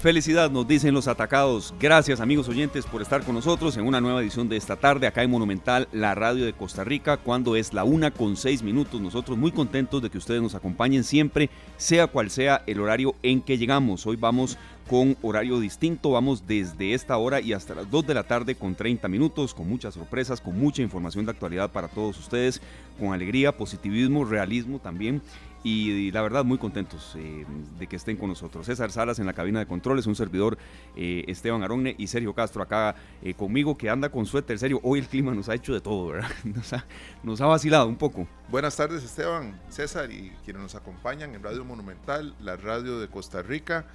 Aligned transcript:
Felicidad, 0.00 0.50
nos 0.50 0.66
dicen 0.66 0.94
los 0.94 1.08
atacados. 1.08 1.74
Gracias 1.78 2.22
amigos 2.22 2.48
oyentes 2.48 2.86
por 2.86 3.02
estar 3.02 3.22
con 3.22 3.34
nosotros 3.34 3.76
en 3.76 3.86
una 3.86 4.00
nueva 4.00 4.22
edición 4.22 4.48
de 4.48 4.56
esta 4.56 4.76
tarde 4.76 5.06
acá 5.06 5.22
en 5.22 5.30
Monumental, 5.30 5.88
la 5.92 6.14
radio 6.14 6.46
de 6.46 6.54
Costa 6.54 6.84
Rica, 6.84 7.18
cuando 7.18 7.54
es 7.54 7.74
la 7.74 7.84
una 7.84 8.10
con 8.10 8.38
seis 8.38 8.62
minutos. 8.62 8.98
Nosotros 8.98 9.36
muy 9.36 9.52
contentos 9.52 10.00
de 10.00 10.08
que 10.08 10.16
ustedes 10.16 10.40
nos 10.40 10.54
acompañen 10.54 11.04
siempre, 11.04 11.50
sea 11.76 12.06
cual 12.06 12.30
sea 12.30 12.62
el 12.66 12.80
horario 12.80 13.14
en 13.22 13.42
que 13.42 13.58
llegamos. 13.58 14.06
Hoy 14.06 14.16
vamos 14.16 14.56
con 14.88 15.18
horario 15.20 15.60
distinto, 15.60 16.12
vamos 16.12 16.46
desde 16.46 16.94
esta 16.94 17.18
hora 17.18 17.42
y 17.42 17.52
hasta 17.52 17.74
las 17.74 17.90
2 17.90 18.06
de 18.06 18.14
la 18.14 18.22
tarde 18.22 18.54
con 18.54 18.74
30 18.74 19.06
minutos, 19.06 19.52
con 19.52 19.68
muchas 19.68 19.92
sorpresas, 19.92 20.40
con 20.40 20.58
mucha 20.58 20.80
información 20.80 21.26
de 21.26 21.32
actualidad 21.32 21.72
para 21.72 21.88
todos 21.88 22.18
ustedes, 22.18 22.62
con 22.98 23.12
alegría, 23.12 23.54
positivismo, 23.54 24.24
realismo 24.24 24.78
también 24.78 25.20
y, 25.62 26.10
la 26.12 26.22
verdad 26.22 26.44
muy 26.44 26.58
contentos 26.58 27.14
eh, 27.16 27.44
de 27.78 27.86
que 27.86 27.96
estén 27.96 28.16
con 28.16 28.28
nosotros. 28.28 28.66
César 28.66 28.90
Salas 28.90 29.18
en 29.18 29.26
la 29.26 29.32
cabina 29.32 29.58
de 29.58 29.66
controles, 29.66 30.06
un 30.06 30.16
servidor 30.16 30.56
eh, 30.96 31.24
Esteban 31.28 31.62
Aronne 31.62 31.94
y 31.98 32.06
Sergio 32.06 32.34
Castro 32.34 32.62
acá 32.62 32.94
eh, 33.22 33.34
conmigo 33.34 33.76
que 33.76 33.90
anda 33.90 34.08
con 34.08 34.26
suéter. 34.26 34.58
Serio, 34.58 34.80
hoy 34.82 35.00
el 35.00 35.06
clima 35.06 35.34
nos 35.34 35.48
ha 35.48 35.54
hecho 35.54 35.74
de 35.74 35.80
todo, 35.80 36.08
¿verdad? 36.08 36.30
Nos 36.44 36.72
ha, 36.72 36.84
nos 37.22 37.40
ha 37.40 37.46
vacilado 37.46 37.86
un 37.86 37.96
poco. 37.96 38.26
Buenas 38.48 38.76
tardes 38.76 39.04
Esteban, 39.04 39.60
César 39.68 40.10
y 40.10 40.32
quienes 40.44 40.62
nos 40.62 40.74
acompañan 40.74 41.34
en 41.34 41.42
Radio 41.42 41.64
Monumental, 41.64 42.34
la 42.40 42.56
radio 42.56 42.98
de 42.98 43.08
Costa 43.08 43.42
Rica. 43.42 43.86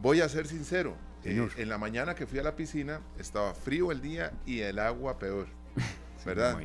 Voy 0.00 0.20
a 0.20 0.28
ser 0.28 0.46
sincero, 0.46 0.96
en 1.24 1.68
la 1.68 1.78
mañana 1.78 2.14
que 2.14 2.26
fui 2.26 2.38
a 2.38 2.42
la 2.42 2.56
piscina 2.56 3.00
estaba 3.18 3.54
frío 3.54 3.92
el 3.92 4.00
día 4.00 4.32
y 4.46 4.60
el 4.60 4.78
agua 4.78 5.18
peor, 5.18 5.46
¿verdad? 6.26 6.58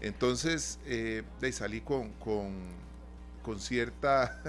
Entonces, 0.00 0.78
eh, 0.86 1.22
salí 1.52 1.80
con, 1.80 2.10
con 2.14 2.54
con 3.48 3.60
cierta, 3.60 4.42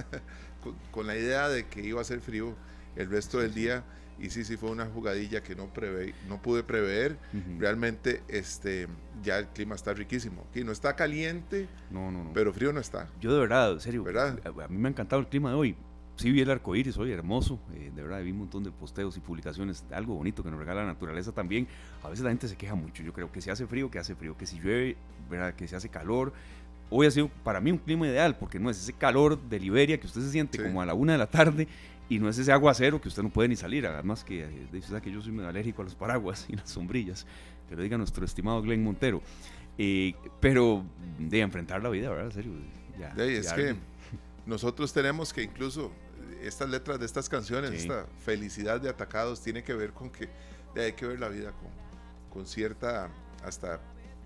con, 0.92 1.08
la 1.08 1.16
idea 1.16 1.48
de 1.48 1.66
que 1.68 1.80
iba 1.80 2.02
a 2.02 2.04
ser 2.04 2.20
frío 2.20 2.54
el 2.98 3.10
resto 3.10 3.40
del 3.40 3.54
día 3.54 3.86
y 4.20 4.30
sí, 4.30 4.44
sí 4.44 4.58
fue 4.58 4.72
una 4.72 4.88
jugadilla 4.88 5.42
que 5.42 5.56
no, 5.56 5.68
prevé, 5.68 6.14
no 6.28 6.42
pude 6.42 6.64
prever. 6.64 7.18
Realmente 7.58 8.22
este, 8.28 8.90
ya 9.24 9.40
el 9.40 9.48
clima 9.48 9.76
está 9.76 9.94
riquísimo. 9.94 10.46
Aquí 10.50 10.66
no 10.66 10.74
está 10.74 10.98
caliente, 10.98 11.70
no, 11.90 12.12
no, 12.12 12.32
pero 12.34 12.52
frío 12.52 12.74
no 12.74 12.82
está. 12.82 13.08
Yo 13.22 13.32
de 13.32 13.40
verdad, 13.40 13.72
en 13.72 13.80
serio, 13.80 14.04
¿verdad? 14.04 14.38
A, 14.46 14.68
mí 14.68 14.78
me 14.78 14.90
ha 14.90 14.92
encantado 14.92 15.22
el 15.22 15.30
clima 15.30 15.52
de 15.52 15.56
hoy. 15.56 15.78
Sí 16.18 16.30
vi 16.32 16.42
el 16.42 16.52
arco 16.52 16.76
iris 16.76 16.98
hoy, 16.98 17.14
hermoso. 17.14 17.58
Eh, 17.74 17.94
de 17.96 18.04
verdad, 18.04 18.22
vi 18.22 18.32
un 18.32 18.40
montón 18.40 18.66
de 18.66 18.72
posteos 18.72 19.16
y 19.16 19.22
publicaciones. 19.22 19.86
Algo 19.92 20.16
bonito 20.16 20.44
que 20.44 20.52
nos 20.52 20.60
regala 20.60 20.82
la 20.82 20.88
naturaleza 20.88 21.32
también. 21.32 21.70
A 22.04 22.10
veces 22.10 22.26
la 22.26 22.32
gente 22.32 22.50
se 22.50 22.58
queja 22.58 22.76
mucho. 22.76 23.02
Yo 23.02 23.14
creo 23.14 23.32
que 23.32 23.40
si 23.40 23.50
hace 23.50 23.66
frío, 23.66 23.90
que 23.90 24.00
hace 24.00 24.16
frío. 24.16 24.36
Que 24.36 24.46
si 24.46 24.60
llueve, 24.60 24.98
¿verdad? 25.30 25.54
que 25.54 25.66
se 25.70 25.78
hace 25.78 25.88
calor 25.88 26.34
hoy 26.90 27.08
ha 27.08 27.12
sido 27.12 27.30
para 27.44 27.60
mí 27.60 27.72
un 27.72 27.78
clima 27.78 28.08
ideal, 28.08 28.36
porque 28.38 28.60
no 28.60 28.70
es 28.70 28.78
ese 28.80 28.94
calor 28.94 29.40
de 29.40 29.60
Liberia 29.60 30.00
que 30.00 30.08
usted 30.08 30.22
se 30.22 30.32
siente 30.32 30.62
como 30.62 30.82
a 30.82 30.86
la 30.86 30.94
una 30.94 31.14
de 31.14 31.18
la 31.18 31.28
tarde 31.28 31.68
y 32.10 32.18
no 32.20 32.28
es 32.28 32.38
ese 32.38 32.52
aguacero 32.52 33.00
que 33.00 33.08
usted 33.08 33.22
no 33.22 33.30
puede 33.30 33.48
ni 33.48 33.56
salir, 33.56 33.86
además 33.86 34.24
que 34.24 34.44
eh, 34.44 34.68
dice 34.72 35.00
que 35.02 35.12
yo 35.12 35.22
soy 35.22 35.32
medio 35.32 35.50
alérgico 35.50 35.84
a 35.84 35.86
los 35.86 35.96
paraguas 35.96 36.46
y 36.50 36.56
las 36.56 36.70
sombrillas, 36.70 37.26
que 37.68 37.76
lo 37.76 37.84
diga 37.84 37.98
nuestro 37.98 38.26
estimado 38.26 38.62
Glenn 38.62 38.84
Montero. 38.84 39.22
Eh, 39.78 40.14
pero 40.42 40.84
de 41.18 41.40
enfrentar 41.40 41.82
la 41.82 41.90
vida, 41.90 42.10
¿verdad? 42.10 42.26
En 42.26 42.32
serio. 42.34 42.52
es 43.18 43.54
que 43.54 43.76
nosotros 44.46 44.92
tenemos 44.92 45.32
que 45.32 45.44
incluso 45.44 45.92
estas 46.42 46.70
letras 46.70 47.00
de 47.00 47.06
estas 47.06 47.30
canciones, 47.30 47.72
esta 47.72 48.06
felicidad 48.26 48.82
de 48.82 48.90
atacados, 48.90 49.42
tiene 49.42 49.64
que 49.64 49.74
ver 49.74 49.94
con 49.94 50.10
que 50.10 50.28
hay 50.76 50.94
que 50.94 51.06
ver 51.06 51.20
la 51.20 51.30
vida 51.30 51.52
con, 51.52 51.70
con 52.30 52.46
cierta 52.46 53.10
hasta 53.44 53.80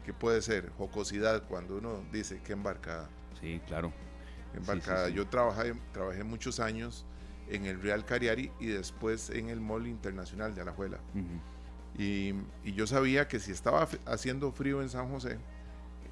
que 0.03 0.13
puede 0.13 0.41
ser 0.41 0.69
jocosidad 0.77 1.43
cuando 1.47 1.77
uno 1.77 2.03
dice 2.11 2.41
que 2.41 2.53
embarcada. 2.53 3.09
Sí, 3.39 3.61
claro. 3.67 3.91
Embarcada. 4.53 5.09
Yo 5.09 5.27
trabajé, 5.27 5.73
trabajé 5.91 6.23
muchos 6.23 6.59
años 6.59 7.05
en 7.49 7.65
el 7.65 7.81
Real 7.81 8.05
Cariari 8.05 8.51
y 8.59 8.67
después 8.67 9.29
en 9.29 9.49
el 9.49 9.59
Mall 9.59 9.87
Internacional 9.87 10.53
de 10.55 10.61
Alajuela. 10.61 10.99
y, 11.97 12.33
y, 12.63 12.73
yo 12.73 12.87
sabía 12.87 13.27
que 13.27 13.39
si 13.39 13.51
estaba 13.51 13.87
haciendo 14.05 14.51
frío 14.51 14.81
en 14.81 14.89
San 14.89 15.09
José 15.09 15.37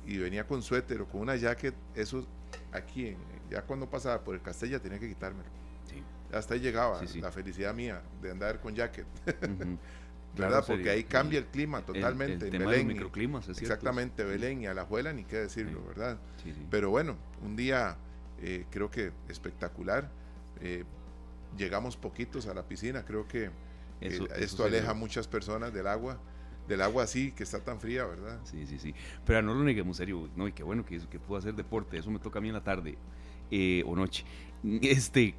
y 0.05 0.17
venía 0.17 0.47
con 0.47 0.61
suéter 0.61 1.01
o 1.01 1.07
con 1.07 1.21
una 1.21 1.35
jacket, 1.35 1.75
eso 1.95 2.25
aquí, 2.71 3.15
ya 3.49 3.61
cuando 3.63 3.89
pasaba 3.89 4.23
por 4.23 4.35
el 4.35 4.41
Castella 4.41 4.79
tenía 4.79 4.99
que 4.99 5.09
quitármelo. 5.09 5.49
Sí. 5.85 6.03
Hasta 6.33 6.53
ahí 6.53 6.59
llegaba 6.59 7.01
la 7.15 7.31
felicidad 7.31 7.73
mía 7.73 8.01
de 8.21 8.31
andar 8.31 8.59
con 8.59 8.75
jacket. 8.75 9.05
¿verdad? 10.37 10.63
Porque 10.65 10.89
ahí 10.89 11.03
cambia 11.03 11.39
el 11.39 11.45
clima 11.45 11.81
totalmente. 11.85 12.47
El, 12.47 12.59
Belén, 12.59 12.87
microclimas, 12.87 13.49
Exactamente, 13.49 14.23
Belén 14.23 14.61
y 14.61 14.67
Alajuela, 14.67 15.13
ni 15.13 15.23
qué 15.23 15.37
decirlo, 15.37 15.83
¿verdad? 15.85 16.17
Pero 16.69 16.89
bueno, 16.89 17.17
un 17.43 17.55
día 17.55 17.97
eh, 18.41 18.65
creo 18.69 18.89
que 18.89 19.11
espectacular. 19.29 20.09
Eh, 20.61 20.83
llegamos 21.57 21.97
poquitos 21.97 22.47
a 22.47 22.53
la 22.53 22.67
piscina, 22.67 23.03
creo 23.03 23.27
que 23.27 23.49
eh, 23.99 24.19
esto 24.37 24.63
aleja 24.63 24.91
a 24.91 24.93
muchas 24.93 25.27
personas 25.27 25.73
del 25.73 25.87
agua. 25.87 26.19
Del 26.67 26.81
agua 26.81 27.03
así, 27.03 27.31
que 27.31 27.43
está 27.43 27.59
tan 27.63 27.79
fría, 27.79 28.05
¿verdad? 28.05 28.39
Sí, 28.45 28.65
sí, 28.65 28.79
sí. 28.79 28.93
Pero 29.25 29.41
no 29.41 29.53
lo 29.53 29.63
neguemos, 29.63 29.97
serio. 29.97 30.29
No, 30.35 30.47
y 30.47 30.53
qué 30.53 30.63
bueno 30.63 30.85
que, 30.85 30.99
que 30.99 31.19
puedo 31.19 31.39
hacer 31.39 31.55
deporte. 31.55 31.97
Eso 31.97 32.11
me 32.11 32.19
toca 32.19 32.39
a 32.39 32.41
mí 32.41 32.47
en 32.47 32.53
la 32.53 32.63
tarde 32.63 32.97
o 33.85 33.95
noche. 33.95 34.25
Este, 34.63 35.33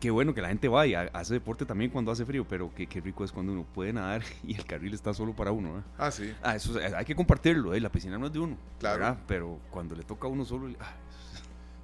qué 0.00 0.10
bueno 0.10 0.34
que 0.34 0.42
la 0.42 0.48
gente 0.48 0.68
vaya, 0.68 1.10
hace 1.12 1.34
deporte 1.34 1.64
también 1.64 1.90
cuando 1.90 2.10
hace 2.10 2.24
frío, 2.24 2.46
pero 2.48 2.72
qué, 2.74 2.86
qué, 2.86 3.00
rico 3.00 3.24
es 3.24 3.32
cuando 3.32 3.52
uno 3.52 3.64
puede 3.64 3.92
nadar 3.92 4.22
y 4.46 4.54
el 4.54 4.64
carril 4.64 4.94
está 4.94 5.14
solo 5.14 5.34
para 5.34 5.52
uno. 5.52 5.82
Ah, 5.98 6.10
sí. 6.10 6.32
Ah, 6.42 6.56
eso 6.56 6.78
hay 6.96 7.04
que 7.04 7.14
compartirlo, 7.14 7.74
¿eh? 7.74 7.80
la 7.80 7.90
piscina 7.90 8.18
no 8.18 8.26
es 8.26 8.32
de 8.32 8.38
uno. 8.38 8.56
Claro. 8.78 9.16
Pero 9.26 9.60
cuando 9.70 9.94
le 9.94 10.02
toca 10.02 10.26
a 10.26 10.30
uno 10.30 10.44
solo, 10.44 10.74
ah, 10.80 10.94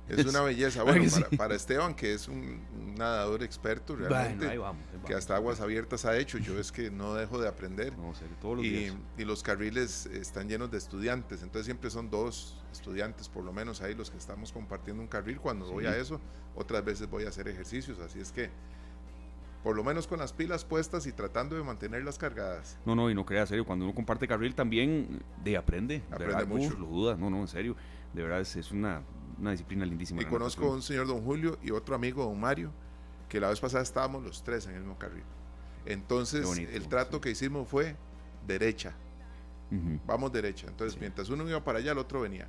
es 0.08 0.26
una 0.26 0.40
belleza. 0.42 0.82
Bueno, 0.82 1.04
para, 1.36 1.54
Esteban, 1.54 1.94
que 1.94 2.14
es 2.14 2.28
un, 2.28 2.60
nadador 2.96 3.42
experto 3.42 3.96
realmente, 3.96 4.60
que 5.06 5.14
hasta 5.14 5.36
aguas 5.36 5.60
abiertas 5.60 6.04
ha 6.04 6.16
hecho, 6.16 6.38
yo 6.38 6.58
es 6.58 6.72
que 6.72 6.90
no 6.90 7.14
dejo 7.14 7.40
de 7.40 7.48
aprender. 7.48 7.96
No, 7.96 8.12
todos 8.40 8.56
los 8.58 8.66
y, 8.66 8.70
días. 8.70 8.96
y 9.18 9.24
los 9.24 9.42
carriles 9.42 10.06
están 10.06 10.48
llenos 10.48 10.70
de 10.70 10.78
estudiantes, 10.78 11.42
entonces 11.42 11.66
siempre 11.66 11.90
son 11.90 12.10
dos 12.10 12.60
estudiantes, 12.72 13.28
por 13.28 13.44
lo 13.44 13.52
menos 13.52 13.80
ahí 13.82 13.94
los 13.94 14.10
que 14.10 14.18
estamos 14.18 14.52
compartiendo 14.52 15.02
un 15.02 15.08
carril. 15.08 15.38
Cuando 15.38 15.70
voy 15.70 15.86
a 15.86 15.96
eso, 15.96 16.20
otras 16.54 16.84
veces 16.84 17.08
voy 17.08 17.24
a 17.24 17.28
hacer 17.28 17.48
ejercicios, 17.48 17.98
así 18.00 18.20
es 18.20 18.32
que 18.32 18.50
por 19.62 19.76
lo 19.76 19.84
menos 19.84 20.08
con 20.08 20.18
las 20.18 20.32
pilas 20.32 20.64
puestas 20.64 21.06
y 21.06 21.12
tratando 21.12 21.56
de 21.56 21.62
mantenerlas 21.62 22.18
cargadas. 22.18 22.78
No, 22.84 22.96
no, 22.96 23.08
y 23.10 23.14
no 23.14 23.24
crea, 23.24 23.46
serio, 23.46 23.64
cuando 23.64 23.84
uno 23.84 23.94
comparte 23.94 24.26
carril 24.26 24.54
también 24.54 25.22
de 25.42 25.56
aprende, 25.56 26.02
aprende 26.10 26.44
mucho. 26.46 26.76
lo 26.78 26.86
duda, 26.86 27.16
no, 27.16 27.30
no, 27.30 27.40
en 27.40 27.48
serio, 27.48 27.76
de 28.12 28.22
verdad 28.22 28.40
es, 28.40 28.56
es 28.56 28.72
una 28.72 29.02
una 29.38 29.52
disciplina 29.52 29.84
lindísima. 29.84 30.22
Y 30.22 30.24
conozco 30.26 30.66
a 30.66 30.70
un 30.70 30.82
señor 30.82 31.06
don 31.06 31.22
Julio 31.22 31.58
y 31.62 31.70
otro 31.70 31.94
amigo 31.94 32.24
don 32.24 32.38
Mario, 32.38 32.70
que 33.28 33.40
la 33.40 33.48
vez 33.48 33.60
pasada 33.60 33.82
estábamos 33.82 34.22
los 34.22 34.42
tres 34.42 34.66
en 34.66 34.74
el 34.74 34.80
mismo 34.80 34.98
carril. 34.98 35.24
Entonces, 35.86 36.46
el 36.58 36.88
trato 36.88 37.20
que 37.20 37.30
hicimos 37.30 37.68
fue 37.68 37.96
derecha. 38.46 38.94
Vamos 40.06 40.32
derecha. 40.32 40.66
Entonces, 40.68 41.00
mientras 41.00 41.30
uno 41.30 41.48
iba 41.48 41.64
para 41.64 41.78
allá, 41.78 41.92
el 41.92 41.98
otro 41.98 42.20
venía. 42.20 42.46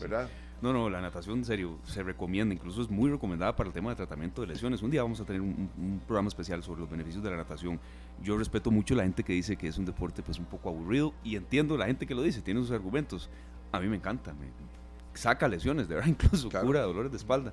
¿Verdad? 0.00 0.28
No, 0.62 0.72
no, 0.72 0.88
la 0.88 1.02
natación, 1.02 1.38
en 1.38 1.44
serio, 1.44 1.78
se 1.84 2.02
recomienda, 2.02 2.54
incluso 2.54 2.80
es 2.80 2.88
muy 2.88 3.10
recomendada 3.10 3.54
para 3.54 3.68
el 3.68 3.74
tema 3.74 3.90
de 3.90 3.96
tratamiento 3.96 4.40
de 4.40 4.46
lesiones. 4.46 4.80
Un 4.80 4.90
día 4.90 5.02
vamos 5.02 5.20
a 5.20 5.24
tener 5.24 5.42
un, 5.42 6.00
programa 6.06 6.28
especial 6.28 6.62
sobre 6.62 6.80
los 6.80 6.90
beneficios 6.90 7.22
de 7.22 7.30
la 7.30 7.36
natación. 7.36 7.78
Yo 8.22 8.38
respeto 8.38 8.70
mucho 8.70 8.94
la 8.94 9.02
gente 9.02 9.22
que 9.22 9.34
dice 9.34 9.56
que 9.56 9.68
es 9.68 9.76
un 9.76 9.84
deporte 9.84 10.22
pues 10.22 10.38
un 10.38 10.46
poco 10.46 10.70
aburrido 10.70 11.12
y 11.22 11.36
entiendo 11.36 11.76
la 11.76 11.86
gente 11.86 12.06
que 12.06 12.14
lo 12.14 12.22
dice, 12.22 12.40
tiene 12.40 12.60
sus 12.60 12.70
argumentos. 12.70 13.28
A 13.70 13.80
mí 13.80 13.88
me 13.88 13.96
encanta, 13.96 14.32
me, 14.32 14.46
saca 15.16 15.48
lesiones, 15.48 15.88
de 15.88 15.96
verdad, 15.96 16.08
incluso 16.10 16.48
cura 16.50 16.82
dolores 16.82 17.10
de 17.10 17.18
espalda. 17.18 17.52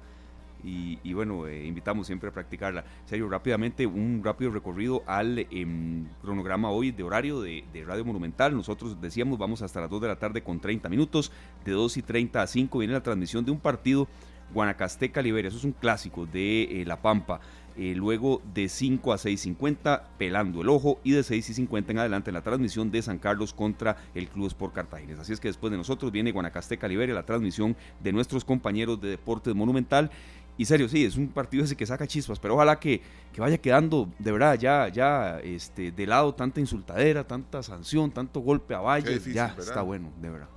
Y, 0.66 1.14
bueno, 1.14 1.46
eh, 1.46 1.66
invitamos 1.66 2.08
siempre 2.08 2.30
a 2.30 2.32
practicarla. 2.32 2.86
serio, 3.06 3.28
rápidamente, 3.28 3.86
un 3.86 4.22
rápido 4.24 4.50
recorrido 4.52 5.04
al 5.06 5.46
em, 5.52 6.08
cronograma 6.22 6.72
hoy 6.72 6.92
de 6.92 7.04
horario 7.04 7.42
de, 7.42 7.66
Radio 7.86 8.06
Monumental. 8.06 8.56
Nosotros 8.56 9.00
decíamos, 9.02 9.38
vamos 9.38 9.62
hasta 9.62 9.82
las 9.82 9.90
2 9.90 10.02
de 10.02 10.08
la 10.08 10.16
tarde 10.16 10.42
con 10.42 10.62
30 10.62 10.88
minutos. 10.88 11.34
De 11.66 11.74
2 11.74 11.98
y 11.98 12.02
30 12.02 12.42
a 12.42 12.48
5 12.48 12.78
viene 12.80 12.94
la 12.94 13.04
transmisión 13.04 13.44
de 13.44 13.52
un 13.52 13.60
partido 13.60 14.08
Guanacasteca-Liberia. 14.54 15.50
Eso 15.50 15.58
es 15.58 15.66
un 15.66 15.74
clásico 15.74 16.26
de 16.26 16.82
eh, 16.82 16.86
La 16.86 17.02
Pampa. 17.02 17.42
Eh, 17.76 17.94
luego 17.96 18.42
de 18.54 18.70
5 18.70 19.14
a 19.14 19.18
6.50 19.18 20.04
pelando 20.20 20.62
el 20.62 20.70
ojo 20.70 21.00
y 21.04 21.12
de 21.12 21.24
6 21.24 21.50
y 21.50 21.54
50 21.56 21.92
en 21.92 22.00
adelante 22.00 22.30
en 22.30 22.36
la 22.36 22.44
transmisión 22.44 22.92
de 22.92 23.02
San 23.02 23.18
Carlos 23.18 23.52
contra 23.52 23.98
el 24.14 24.28
Club 24.28 24.48
Sport 24.48 24.76
Cartagena. 24.76 25.22
Así 25.22 25.34
es 25.34 25.40
que 25.40 25.48
después 25.48 25.72
de 25.72 25.78
nosotros 25.78 26.12
viene 26.12 26.32
Guanacasteca 26.32 26.88
Liberia, 26.88 27.16
la 27.16 27.26
transmisión 27.26 27.76
de 28.00 28.14
nuestros 28.14 28.46
compañeros 28.46 29.02
de 29.02 29.10
Deportes 29.10 29.56
Monumental. 29.56 30.12
Y 30.56 30.66
serio, 30.66 30.88
sí, 30.88 31.04
es 31.04 31.18
un 31.18 31.30
partido 31.30 31.64
ese 31.64 31.76
que 31.76 31.86
saca 31.88 32.06
chispas, 32.06 32.40
pero 32.40 32.54
ojalá 32.54 32.80
que, 32.80 33.02
que 33.34 33.42
vaya 33.42 33.58
quedando 33.58 34.08
de 34.20 34.32
verdad 34.32 34.54
ya, 34.60 34.88
ya 34.90 35.40
este, 35.40 35.92
de 35.92 36.06
lado 36.06 36.36
tanta 36.36 36.60
insultadera, 36.60 37.26
tanta 37.26 37.64
sanción, 37.64 38.12
tanto 38.12 38.40
golpe 38.40 38.76
a 38.76 38.80
Valle. 38.80 39.20
ya 39.34 39.56
está 39.58 39.82
bueno, 39.82 40.12
de 40.22 40.30
verdad. 40.30 40.50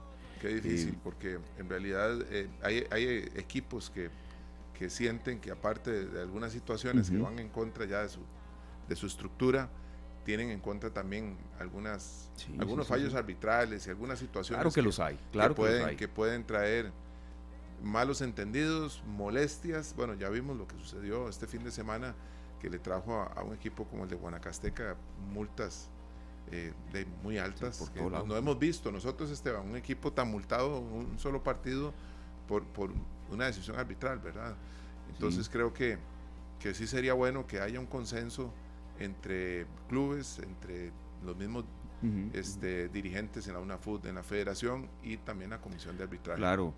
Qué 0.43 0.49
difícil, 0.49 0.91
eh, 0.91 0.99
porque 1.03 1.39
en 1.59 1.69
realidad 1.71 2.19
eh, 2.31 2.47
hay, 2.63 2.85
hay 2.91 3.25
equipos 3.37 3.89
que 3.89 4.11
que 4.77 4.91
sienten 4.91 5.41
que 5.41 5.51
aparte 5.51 6.07
de, 6.07 6.21
algunas 6.21 6.53
situaciones 6.53 7.11
que 7.11 7.19
van 7.19 7.39
en 7.39 7.49
contra 7.49 7.87
ya 7.87 8.03
de 8.03 8.09
su, 8.09 8.21
de 8.89 8.97
su 8.97 9.07
estructura, 9.07 9.69
tienen 10.25 10.51
en 10.51 10.61
contra 10.61 10.91
también 10.91 11.37
algunas 11.61 12.31
algunos 12.59 12.89
fallos 12.89 13.15
arbitrales 13.15 13.87
y 13.87 13.91
algunas 13.91 14.19
situaciones 14.19 14.61
claro 14.61 14.75
que, 14.75 14.83
los 14.83 14.99
hay 14.99 15.17
claro 15.31 15.55
que, 15.55 15.61
pueden, 15.61 15.97
que 15.97 16.09
pueden 16.09 16.45
traer 16.45 16.93
malos 17.83 18.21
entendidos, 18.21 19.03
molestias. 19.07 19.95
Bueno, 19.97 20.15
ya 20.15 20.29
vimos 20.29 20.57
lo 20.57 20.67
que 20.67 20.77
sucedió 20.77 21.29
este 21.29 21.47
fin 21.47 21.65
de 21.65 21.71
semana 21.71 22.15
que 22.61 22.71
le 22.71 22.79
trajo 22.79 23.21
a, 23.21 23.43
un 23.43 23.55
equipo 23.55 23.85
como 23.85 24.05
el 24.05 24.11
de 24.11 24.17
Guanacasteca 24.17 24.97
multas 25.33 25.89
eh, 26.51 26.73
de 26.93 27.07
muy 27.23 27.39
altas. 27.39 27.91
que 27.95 28.03
no, 28.03 28.37
hemos 28.37 28.59
visto 28.59 28.91
nosotros, 28.91 29.31
Esteban, 29.31 29.69
un 29.69 29.77
equipo 29.77 30.13
tan 30.13 30.31
multado, 30.31 30.81
un 30.81 31.19
solo 31.19 31.43
partido 31.43 31.93
por, 32.49 32.65
por 32.65 32.91
una 33.31 33.47
decisión 33.47 33.79
arbitral, 33.79 34.19
¿verdad? 34.19 34.55
Entonces 35.09 35.49
creo 35.49 35.73
que, 35.73 35.99
que 36.59 36.75
sí 36.75 36.87
sería 36.87 37.15
bueno 37.15 37.47
que 37.47 37.61
haya 37.61 37.81
un 37.81 37.87
consenso 37.87 38.53
entre 38.99 39.67
clubes, 39.89 40.39
entre 40.39 40.93
los 41.25 41.37
mismos 41.37 41.65
este, 42.35 42.89
dirigentes 42.89 43.49
en 43.49 43.55
la 43.55 43.61
UNAFUT, 43.61 44.07
en 44.07 44.15
la 44.15 44.23
federación 44.23 44.89
y 45.03 45.17
también 45.17 45.51
la 45.51 45.61
comisión 45.61 45.97
de 45.97 46.05
arbitraje. 46.05 46.39
Claro, 46.39 46.73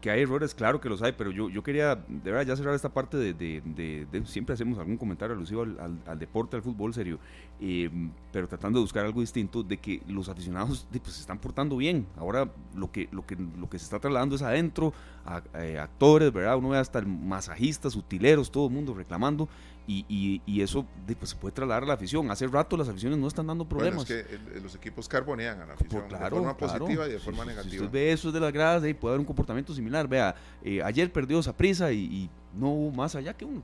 que 0.00 0.10
hay 0.10 0.22
errores, 0.22 0.54
claro 0.54 0.80
que 0.80 0.88
los 0.88 1.02
hay, 1.02 1.12
pero 1.12 1.30
yo, 1.30 1.50
yo 1.50 1.62
quería 1.62 1.94
de 1.94 2.30
verdad 2.30 2.46
ya 2.46 2.56
cerrar 2.56 2.74
esta 2.74 2.88
parte 2.88 3.18
de, 3.18 4.22
siempre 4.24 4.54
hacemos 4.54 4.78
algún 4.78 4.96
comentario 4.96 5.36
alusivo 5.36 5.62
al, 5.62 6.00
al, 6.06 6.18
deporte, 6.18 6.56
al 6.56 6.62
fútbol 6.62 6.94
serio, 6.94 7.18
eh, 7.60 7.90
pero 8.32 8.48
tratando 8.48 8.78
de 8.78 8.84
buscar 8.84 9.04
algo 9.04 9.20
distinto, 9.20 9.62
de 9.62 9.76
que 9.76 10.02
los 10.08 10.28
aficionados 10.28 10.86
pues, 10.90 11.14
se 11.14 11.20
están 11.20 11.38
portando 11.38 11.76
bien. 11.76 12.06
Ahora 12.16 12.50
lo 12.74 12.90
que, 12.90 13.08
lo 13.12 13.26
que, 13.26 13.36
lo 13.36 13.68
que 13.68 13.78
se 13.78 13.84
está 13.84 13.98
trasladando 13.98 14.36
es 14.36 14.42
adentro, 14.42 14.94
a, 15.26 15.42
eh, 15.58 15.78
actores, 15.78 16.32
¿verdad? 16.32 16.56
Uno 16.56 16.70
ve 16.70 16.78
hasta 16.78 17.02
masajistas, 17.02 17.94
utileros, 17.94 18.50
todo 18.50 18.68
el 18.68 18.72
mundo 18.72 18.94
reclamando, 18.94 19.48
y, 19.86 20.40
y, 20.46 20.60
eso 20.60 20.86
pues, 21.18 21.30
se 21.30 21.36
puede 21.36 21.52
trasladar 21.52 21.82
a 21.82 21.86
la 21.86 21.94
afición. 21.94 22.30
Hace 22.30 22.46
rato 22.46 22.76
las 22.76 22.88
aficiones 22.88 23.18
no 23.18 23.26
están 23.26 23.46
dando 23.46 23.68
problemas. 23.68 24.06
Bueno, 24.06 24.20
es 24.20 24.26
que 24.26 24.60
los 24.60 24.74
equipos 24.74 25.08
carbonean 25.08 25.60
a 25.60 25.66
la 25.66 25.74
afición 25.74 26.08
de 26.08 26.16
forma 26.16 26.56
positiva 26.56 27.08
y 27.08 27.12
de 27.12 27.18
forma 27.18 27.44
negativa. 27.44 27.70
Si 27.70 27.76
usted 27.78 27.90
ve 27.90 28.12
eso 28.12 28.30
de 28.30 28.40
las 28.40 28.52
gradas, 28.52 28.82
ahí 28.82 28.94
puede 28.94 29.14
haber 29.14 29.20
un 29.20 29.26
comportamiento 29.26 29.74
similar. 29.74 30.06
Vea, 30.06 30.34
eh, 30.62 30.82
ayer 30.82 31.12
perdió 31.12 31.40
esa 31.40 31.56
prisa 31.56 31.92
y, 31.92 32.30
no 32.52 32.68
hubo 32.68 32.90
más 32.90 33.14
allá 33.14 33.36
que 33.36 33.44
un 33.44 33.62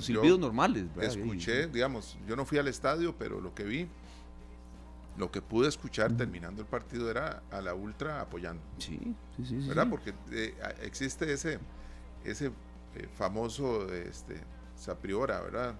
silbidos 0.00 0.38
normales. 0.38 0.86
Escuché, 0.98 1.66
digamos, 1.66 2.16
yo 2.26 2.34
no 2.34 2.46
fui 2.46 2.56
al 2.56 2.66
estadio, 2.66 3.14
pero 3.18 3.42
lo 3.42 3.54
que 3.54 3.64
vi, 3.64 3.88
lo 5.18 5.30
que 5.30 5.42
pude 5.42 5.68
escuchar 5.68 6.16
terminando 6.16 6.62
el 6.62 6.66
partido 6.66 7.10
era 7.10 7.42
a 7.50 7.60
la 7.60 7.74
ultra 7.74 8.22
apoyando. 8.22 8.62
Sí, 8.78 8.98
sí, 9.36 9.44
sí. 9.44 9.68
¿Verdad? 9.68 9.86
Porque 9.90 10.14
eh, 10.30 10.54
existe 10.80 11.30
ese, 11.30 11.58
ese 12.24 12.52
eh, 12.94 13.08
famoso 13.14 13.92
este, 13.92 14.40
Sapriora, 14.82 15.40
¿verdad? 15.40 15.74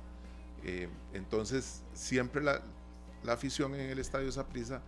Eh, 0.64 0.88
entonces, 1.12 1.82
siempre 1.93 2.43
la, 2.43 2.62
afición 3.28 3.75
en 3.75 3.90
el 3.90 3.99
estadio 3.99 4.31
Saprisa 4.31 4.81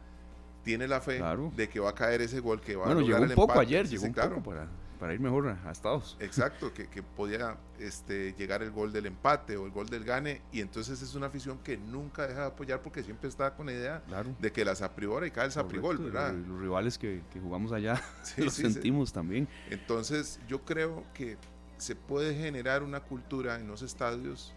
tiene 0.63 0.89
la 0.89 1.01
fe 1.01 1.21
de 1.57 1.69
que 1.69 1.81
va 1.81 1.91
a 1.91 1.95
caer 1.95 2.23
ese 2.23 2.41
gol 2.41 2.61
que 2.61 2.77
va 2.77 2.87
bueno, 2.87 3.01
a 3.01 3.03
llegó 3.03 3.23
un 3.23 3.35
poco 3.35 3.59
ayer, 3.59 3.87
llegó 3.87 4.05
un 4.07 4.15
poco 4.15 4.43
para, 4.43 4.69
para, 4.99 5.15
ir 5.15 5.21
mejor 5.21 5.49
a, 5.49 5.71
Estados. 5.71 6.17
Exacto, 6.21 6.73
que, 6.73 6.89
que 6.89 7.03
podía 7.03 7.57
este, 7.79 8.35
llegar 8.35 8.63
el 8.63 8.71
gol 8.71 8.93
del 8.93 9.07
empate 9.07 9.57
o 9.57 9.67
el 9.67 9.73
gol 9.73 9.89
del 9.89 10.05
gane, 10.05 10.43
y 10.53 10.61
entonces 10.61 11.03
es 11.03 11.15
una 11.15 11.27
afición 11.27 11.59
que 11.59 11.77
nunca 11.77 12.27
deja 12.27 12.41
de 12.43 12.47
apoyar 12.47 12.81
porque 12.81 13.03
siempre 13.03 13.29
está 13.29 13.55
con 13.55 13.67
la 13.67 13.73
idea 13.73 14.03
de 14.39 14.53
que 14.53 14.65
la 14.65 14.75
Sapriora 14.77 15.27
y 15.27 15.33
cae 15.33 15.47
el 15.47 15.53
Saprigol, 15.53 15.99
¿verdad? 15.99 16.33
Los, 16.33 16.61
rivales 16.61 16.99
que, 16.99 17.21
jugamos 17.43 17.73
allá 17.73 18.01
lo 18.39 18.51
sentimos 18.51 19.13
también. 19.13 19.49
Entonces, 19.71 20.41
yo 20.49 20.65
creo 20.65 21.03
que 21.13 21.37
se 21.79 21.97
puede 21.97 22.35
generar 22.35 22.83
una 22.83 23.01
cultura 23.01 23.57
en 23.57 23.67
los 23.67 23.83
estadios. 23.83 24.53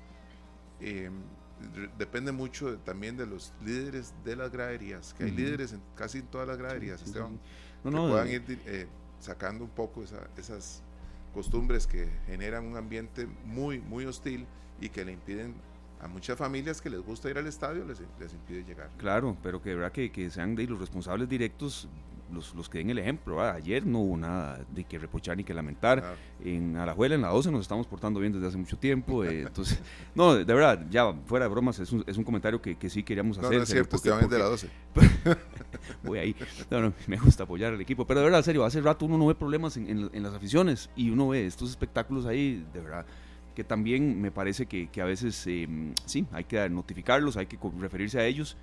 Eh, 0.80 1.10
depende 1.98 2.32
mucho 2.32 2.78
también 2.80 3.18
de 3.18 3.26
los 3.26 3.54
líderes 3.64 4.14
de 4.24 4.36
las 4.36 4.52
graderías, 4.52 5.14
que 5.14 5.26
hay 5.26 5.32
líderes 5.32 5.74
en 5.74 5.82
casi 5.96 6.20
en 6.20 6.28
todas 6.28 6.48
las 6.48 6.58
graderías, 6.58 7.02
Esteban, 7.02 7.40
que 7.84 7.90
puedan 7.90 8.30
ir 8.30 8.44
eh, 8.66 8.88
sacando 9.20 9.64
un 9.64 9.72
poco 9.72 10.04
esas 10.04 10.84
costumbres 11.34 11.88
que 11.88 12.10
generan 12.28 12.66
un 12.66 12.78
ambiente 12.78 13.28
muy, 13.46 13.80
muy 13.80 14.06
hostil 14.06 14.46
y 14.80 14.90
que 14.90 15.04
le 15.04 15.14
impiden 15.14 15.56
a 16.00 16.08
muchas 16.08 16.38
familias 16.38 16.80
que 16.80 16.92
les 16.92 17.00
gusta 17.00 17.30
ir 17.30 17.38
al 17.40 17.48
estadio, 17.48 17.84
les, 17.86 18.00
les 18.20 18.34
impide 18.34 18.64
llegar. 18.64 18.90
Claro, 18.98 19.36
pero 19.42 19.62
que 19.62 19.70
de 19.70 19.76
verdad 19.76 19.92
que, 19.92 20.12
que 20.12 20.30
sean 20.30 20.56
de 20.56 20.68
los 20.68 20.80
responsables 20.80 21.28
directos 21.28 21.88
los, 22.32 22.54
los 22.56 22.70
que 22.70 22.80
den 22.80 22.90
el 22.90 23.00
ejemplo. 23.00 23.42
Ayer 23.42 23.86
no 23.86 24.00
hubo 24.00 24.18
nada 24.18 24.60
de 24.74 24.84
que 24.84 24.98
reprochar 24.98 25.38
ni 25.38 25.44
que 25.44 25.54
lamentar. 25.54 26.16
En 26.44 26.78
Alajuela, 26.78 27.16
en 27.16 27.22
la 27.22 27.30
12, 27.30 27.52
nos 27.52 27.62
estamos 27.62 27.88
portando 27.88 28.20
bien 28.20 28.34
desde 28.34 28.48
hace 28.48 28.58
mucho 28.58 28.78
tiempo. 28.78 29.24
Eh, 29.24 29.42
entonces, 29.48 29.82
no, 30.16 30.36
de 30.36 30.44
verdad, 30.46 30.86
ya 30.90 31.14
fuera 31.26 31.46
de 31.46 31.52
bromas, 31.52 31.80
es 31.80 31.92
un, 31.92 32.04
es 32.08 32.18
un 32.18 32.24
comentario 32.24 32.62
que, 32.62 32.76
que, 32.76 32.90
sí 32.90 33.04
queríamos 33.04 33.38
hacer. 33.38 33.58
No, 33.58 33.64
es 33.64 33.70
cierto, 33.70 33.98
porque, 33.98 34.28
de 34.28 34.40
la 34.40 34.46
12. 34.46 34.70
voy 36.04 36.20
ahí. 36.20 36.36
No, 36.70 36.82
no, 36.82 36.94
me 37.08 37.18
gusta 37.18 37.44
apoyar 37.44 37.74
al 37.74 37.82
equipo. 37.82 38.06
Pero 38.06 38.20
de 38.20 38.26
verdad, 38.26 38.40
en 38.40 38.46
serio, 38.46 38.66
hace 38.66 38.82
rato 38.82 39.06
uno 39.06 39.18
no 39.18 39.28
ve 39.28 39.36
problemas 39.36 39.78
en, 39.78 40.10
en, 40.14 40.24
las 40.24 40.34
aficiones 40.34 40.90
y 40.96 41.10
uno 41.10 41.30
ve 41.30 41.46
estos 41.46 41.70
espectáculos 41.70 42.26
ahí, 42.26 42.66
de 42.74 42.82
verdad 42.82 43.06
que 43.56 43.64
también 43.64 44.22
me 44.22 44.30
parece 44.30 44.68
que, 44.68 44.88
que 44.90 45.02
a 45.02 45.06
veces 45.06 45.48
em, 45.48 45.96
sí, 46.06 46.28
hay 46.32 46.44
que 46.44 46.70
notificarlos, 46.70 47.38
hay 47.38 47.48
que 47.48 47.58
referirse 47.80 48.20
a 48.20 48.26
ellos, 48.28 48.56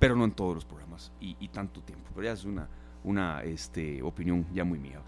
pero 0.00 0.16
no 0.16 0.24
en 0.24 0.32
todos 0.32 0.56
los 0.56 0.64
programas 0.64 1.12
y, 1.20 1.36
y 1.38 1.46
tanto 1.46 1.80
tiempo. 1.82 2.10
Pero 2.12 2.24
ya 2.24 2.32
es 2.32 2.44
una, 2.44 2.68
una 3.04 3.42
este, 3.42 4.02
opinión 4.02 4.46
ya 4.52 4.64
muy 4.64 4.78
mía. 4.78 5.00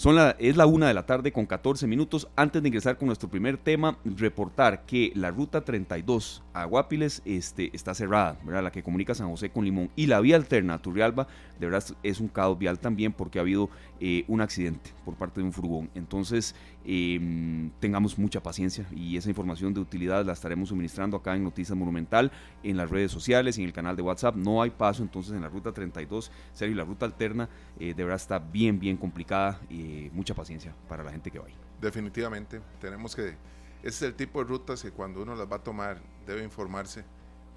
Son 0.00 0.16
la, 0.16 0.34
es 0.38 0.56
la 0.56 0.64
una 0.64 0.88
de 0.88 0.94
la 0.94 1.04
tarde 1.04 1.30
con 1.30 1.44
14 1.44 1.86
minutos. 1.86 2.26
Antes 2.34 2.62
de 2.62 2.68
ingresar 2.68 2.96
con 2.96 3.08
nuestro 3.08 3.28
primer 3.28 3.58
tema, 3.58 3.98
reportar 4.02 4.86
que 4.86 5.12
la 5.14 5.30
ruta 5.30 5.60
32 5.60 6.42
a 6.54 6.64
Guapiles 6.64 7.20
este, 7.26 7.68
está 7.74 7.92
cerrada, 7.92 8.38
la 8.46 8.72
que 8.72 8.82
comunica 8.82 9.14
San 9.14 9.28
José 9.28 9.50
con 9.50 9.62
Limón. 9.62 9.90
Y 9.96 10.06
la 10.06 10.20
vía 10.20 10.36
alterna 10.36 10.72
a 10.72 10.78
Turrialba, 10.78 11.26
de 11.58 11.66
verdad 11.66 11.84
es 12.02 12.18
un 12.18 12.28
caos 12.28 12.58
vial 12.58 12.78
también 12.78 13.12
porque 13.12 13.38
ha 13.38 13.42
habido 13.42 13.68
eh, 14.00 14.24
un 14.26 14.40
accidente 14.40 14.90
por 15.04 15.16
parte 15.16 15.40
de 15.40 15.46
un 15.46 15.52
furgón. 15.52 15.90
Entonces, 15.94 16.54
em, 16.84 17.70
tengamos 17.80 18.18
mucha 18.18 18.42
paciencia 18.42 18.86
y 18.90 19.16
esa 19.16 19.28
información 19.28 19.74
de 19.74 19.80
utilidad 19.80 20.24
la 20.24 20.32
estaremos 20.32 20.70
suministrando 20.70 21.16
acá 21.16 21.36
en 21.36 21.44
Noticias 21.44 21.76
Monumental, 21.76 22.32
en 22.62 22.76
las 22.76 22.90
redes 22.90 23.10
sociales 23.10 23.58
y 23.58 23.62
en 23.62 23.68
el 23.68 23.72
canal 23.72 23.96
de 23.96 24.02
WhatsApp. 24.02 24.36
No 24.36 24.62
hay 24.62 24.70
paso 24.70 25.02
entonces 25.02 25.32
en 25.34 25.42
la 25.42 25.48
ruta 25.48 25.72
32, 25.72 26.30
serio, 26.52 26.76
la 26.76 26.84
ruta 26.84 27.06
alterna 27.06 27.48
eh, 27.78 27.94
de 27.94 28.04
verdad 28.04 28.16
está 28.16 28.38
bien, 28.38 28.78
bien 28.78 28.96
complicada 28.96 29.60
y 29.68 30.10
mucha 30.12 30.34
paciencia 30.34 30.74
para 30.88 31.02
la 31.02 31.10
gente 31.10 31.30
que 31.30 31.38
va 31.38 31.46
ahí. 31.46 31.54
Definitivamente, 31.80 32.60
tenemos 32.80 33.16
que, 33.16 33.28
ese 33.28 33.36
es 33.82 34.02
el 34.02 34.14
tipo 34.14 34.42
de 34.42 34.48
rutas 34.48 34.82
que 34.82 34.90
cuando 34.90 35.22
uno 35.22 35.34
las 35.34 35.50
va 35.50 35.56
a 35.56 35.62
tomar 35.62 36.00
debe 36.26 36.44
informarse 36.44 37.04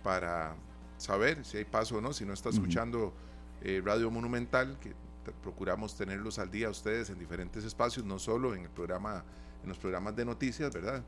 para 0.04 0.56
saber 0.98 1.44
si 1.44 1.58
hay 1.58 1.66
paso 1.66 1.98
o 1.98 2.02
no, 2.02 2.14
si 2.14 2.26
no 2.26 2.34
está 2.34 2.50
escuchando 2.50 3.14
eh, 3.62 3.82
Radio 3.84 4.10
Monumental, 4.12 4.78
que 4.80 4.94
procuramos 5.32 5.96
tenerlos 5.96 6.40
al 6.40 6.52
día 6.52 6.70
ustedes 6.70 7.10
en 7.10 7.20
diferentes 7.20 7.64
espacios, 7.64 8.06
no 8.06 8.20
solo 8.20 8.54
en 8.54 8.64
el 8.64 8.70
programa 8.70 9.24
en 9.64 9.70
los 9.70 9.78
programas 9.78 10.16
de 10.16 10.26
noticias, 10.26 10.74
¿verdad? 10.74 11.04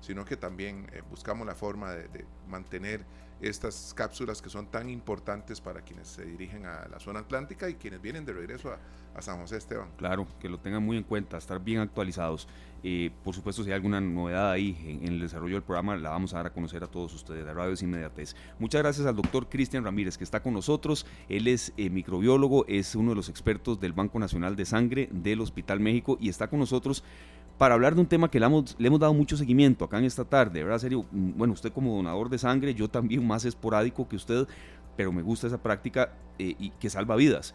Sino 0.00 0.24
que 0.24 0.36
también 0.36 0.86
eh, 0.92 1.02
buscamos 1.10 1.46
la 1.46 1.54
forma 1.54 1.92
de, 1.92 2.24
mantener 2.48 3.04
estas 3.40 3.92
cápsulas 3.94 4.40
que 4.40 4.48
son 4.48 4.68
tan 4.68 4.88
importantes 4.88 5.60
para 5.60 5.82
quienes 5.82 6.08
se 6.08 6.24
dirigen 6.24 6.64
a 6.64 6.88
la 6.88 6.98
zona 6.98 7.20
atlántica 7.20 7.68
y 7.68 7.74
quienes 7.74 8.00
vienen 8.00 8.24
de 8.24 8.32
regreso 8.32 8.72
a, 8.72 8.78
San 9.18 9.40
José 9.40 9.56
Esteban. 9.56 9.88
Claro, 9.96 10.26
que 10.38 10.46
lo 10.46 10.58
tengan 10.58 10.82
muy 10.82 10.98
en 10.98 11.02
cuenta, 11.02 11.38
estar 11.38 11.58
bien 11.58 11.80
actualizados. 11.80 12.46
Eh, 12.82 13.10
por 13.24 13.34
supuesto, 13.34 13.64
si 13.64 13.70
hay 13.70 13.74
alguna 13.74 13.98
novedad 13.98 14.50
ahí 14.50 14.76
en, 15.02 15.08
el 15.10 15.20
desarrollo 15.20 15.54
del 15.54 15.62
programa, 15.62 15.96
la 15.96 16.10
vamos 16.10 16.34
a 16.34 16.36
dar 16.36 16.48
a 16.48 16.52
conocer 16.52 16.84
a 16.84 16.86
todos 16.86 17.14
ustedes 17.14 17.46
de 17.46 17.54
Radio 17.54 17.74
Inmediatez. 17.80 18.36
Muchas 18.58 18.82
gracias 18.82 19.06
al 19.06 19.16
doctor 19.16 19.48
Cristian 19.48 19.84
Ramírez, 19.84 20.18
que 20.18 20.24
está 20.24 20.42
con 20.42 20.52
nosotros. 20.52 21.06
Él 21.30 21.48
es 21.48 21.72
eh, 21.78 21.88
microbiólogo, 21.88 22.66
es 22.68 22.94
uno 22.94 23.12
de 23.12 23.16
los 23.16 23.30
expertos 23.30 23.80
del 23.80 23.94
Banco 23.94 24.18
Nacional 24.18 24.54
de 24.54 24.66
Sangre 24.66 25.08
del 25.10 25.40
Hospital 25.40 25.80
México 25.80 26.18
y 26.20 26.28
está 26.28 26.48
con 26.48 26.58
nosotros 26.58 27.02
para 27.58 27.74
hablar 27.74 27.94
de 27.94 28.00
un 28.02 28.06
tema 28.06 28.30
que 28.30 28.38
le 28.38 28.46
hemos, 28.46 28.76
le 28.78 28.88
hemos 28.88 29.00
dado 29.00 29.14
mucho 29.14 29.36
seguimiento 29.36 29.84
acá 29.84 29.98
en 29.98 30.04
esta 30.04 30.24
tarde, 30.24 30.62
¿verdad? 30.62 30.78
Serio, 30.78 31.06
mm, 31.10 31.32
bueno, 31.36 31.54
usted 31.54 31.72
como 31.72 31.96
donador 31.96 32.28
de 32.28 32.38
sangre, 32.38 32.74
yo 32.74 32.88
también 32.88 33.26
más 33.26 33.44
esporádico 33.44 34.08
que 34.08 34.16
usted, 34.16 34.46
pero 34.96 35.12
me 35.12 35.22
gusta 35.22 35.46
esa 35.46 35.62
práctica 35.62 36.12
eh, 36.38 36.54
y 36.58 36.70
que 36.70 36.90
salva 36.90 37.16
vidas. 37.16 37.54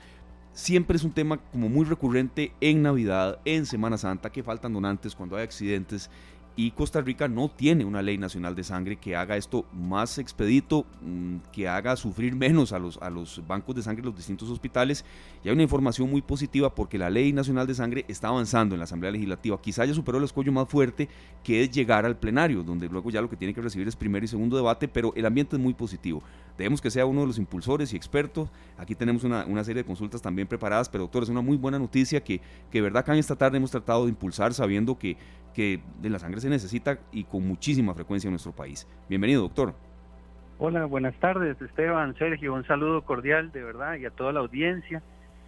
Siempre 0.53 0.97
es 0.97 1.03
un 1.03 1.11
tema 1.11 1.37
como 1.37 1.69
muy 1.69 1.85
recurrente 1.85 2.53
en 2.59 2.81
Navidad, 2.81 3.39
en 3.45 3.65
Semana 3.65 3.97
Santa, 3.97 4.31
que 4.31 4.43
faltan 4.43 4.73
donantes 4.73 5.15
cuando 5.15 5.37
hay 5.37 5.43
accidentes 5.43 6.09
y 6.55 6.71
Costa 6.71 7.01
Rica 7.01 7.27
no 7.27 7.49
tiene 7.49 7.85
una 7.85 8.01
ley 8.01 8.17
nacional 8.17 8.55
de 8.55 8.63
sangre 8.63 8.97
que 8.97 9.15
haga 9.15 9.37
esto 9.37 9.65
más 9.73 10.17
expedito, 10.17 10.85
mm, 11.01 11.37
que 11.51 11.67
haga 11.67 11.95
sufrir 11.95 12.35
menos 12.35 12.73
a 12.73 12.79
los, 12.79 12.97
a 12.97 13.09
los 13.09 13.41
bancos 13.47 13.75
de 13.75 13.81
sangre 13.81 14.01
de 14.01 14.09
los 14.09 14.17
distintos 14.17 14.49
hospitales. 14.49 15.05
Y 15.43 15.47
hay 15.47 15.53
una 15.53 15.63
información 15.63 16.09
muy 16.09 16.21
positiva 16.21 16.73
porque 16.75 16.97
la 16.97 17.09
ley 17.09 17.31
nacional 17.31 17.67
de 17.67 17.75
sangre 17.75 18.05
está 18.07 18.27
avanzando 18.27 18.75
en 18.75 18.79
la 18.79 18.83
Asamblea 18.83 19.11
Legislativa. 19.11 19.61
Quizá 19.61 19.85
ya 19.85 19.93
superó 19.93 20.17
el 20.17 20.25
escollo 20.25 20.51
más 20.51 20.67
fuerte 20.67 21.07
que 21.43 21.63
es 21.63 21.71
llegar 21.71 22.05
al 22.05 22.17
plenario, 22.17 22.63
donde 22.63 22.89
luego 22.89 23.09
ya 23.09 23.21
lo 23.21 23.29
que 23.29 23.37
tiene 23.37 23.53
que 23.53 23.61
recibir 23.61 23.87
es 23.87 23.95
primer 23.95 24.23
y 24.23 24.27
segundo 24.27 24.57
debate, 24.57 24.87
pero 24.87 25.13
el 25.15 25.25
ambiente 25.25 25.55
es 25.55 25.61
muy 25.61 25.73
positivo. 25.73 26.21
Debemos 26.57 26.81
que 26.81 26.91
sea 26.91 27.05
uno 27.05 27.21
de 27.21 27.27
los 27.27 27.37
impulsores 27.37 27.93
y 27.93 27.95
expertos. 27.95 28.49
Aquí 28.77 28.93
tenemos 28.93 29.23
una, 29.23 29.45
una 29.45 29.63
serie 29.63 29.83
de 29.83 29.87
consultas 29.87 30.21
también 30.21 30.47
preparadas, 30.47 30.89
pero 30.89 31.05
doctor, 31.05 31.23
es 31.23 31.29
una 31.29 31.41
muy 31.41 31.55
buena 31.55 31.79
noticia 31.79 32.21
que, 32.23 32.41
que 32.69 32.81
verdad 32.81 32.99
acá 32.99 33.13
en 33.13 33.19
esta 33.19 33.35
tarde 33.35 33.57
hemos 33.57 33.71
tratado 33.71 34.03
de 34.03 34.09
impulsar 34.09 34.53
sabiendo 34.53 34.97
que 34.99 35.17
que 35.53 35.81
de 36.01 36.09
la 36.09 36.19
sangre 36.19 36.41
se 36.41 36.49
necesita 36.49 36.99
y 37.11 37.23
con 37.23 37.47
muchísima 37.47 37.93
frecuencia 37.93 38.27
en 38.27 38.33
nuestro 38.33 38.51
país. 38.51 38.87
Bienvenido, 39.09 39.41
doctor. 39.41 39.73
Hola, 40.59 40.85
buenas 40.85 41.15
tardes, 41.15 41.59
Esteban, 41.61 42.15
Sergio, 42.15 42.53
un 42.53 42.65
saludo 42.65 43.01
cordial 43.01 43.51
de 43.51 43.63
verdad 43.63 43.95
y 43.95 44.05
a 44.05 44.11
toda 44.11 44.31
la 44.31 44.41
audiencia. 44.41 45.01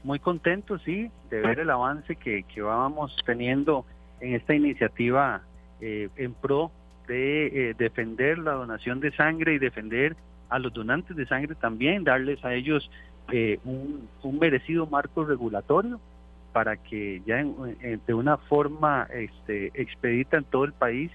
Muy 0.04 0.20
contento, 0.20 0.80
sí, 0.80 1.10
de 1.30 1.42
ver 1.42 1.60
el 1.60 1.70
avance 1.70 2.16
que, 2.16 2.44
que 2.44 2.62
vamos 2.62 3.16
teniendo 3.26 3.86
en 4.20 4.34
esta 4.34 4.54
iniciativa 4.56 5.42
en 5.80 6.34
pro 6.34 6.72
de 7.08 7.76
defender 7.78 8.40
la 8.40 8.54
donación 8.54 9.00
de 9.02 9.12
sangre 9.12 9.54
y 9.54 9.60
defender 9.60 10.16
a 10.50 10.60
los 10.60 10.74
donantes 10.74 11.16
de 11.16 11.26
sangre 11.26 11.56
también, 11.56 12.04
darles 12.04 12.44
a 12.44 12.54
ellos 12.54 12.90
un, 13.64 14.08
un 14.24 14.40
merecido 14.40 14.88
marco 14.88 15.26
regulatorio 15.26 16.00
para 16.54 16.78
que 16.78 17.22
ya 17.26 17.44
de 17.44 18.14
una 18.14 18.38
forma 18.38 19.08
este, 19.12 19.72
expedita 19.74 20.38
en 20.38 20.44
todo 20.46 20.64
el 20.64 20.74
país 20.74 21.12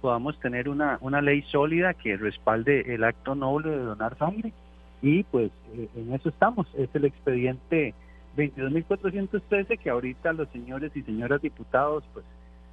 podamos 0.00 0.38
tener 0.40 0.68
una, 0.68 0.98
una 1.00 1.22
ley 1.22 1.42
sólida 1.42 1.94
que 1.94 2.16
respalde 2.16 2.92
el 2.92 3.04
acto 3.04 3.36
noble 3.36 3.70
de 3.70 3.78
donar 3.78 4.18
sangre 4.18 4.52
y 5.00 5.22
pues 5.22 5.52
eh, 5.74 5.88
en 5.96 6.12
eso 6.12 6.28
estamos. 6.28 6.66
Es 6.76 6.88
el 6.94 7.04
expediente 7.04 7.94
22.413 8.36 9.78
que 9.78 9.90
ahorita 9.90 10.32
los 10.32 10.48
señores 10.48 10.90
y 10.96 11.02
señoras 11.02 11.40
diputados 11.40 12.02
pues 12.12 12.24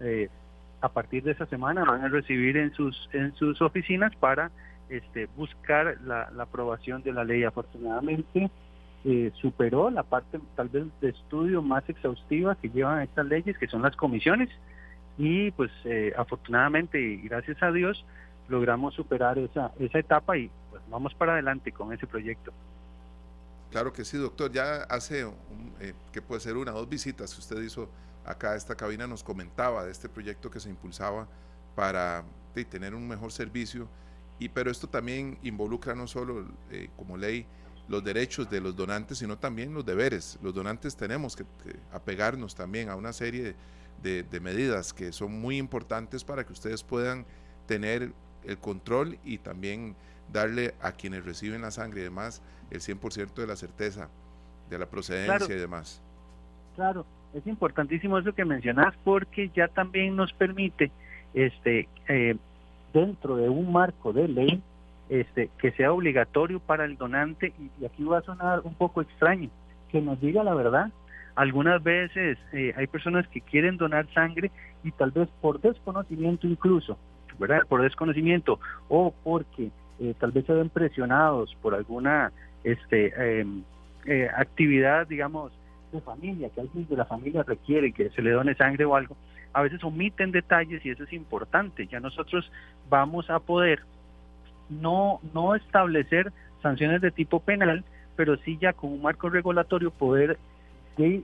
eh, 0.02 0.30
a 0.82 0.90
partir 0.90 1.24
de 1.24 1.32
esa 1.32 1.46
semana 1.46 1.84
van 1.84 2.04
a 2.04 2.08
recibir 2.08 2.58
en 2.58 2.74
sus 2.74 3.10
en 3.14 3.36
sus 3.36 3.62
oficinas 3.62 4.16
para 4.16 4.50
este 4.90 5.28
buscar 5.38 5.98
la 6.04 6.32
aprobación 6.40 7.04
de 7.04 7.14
la 7.14 7.24
ley. 7.24 7.44
Afortunadamente 7.44 8.50
eh, 9.06 9.32
superó 9.36 9.90
la 9.90 10.04
parte 10.04 10.42
tal 10.58 10.68
vez 10.68 10.86
de 11.00 11.10
estudio 11.10 11.62
más 11.62 11.88
exhaustiva 11.88 12.56
que 12.56 12.70
llevan 12.70 13.02
estas 13.02 13.26
leyes, 13.28 13.58
que 13.58 13.68
son 13.68 13.82
las 13.82 13.96
comisiones, 13.96 14.50
y 15.18 15.52
pues 15.52 15.72
eh, 15.86 16.14
afortunadamente 16.18 17.00
y 17.00 17.18
gracias 17.22 17.62
a 17.64 17.72
Dios 17.72 18.06
logramos 18.50 18.96
superar 18.96 19.38
esa, 19.38 19.72
esa 19.80 20.00
etapa 20.00 20.38
y 20.38 20.52
pues 20.70 20.82
vamos 20.90 21.14
para 21.14 21.34
adelante 21.34 21.72
con 21.72 21.94
ese 21.94 22.08
proyecto. 22.08 22.52
Claro 23.72 23.94
que 23.94 24.04
sí, 24.04 24.18
doctor. 24.18 24.52
Ya 24.52 24.84
hace, 24.84 25.22
eh, 25.80 25.94
que 26.12 26.22
puede 26.22 26.42
ser 26.42 26.58
una 26.58 26.74
o 26.74 26.80
dos 26.80 26.90
visitas 26.90 27.34
que 27.34 27.40
usted 27.40 27.62
hizo 27.62 27.90
acá 28.26 28.52
a 28.52 28.56
esta 28.56 28.76
cabina, 28.76 29.08
nos 29.08 29.24
comentaba 29.24 29.86
de 29.86 29.92
este 29.92 30.10
proyecto 30.10 30.52
que 30.52 30.60
se 30.60 30.70
impulsaba 30.70 31.28
para 31.76 32.24
tener 32.70 32.94
un 32.94 33.08
mejor 33.08 33.32
servicio, 33.32 33.88
y 34.40 34.50
pero 34.50 34.70
esto 34.70 34.88
también 34.88 35.38
involucra 35.44 35.96
no 35.96 36.08
solo 36.08 36.46
como 36.98 37.16
ley 37.16 37.46
los 37.90 38.04
derechos 38.04 38.50
de 38.50 38.62
los 38.62 38.76
donantes, 38.76 39.18
sino 39.18 39.38
también 39.38 39.74
los 39.74 39.86
deberes. 39.86 40.38
Los 40.44 40.54
donantes 40.54 40.96
tenemos 40.96 41.36
que, 41.36 41.44
apegarnos 41.92 42.56
también 42.56 42.90
a 42.90 42.96
una 42.96 43.12
serie 43.12 43.56
de, 44.04 44.40
medidas 44.40 44.94
que 44.94 45.12
son 45.12 45.42
muy 45.42 45.58
importantes 45.58 46.24
para 46.24 46.46
que 46.46 46.54
ustedes 46.54 46.84
puedan 46.84 47.26
tener 47.66 48.14
el 48.46 48.58
control 48.60 49.18
y 49.24 49.40
también 49.40 49.96
darle 50.32 50.76
a 50.82 50.92
quienes 50.92 51.26
reciben 51.26 51.62
la 51.64 51.72
sangre 51.72 52.02
y 52.02 52.04
demás 52.04 52.42
el 52.70 52.80
100% 52.80 53.34
de 53.34 53.48
la 53.48 53.56
certeza 53.56 54.08
de 54.70 54.78
la 54.78 54.86
procedencia 54.86 55.54
y 55.54 55.60
demás. 55.60 56.02
Claro, 56.76 57.06
es 57.34 57.46
importantísimo 57.48 58.20
eso 58.20 58.34
que 58.34 58.46
mencionas 58.46 58.94
porque 59.04 59.50
ya 59.56 59.68
también 59.68 60.16
nos 60.16 60.32
permite 60.32 60.92
este 61.34 61.90
eh, 62.08 62.36
dentro 62.94 63.36
de 63.36 63.50
un 63.50 63.72
marco 63.72 64.14
de 64.14 64.28
ley 64.28 64.64
este, 65.10 65.50
que 65.58 65.72
sea 65.72 65.92
obligatorio 65.92 66.60
para 66.60 66.86
el 66.86 66.98
donante, 66.98 67.54
y, 67.60 67.86
aquí 67.86 68.04
va 68.04 68.20
a 68.20 68.24
sonar 68.24 68.62
un 68.64 68.76
poco 68.76 69.02
extraño, 69.02 69.50
que 69.92 70.02
nos 70.02 70.22
diga 70.22 70.44
la 70.44 70.54
verdad. 70.54 70.92
Algunas 71.36 71.82
veces 71.82 72.38
eh, 72.54 72.74
hay 72.76 72.88
personas 72.88 73.28
que 73.28 73.42
quieren 73.42 73.78
donar 73.78 74.08
sangre 74.14 74.52
y 74.84 74.92
tal 74.92 75.12
vez 75.12 75.30
por 75.42 75.60
desconocimiento 75.62 76.48
incluso, 76.48 76.98
¿verdad? 77.40 77.62
Por 77.68 77.82
desconocimiento 77.82 78.60
o 78.88 79.14
porque 79.24 79.72
eh, 80.00 80.14
tal 80.20 80.32
vez 80.32 80.46
se 80.46 80.54
ven 80.54 80.70
presionados 80.70 81.56
por 81.62 81.76
alguna 81.76 82.32
este, 82.64 83.40
em, 83.40 83.64
eh, 84.06 84.30
actividad, 84.36 85.08
digamos, 85.08 85.52
de 85.92 86.02
familia, 86.02 86.50
que 86.50 86.62
alguien 86.62 86.88
de 86.88 86.98
la 86.98 87.06
familia 87.06 87.44
requiere 87.44 87.92
que 87.94 88.10
se 88.10 88.22
le 88.22 88.32
done 88.32 88.54
sangre 88.56 88.86
o 88.86 88.96
algo, 88.96 89.16
a 89.54 89.62
veces 89.62 89.84
omiten 89.84 90.32
detalles 90.32 90.86
y 90.86 90.92
eso 90.92 91.04
es 91.04 91.14
importante. 91.14 91.88
Ya 91.88 92.00
nosotros 92.00 92.52
vamos 92.90 93.30
a 93.30 93.40
poder 93.40 93.82
no, 94.70 95.20
no 95.34 95.56
establecer 95.56 96.32
sanciones 96.62 97.02
de 97.02 97.12
tipo 97.12 97.40
penal, 97.40 97.84
pero 98.16 98.38
sí 98.38 98.58
ya 98.60 98.74
con 98.74 98.92
un 98.92 99.02
marco 99.02 99.30
regulatorio 99.30 99.92
poder 99.92 100.38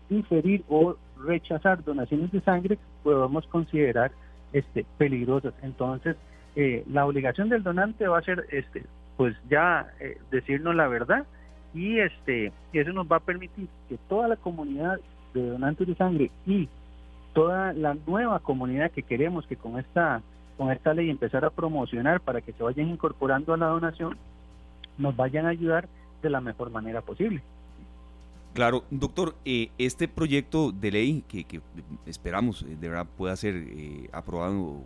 inferir 0.10 0.64
o 0.70 0.96
rechazar 1.26 1.84
donaciones 1.84 2.32
de 2.32 2.40
sangre 2.42 2.78
podamos 3.04 3.46
considerar 3.48 4.12
este, 4.54 4.86
peligrosas. 4.98 5.54
Entonces, 5.62 6.16
eh, 6.56 6.84
la 6.90 7.06
obligación 7.06 7.50
del 7.50 7.64
donante 7.64 8.08
va 8.08 8.20
a 8.20 8.24
ser, 8.24 8.46
este, 8.52 8.86
pues 9.18 9.36
ya 9.50 9.92
eh, 10.00 10.18
decirnos 10.32 10.76
la 10.76 10.88
verdad 10.88 11.26
y 11.74 12.00
este, 12.00 12.54
eso 12.72 12.94
nos 12.94 13.12
va 13.12 13.18
a 13.18 13.22
permitir 13.22 13.68
que 13.90 13.98
toda 14.08 14.30
la 14.30 14.38
comunidad 14.38 15.00
de 15.34 15.50
donantes 15.50 15.88
de 15.88 15.96
sangre 15.96 16.32
y 16.46 16.70
toda 17.34 17.74
la 17.74 17.98
nueva 18.08 18.40
comunidad 18.40 18.92
que 18.92 19.04
queremos 19.04 19.46
que 19.46 19.58
con 19.58 19.78
esta 19.78 20.22
con 20.58 20.72
esta 20.72 20.94
ley 20.94 21.10
empezar 21.10 21.46
a 21.46 21.50
promocionar 21.50 22.22
para 22.22 22.42
que 22.42 22.54
se 22.54 22.64
vayan 22.64 22.90
incorporando 22.90 23.54
a 23.54 23.58
la 23.58 23.68
donación, 23.68 24.18
nos 24.98 25.16
vayan 25.16 25.46
a 25.46 25.50
ayudar 25.50 25.88
de 26.22 26.30
la 26.30 26.42
mejor 26.42 26.70
manera 26.70 27.02
posible. 27.02 27.42
Claro, 28.56 28.86
doctor, 28.90 29.36
eh, 29.44 29.70
este 29.78 30.08
proyecto 30.08 30.72
de 30.72 30.90
ley 30.90 31.26
que, 31.28 31.62
esperamos 32.06 32.64
eh, 32.64 32.78
de 32.80 32.88
verdad 32.88 33.06
pueda 33.18 33.36
ser 33.36 33.54
eh, 33.54 34.10
aprobado 34.14 34.78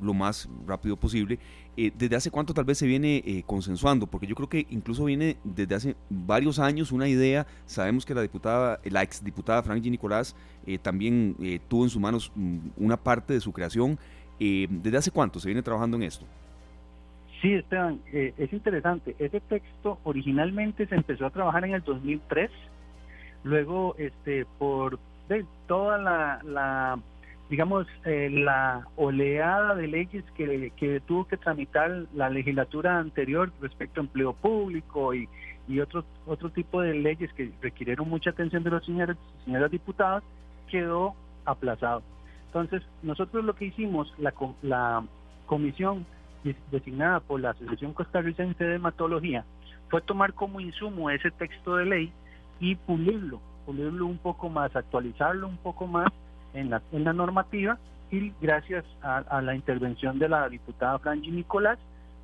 lo 0.00 0.14
más 0.14 0.48
rápido 0.66 0.96
posible, 0.96 1.38
¿desde 1.76 2.16
hace 2.16 2.30
cuánto 2.30 2.54
tal 2.54 2.64
vez 2.64 2.78
se 2.78 2.86
viene 2.86 3.44
consensuando? 3.46 4.06
Porque 4.06 4.26
yo 4.26 4.34
creo 4.34 4.48
que 4.48 4.66
incluso 4.70 5.04
viene 5.04 5.36
desde 5.44 5.74
hace 5.74 5.96
varios 6.08 6.58
años 6.58 6.92
una 6.92 7.08
idea, 7.08 7.46
sabemos 7.66 8.06
que 8.06 8.14
la 8.14 8.22
diputada, 8.22 8.80
la 8.84 9.02
ex 9.02 9.22
diputada 9.22 9.62
Frankie 9.62 9.90
Nicolás 9.90 10.34
también 10.82 11.36
tuvo 11.68 11.84
en 11.84 11.90
sus 11.90 12.00
manos 12.00 12.32
mm, 12.34 12.58
una 12.78 12.96
parte 12.96 13.34
de 13.34 13.40
su 13.40 13.52
creación. 13.52 13.98
¿Desde 14.40 14.96
hace 14.96 15.10
cuánto 15.10 15.38
se 15.38 15.48
viene 15.48 15.62
trabajando 15.62 15.96
en 15.96 16.04
esto? 16.04 16.24
Sí, 17.40 17.54
Esteban, 17.54 18.00
es 18.12 18.52
interesante. 18.52 19.14
Ese 19.18 19.40
texto 19.40 19.98
originalmente 20.04 20.86
se 20.86 20.94
empezó 20.94 21.26
a 21.26 21.30
trabajar 21.30 21.64
en 21.64 21.74
el 21.74 21.82
2003 21.82 22.50
Luego, 23.42 23.94
este, 23.98 24.44
por 24.58 24.98
toda 25.66 25.96
la, 25.98 26.98
digamos, 27.48 27.86
eh, 28.04 28.28
la 28.30 28.86
oleada 28.96 29.74
de 29.76 29.86
leyes 29.86 30.24
que, 30.36 30.72
que, 30.76 31.00
tuvo 31.00 31.26
que 31.26 31.36
tramitar 31.36 32.06
la 32.14 32.28
legislatura 32.28 32.98
anterior 32.98 33.52
respecto 33.60 34.00
a 34.00 34.04
empleo 34.04 34.32
público 34.34 35.14
y, 35.14 35.28
y 35.68 35.80
otro, 35.80 36.04
otro 36.26 36.50
tipo 36.50 36.82
de 36.82 36.94
leyes 36.94 37.32
que 37.34 37.52
requirieron 37.62 38.08
mucha 38.08 38.30
atención 38.30 38.62
de 38.62 38.70
los 38.70 38.84
señores 38.84 39.16
señoras 39.44 39.70
diputadas, 39.70 40.22
quedó 40.68 41.14
aplazado. 41.44 42.02
Entonces, 42.50 42.82
nosotros 43.04 43.44
lo 43.44 43.54
que 43.54 43.66
hicimos, 43.66 44.12
la, 44.18 44.34
la 44.62 45.04
comisión 45.46 46.04
designada 46.72 47.20
por 47.20 47.40
la 47.40 47.50
Asociación 47.50 47.92
Costarricense 47.92 48.64
de 48.64 48.74
Hematología, 48.74 49.44
fue 49.88 50.00
tomar 50.00 50.34
como 50.34 50.60
insumo 50.60 51.10
ese 51.10 51.30
texto 51.30 51.76
de 51.76 51.84
ley 51.84 52.12
y 52.58 52.74
pulirlo, 52.74 53.40
pulirlo 53.66 54.06
un 54.06 54.18
poco 54.18 54.48
más, 54.48 54.74
actualizarlo 54.74 55.46
un 55.46 55.58
poco 55.58 55.86
más 55.86 56.08
en 56.52 56.70
la, 56.70 56.82
en 56.90 57.04
la 57.04 57.12
normativa 57.12 57.78
y 58.10 58.32
gracias 58.40 58.84
a, 59.00 59.40
la 59.40 59.54
intervención 59.54 60.18
de 60.18 60.28
la 60.28 60.48
diputada 60.48 60.98
Franji 60.98 61.30
Nicolás, 61.30 61.78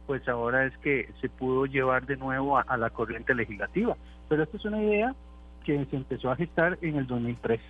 pues 0.08 0.26
ahora 0.28 0.66
es 0.66 0.76
que 0.78 1.08
se 1.20 1.28
pudo 1.28 1.66
llevar 1.66 2.06
de 2.06 2.16
nuevo 2.16 2.58
a, 2.58 2.76
la 2.76 2.90
corriente 2.90 3.32
legislativa. 3.32 3.96
Pero 4.28 4.42
esta 4.42 4.56
es 4.56 4.64
una 4.64 4.82
idea 4.82 5.14
que 5.64 5.84
se 5.84 5.96
empezó 5.96 6.32
a 6.32 6.36
gestar 6.36 6.78
en 6.82 6.96
el 6.96 7.06
2003. 7.06 7.60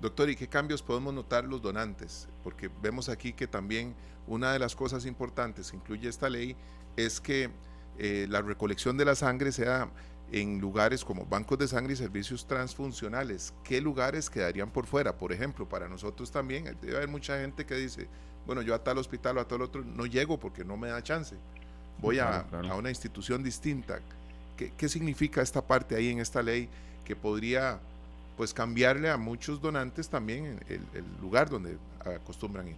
Doctor, 0.00 0.28
¿y 0.30 0.36
qué 0.36 0.48
cambios 0.48 0.82
podemos 0.82 1.14
notar 1.14 1.44
los 1.44 1.62
donantes? 1.62 2.28
Porque 2.42 2.70
vemos 2.82 3.08
aquí 3.08 3.32
que 3.32 3.46
también 3.46 3.94
una 4.26 4.52
de 4.52 4.58
las 4.58 4.74
cosas 4.74 5.06
importantes 5.06 5.70
que 5.70 5.76
incluye 5.76 6.08
esta 6.08 6.28
ley 6.28 6.56
es 6.96 7.20
que 7.20 7.50
eh, 7.98 8.26
la 8.28 8.42
recolección 8.42 8.96
de 8.96 9.04
la 9.04 9.14
sangre 9.14 9.52
sea 9.52 9.88
en 10.32 10.60
lugares 10.60 11.04
como 11.04 11.26
bancos 11.26 11.58
de 11.58 11.68
sangre 11.68 11.92
y 11.92 11.96
servicios 11.96 12.46
transfuncionales. 12.46 13.54
¿Qué 13.62 13.80
lugares 13.80 14.30
quedarían 14.30 14.70
por 14.70 14.86
fuera? 14.86 15.16
Por 15.16 15.32
ejemplo, 15.32 15.68
para 15.68 15.88
nosotros 15.88 16.30
también 16.30 16.64
debe 16.80 16.96
haber 16.96 17.08
mucha 17.08 17.38
gente 17.38 17.64
que 17.64 17.76
dice, 17.76 18.08
bueno, 18.46 18.62
yo 18.62 18.74
a 18.74 18.82
tal 18.82 18.98
hospital 18.98 19.38
o 19.38 19.40
a 19.40 19.48
tal 19.48 19.62
otro 19.62 19.84
no 19.84 20.06
llego 20.06 20.38
porque 20.38 20.64
no 20.64 20.76
me 20.76 20.88
da 20.88 21.02
chance. 21.02 21.36
Voy 22.00 22.18
a, 22.18 22.44
una 22.76 22.90
institución 22.90 23.42
distinta. 23.42 24.00
¿Qué, 24.56 24.88
significa 24.88 25.40
esta 25.42 25.62
parte 25.62 25.94
ahí 25.94 26.10
en 26.10 26.20
esta 26.20 26.42
ley 26.42 26.68
que 27.04 27.16
podría 27.16 27.80
pues 28.36 28.54
cambiarle 28.54 29.10
a 29.10 29.16
muchos 29.16 29.60
donantes 29.60 30.08
también 30.08 30.60
el, 30.68 30.80
el 30.94 31.04
lugar 31.20 31.50
donde 31.50 31.76
acostumbran 32.00 32.68
ir? 32.68 32.76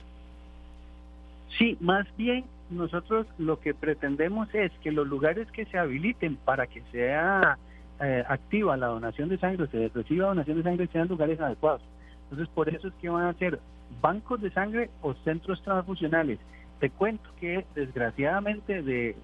Sí, 1.59 1.77
más 1.81 2.07
bien 2.17 2.45
nosotros 2.71 3.27
lo 3.39 3.61
que 3.61 3.75
pretendemos 3.75 4.53
es 4.55 4.73
que 4.83 4.91
los 4.93 5.07
lugares 5.07 5.51
que 5.53 5.65
se 5.67 5.79
habiliten 5.79 6.37
para 6.37 6.67
que 6.67 6.83
sea 6.93 7.59
eh, 8.01 8.25
activa 8.29 8.77
la 8.77 8.89
donación 8.89 9.29
de 9.29 9.39
sangre, 9.39 9.67
se 9.69 9.89
reciba 9.89 10.29
donación 10.29 10.59
de 10.59 10.63
sangre, 10.65 10.89
sean 10.93 11.09
lugares 11.09 11.41
adecuados. 11.41 11.83
Entonces, 12.25 12.49
por 12.55 12.69
eso 12.69 12.89
es 12.89 12.95
que 12.95 13.09
van 13.09 13.27
a 13.27 13.35
ser 13.35 13.61
bancos 14.03 14.41
de 14.41 14.51
sangre 14.51 14.91
o 15.01 15.15
centros 15.25 15.63
transfusionales. 15.63 16.39
Te 16.81 16.91
cuento 16.91 17.31
que 17.41 17.65
desgraciadamente 17.75 18.83
de, 18.83 19.11
eh, 19.11 19.15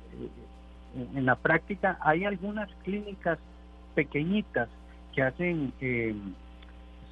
en 1.14 1.26
la 1.26 1.34
práctica 1.34 1.98
hay 2.00 2.24
algunas 2.24 2.70
clínicas 2.84 3.38
pequeñitas 3.94 4.68
que 5.14 5.22
hacen 5.22 5.72
eh, 5.80 6.14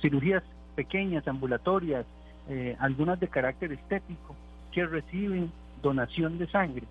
cirugías 0.00 0.42
pequeñas, 0.74 1.26
ambulatorias, 1.28 2.06
eh, 2.48 2.76
algunas 2.80 3.20
de 3.20 3.28
carácter 3.28 3.72
estético, 3.72 4.34
que 4.72 4.86
reciben 4.86 5.52
donación 5.82 6.38
de 6.38 6.46
sangre, 6.48 6.84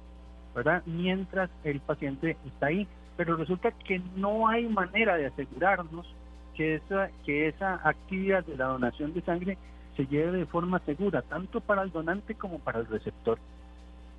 ¿verdad? 0.56 0.84
Mientras 0.86 1.50
el 1.64 1.80
paciente 1.80 2.38
está 2.46 2.68
ahí. 2.68 2.88
Pero 3.18 3.36
resulta 3.36 3.72
que 3.72 4.02
no 4.16 4.48
hay 4.48 4.68
manera 4.68 5.18
de 5.18 5.26
asegurarnos 5.26 6.08
que 6.56 6.76
esa, 6.76 7.10
que 7.26 7.50
esa 7.50 7.82
actividad 7.84 8.46
de 8.46 8.56
la 8.56 8.68
donación 8.68 9.14
de 9.14 9.22
sangre 9.22 9.58
se 9.98 10.06
lleve 10.08 10.38
de 10.38 10.46
forma 10.46 10.80
segura, 10.80 11.22
tanto 11.24 11.60
para 11.60 11.82
el 11.84 11.92
donante 11.92 12.36
como 12.36 12.60
para 12.60 12.80
el 12.80 12.88
receptor. 12.88 13.38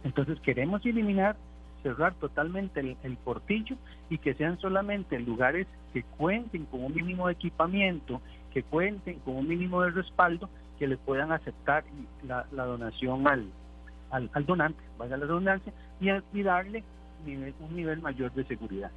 Entonces 0.05 0.39
queremos 0.41 0.85
eliminar, 0.85 1.37
cerrar 1.83 2.15
totalmente 2.15 2.81
el, 2.81 3.17
portillo 3.17 3.77
y 4.09 4.19
que 4.19 4.35
sean 4.35 4.59
solamente 4.59 5.19
lugares 5.19 5.67
que 5.93 6.03
cuenten 6.03 6.67
con 6.67 6.85
un 6.85 6.95
mínimo 6.95 7.27
de 7.27 7.35
equipamiento, 7.35 8.21
que 8.53 8.63
cuenten 8.63 9.19
con 9.21 9.37
un 9.37 9.49
mínimo 9.49 9.83
de 9.83 9.91
respaldo, 9.91 10.49
que 10.79 10.87
le 10.87 10.97
puedan 10.97 11.33
aceptar 11.33 11.85
la, 12.23 12.45
donación 12.65 13.27
al, 13.27 14.47
donante, 14.47 14.81
vaya 14.99 15.17
la 15.17 15.27
redundancia, 15.27 15.73
y, 16.01 16.09
y 16.33 16.43
darle 16.43 16.85
un 17.27 17.77
nivel 17.77 18.01
mayor 18.01 18.33
de 18.33 18.45
seguridad. 18.45 18.91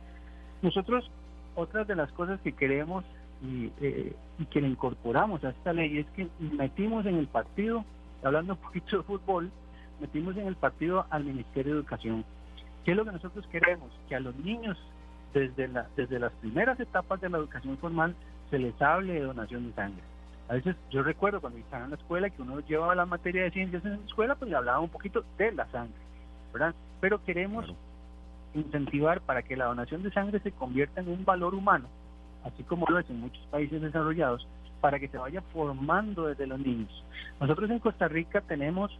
Nosotros, 0.61 1.09
otras 1.55 1.87
de 1.87 1.95
las 1.95 2.11
cosas 2.13 2.39
que 2.41 2.53
queremos 2.53 3.03
eh, 3.81 4.15
y, 4.39 4.45
que 4.45 4.61
le 4.61 4.69
incorporamos 4.69 5.43
a 5.43 5.49
esta 5.49 5.73
ley 5.73 5.97
es 5.97 6.05
que 6.15 6.27
metimos 6.39 7.05
en 7.05 7.15
el 7.17 7.27
partido, 7.27 7.83
hablando 8.23 8.53
un 8.53 8.59
poquito 8.59 8.97
de 8.97 9.03
fútbol, 9.03 9.51
metimos 9.99 10.37
en 10.37 10.47
el 10.47 10.55
partido 10.55 11.05
al 11.09 11.25
Ministerio 11.25 11.73
de 11.73 11.79
Educación. 11.79 12.23
¿Qué 12.83 12.91
es 12.91 12.97
lo 12.97 13.05
que 13.05 13.11
nosotros 13.11 13.45
queremos? 13.47 13.91
Que 14.07 14.15
a 14.15 14.19
los 14.19 14.35
niños, 14.37 14.77
desde, 15.33 15.67
la, 15.67 15.87
desde 15.95 16.19
las 16.19 16.31
primeras 16.33 16.79
etapas 16.79 17.21
de 17.21 17.29
la 17.29 17.37
educación 17.37 17.77
formal, 17.77 18.15
se 18.49 18.59
les 18.59 18.79
hable 18.81 19.13
de 19.13 19.21
donación 19.21 19.67
de 19.67 19.73
sangre. 19.73 20.03
A 20.49 20.53
veces 20.53 20.75
yo 20.91 21.03
recuerdo 21.03 21.41
cuando 21.41 21.59
estaba 21.59 21.85
en 21.85 21.91
la 21.91 21.95
escuela 21.95 22.29
que 22.29 22.41
uno 22.41 22.59
llevaba 22.59 22.95
la 22.95 23.05
materia 23.05 23.43
de 23.43 23.51
ciencias 23.51 23.83
en 23.85 23.91
la 23.91 24.05
escuela, 24.05 24.35
pues 24.35 24.51
le 24.51 24.57
hablaba 24.57 24.79
un 24.79 24.89
poquito 24.89 25.23
de 25.37 25.51
la 25.53 25.65
sangre, 25.71 25.95
¿verdad? 26.51 26.75
Pero 26.99 27.23
queremos 27.23 27.73
incentivar 28.53 29.21
para 29.21 29.41
que 29.41 29.55
la 29.55 29.65
donación 29.65 30.03
de 30.03 30.11
sangre 30.11 30.39
se 30.39 30.51
convierta 30.51 31.01
en 31.01 31.09
un 31.09 31.25
valor 31.25 31.55
humano 31.55 31.87
así 32.43 32.63
como 32.63 32.85
lo 32.87 32.99
es 32.99 33.09
en 33.09 33.21
muchos 33.21 33.43
países 33.47 33.81
desarrollados, 33.81 34.47
para 34.81 34.99
que 34.99 35.07
se 35.07 35.17
vaya 35.17 35.41
formando 35.53 36.27
desde 36.27 36.47
los 36.47 36.59
niños. 36.59 36.91
Nosotros 37.39 37.69
en 37.69 37.79
Costa 37.79 38.07
Rica 38.07 38.41
tenemos 38.41 38.91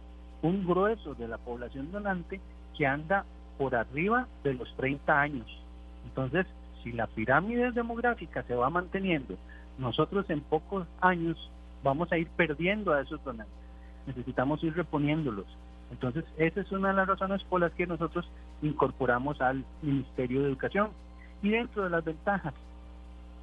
un 0.42 0.66
grueso 0.66 1.14
de 1.14 1.28
la 1.28 1.38
población 1.38 1.92
donante 1.92 2.40
que 2.76 2.86
anda 2.86 3.24
por 3.58 3.74
arriba 3.74 4.26
de 4.42 4.54
los 4.54 4.74
30 4.76 5.20
años. 5.20 5.62
Entonces, 6.04 6.46
si 6.82 6.92
la 6.92 7.06
pirámide 7.06 7.72
demográfica 7.72 8.42
se 8.42 8.54
va 8.54 8.70
manteniendo, 8.70 9.36
nosotros 9.78 10.28
en 10.28 10.40
pocos 10.40 10.86
años 11.00 11.50
vamos 11.82 12.12
a 12.12 12.18
ir 12.18 12.28
perdiendo 12.28 12.92
a 12.92 13.00
esos 13.00 13.22
donantes. 13.24 13.54
Necesitamos 14.06 14.62
ir 14.62 14.74
reponiéndolos. 14.74 15.46
Entonces, 15.90 16.24
esa 16.36 16.60
es 16.60 16.72
una 16.72 16.88
de 16.88 16.94
las 16.94 17.08
razones 17.08 17.42
por 17.44 17.60
las 17.60 17.72
que 17.72 17.86
nosotros 17.86 18.28
incorporamos 18.62 19.40
al 19.40 19.64
Ministerio 19.82 20.42
de 20.42 20.48
Educación. 20.48 20.90
Y 21.42 21.50
dentro 21.50 21.84
de 21.84 21.90
las 21.90 22.04
ventajas 22.04 22.54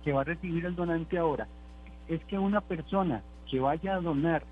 que 0.03 0.13
va 0.13 0.22
a 0.22 0.25
recibir 0.25 0.65
el 0.65 0.75
donante 0.75 1.18
ahora 1.18 1.48
es 2.08 2.24
que 2.25 2.38
una 2.38 2.62
persona 2.62 3.22
que 3.50 3.60
vaya 3.60 3.96
a 3.96 4.01
donar 4.01 4.44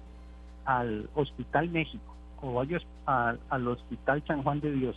al 0.65 1.09
Hospital 1.15 1.69
México 1.69 2.15
o 2.41 2.53
vaya 2.53 2.79
al 3.05 3.67
Hospital 3.67 4.23
San 4.27 4.43
Juan 4.43 4.59
de 4.59 4.71
Dios 4.71 4.95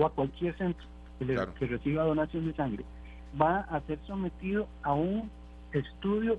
o 0.00 0.06
a 0.06 0.10
cualquier 0.10 0.56
centro 0.56 0.86
que, 1.18 1.66
reciba 1.66 2.04
donación 2.04 2.46
de 2.46 2.54
sangre, 2.54 2.84
va 3.40 3.60
a 3.60 3.80
ser 3.82 3.98
sometido 4.06 4.66
a 4.82 4.94
un 4.94 5.30
estudio 5.72 6.38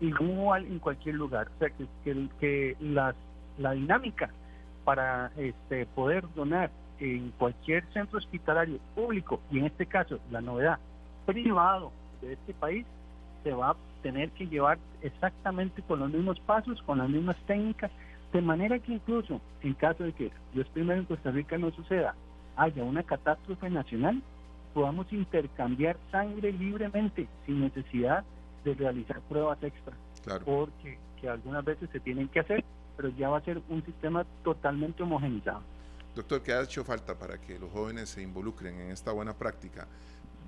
igual 0.00 0.64
en 0.64 0.78
cualquier 0.78 1.16
lugar. 1.16 1.48
O 1.54 1.58
sea, 1.58 1.68
que, 1.70 1.86
que, 2.02 2.28
que 2.40 2.76
las, 2.80 3.14
la 3.58 3.72
dinámica 3.72 4.30
para 4.84 5.30
este, 5.36 5.86
poder 5.86 6.24
donar 6.34 6.70
en 6.98 7.32
cualquier 7.38 7.84
centro 7.92 8.18
hospitalario 8.18 8.78
público, 8.94 9.40
y 9.50 9.58
en 9.58 9.66
este 9.66 9.86
caso 9.86 10.18
la 10.30 10.40
novedad 10.40 10.78
privado 11.26 11.92
de 12.20 12.32
este 12.32 12.54
país, 12.54 12.86
se 13.42 13.52
va 13.52 13.70
a 13.70 13.76
tener 14.02 14.30
que 14.30 14.46
llevar 14.46 14.78
exactamente 15.02 15.82
con 15.82 15.98
los 15.98 16.10
mismos 16.10 16.40
pasos, 16.40 16.80
con 16.82 16.98
las 16.98 17.08
mismas 17.08 17.36
técnicas, 17.46 17.90
de 18.32 18.40
manera 18.40 18.78
que 18.78 18.92
incluso 18.92 19.40
en 19.62 19.74
caso 19.74 20.04
de 20.04 20.12
que 20.12 20.30
Dios 20.54 20.66
primero 20.72 21.00
en 21.00 21.06
Costa 21.06 21.30
Rica 21.30 21.58
no 21.58 21.70
suceda, 21.72 22.14
haya 22.56 22.82
una 22.84 23.02
catástrofe 23.02 23.70
nacional, 23.70 24.22
podamos 24.74 25.12
intercambiar 25.12 25.96
sangre 26.10 26.52
libremente 26.52 27.28
sin 27.46 27.60
necesidad 27.60 28.24
de 28.64 28.74
realizar 28.74 29.20
pruebas 29.22 29.58
extra, 29.62 29.94
porque 30.44 30.98
que 31.20 31.28
algunas 31.28 31.64
veces 31.64 31.88
se 31.90 32.00
tienen 32.00 32.28
que 32.28 32.40
hacer, 32.40 32.64
pero 32.96 33.08
ya 33.10 33.28
va 33.28 33.38
a 33.38 33.44
ser 33.44 33.60
un 33.68 33.84
sistema 33.84 34.24
totalmente 34.42 35.02
homogenizado. 35.02 35.62
Doctor, 36.14 36.42
¿qué 36.42 36.52
ha 36.52 36.62
hecho 36.62 36.84
falta 36.84 37.18
para 37.18 37.40
que 37.40 37.58
los 37.58 37.70
jóvenes 37.70 38.10
se 38.10 38.22
involucren 38.22 38.78
en 38.80 38.90
esta 38.90 39.12
buena 39.12 39.32
práctica? 39.32 39.86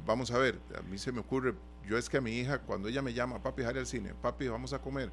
vamos 0.07 0.31
a 0.31 0.39
ver, 0.39 0.59
a 0.77 0.83
mí 0.83 0.99
se 0.99 1.13
me 1.13 1.21
ocurre, 1.21 1.55
yo 1.87 1.97
es 1.97 2.09
que 2.09 2.19
a 2.19 2.21
mi 2.21 2.33
hija, 2.33 2.59
cuando 2.59 2.89
ella 2.89 3.03
me 3.03 3.13
llama, 3.13 3.43
papi, 3.43 3.63
jale 3.63 3.81
al 3.81 3.87
cine, 3.87 4.13
papi, 4.21 4.49
vamos 4.49 4.73
a 4.73 4.81
comer, 4.81 5.11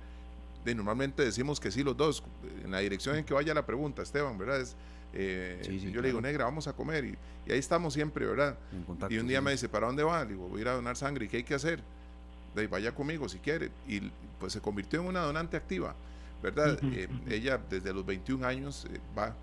de, 0.63 0.75
normalmente 0.75 1.23
decimos 1.23 1.59
que 1.59 1.71
sí 1.71 1.83
los 1.83 1.97
dos, 1.97 2.23
en 2.63 2.71
la 2.71 2.79
dirección 2.79 3.15
en 3.15 3.25
que 3.25 3.33
vaya 3.33 3.53
la 3.53 3.65
pregunta, 3.65 4.01
Esteban, 4.01 4.37
¿verdad? 4.37 4.61
Es, 4.61 4.75
eh, 5.13 5.89
yo 5.91 6.01
le 6.01 6.09
digo, 6.09 6.21
negra, 6.21 6.45
vamos 6.45 6.67
a 6.67 6.73
comer, 6.73 7.05
y, 7.05 7.17
ahí 7.51 7.59
estamos 7.59 7.93
siempre, 7.93 8.25
¿verdad? 8.25 8.57
y 9.09 9.17
un 9.17 9.27
día 9.27 9.41
me 9.41 9.51
dice, 9.51 9.67
¿para 9.67 9.87
dónde 9.87 10.03
va? 10.03 10.23
Le 10.23 10.31
digo, 10.31 10.47
voy 10.47 10.59
a 10.59 10.61
ir 10.61 10.67
a 10.67 10.73
donar 10.73 10.95
sangre, 10.95 11.25
¿y 11.25 11.27
qué 11.27 11.37
hay 11.37 11.43
que 11.43 11.55
hacer? 11.55 11.81
De, 12.55 12.67
vaya 12.67 12.93
conmigo 12.93 13.27
si 13.29 13.39
quiere, 13.39 13.71
y 13.87 14.11
pues 14.39 14.53
se 14.53 14.61
convirtió 14.61 15.01
en 15.01 15.07
una 15.07 15.21
donante 15.21 15.57
activa. 15.57 15.95
¿verdad? 16.41 16.79
Eh, 16.81 17.07
ella 17.29 17.59
desde 17.69 17.93
los 17.93 18.03
21 18.03 18.47
años 18.47 18.87
eh, 18.91 18.99
va 19.15 19.35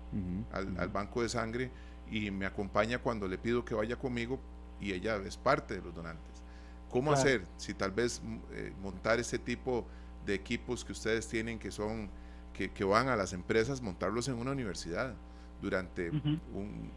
al, 0.51 0.77
al, 0.77 0.89
banco 0.89 1.21
de 1.21 1.29
sangre 1.29 1.71
y 2.11 2.29
me 2.29 2.45
acompaña 2.45 2.99
cuando 2.99 3.25
le 3.25 3.37
pido 3.37 3.63
que 3.63 3.73
vaya 3.73 3.95
conmigo 3.95 4.37
y 4.81 4.93
ella 4.93 5.15
es 5.17 5.37
parte 5.37 5.75
de 5.75 5.81
los 5.81 5.95
donantes. 5.95 6.43
¿Cómo 6.89 7.11
hacer 7.11 7.43
si 7.57 7.73
tal 7.73 7.91
vez 7.91 8.21
mm, 8.23 8.37
eh, 8.51 8.73
montar 8.81 9.19
ese 9.19 9.37
tipo 9.37 9.85
de 10.25 10.33
equipos 10.33 10.83
que 10.83 10.91
ustedes 10.91 11.27
tienen 11.27 11.59
que 11.59 11.71
son, 11.71 12.09
que, 12.53 12.71
que 12.71 12.83
van 12.83 13.09
a 13.09 13.15
las 13.15 13.33
empresas, 13.33 13.81
montarlos 13.81 14.27
en 14.27 14.35
una 14.35 14.51
universidad 14.51 15.13
durante 15.61 16.09
un, 16.09 16.91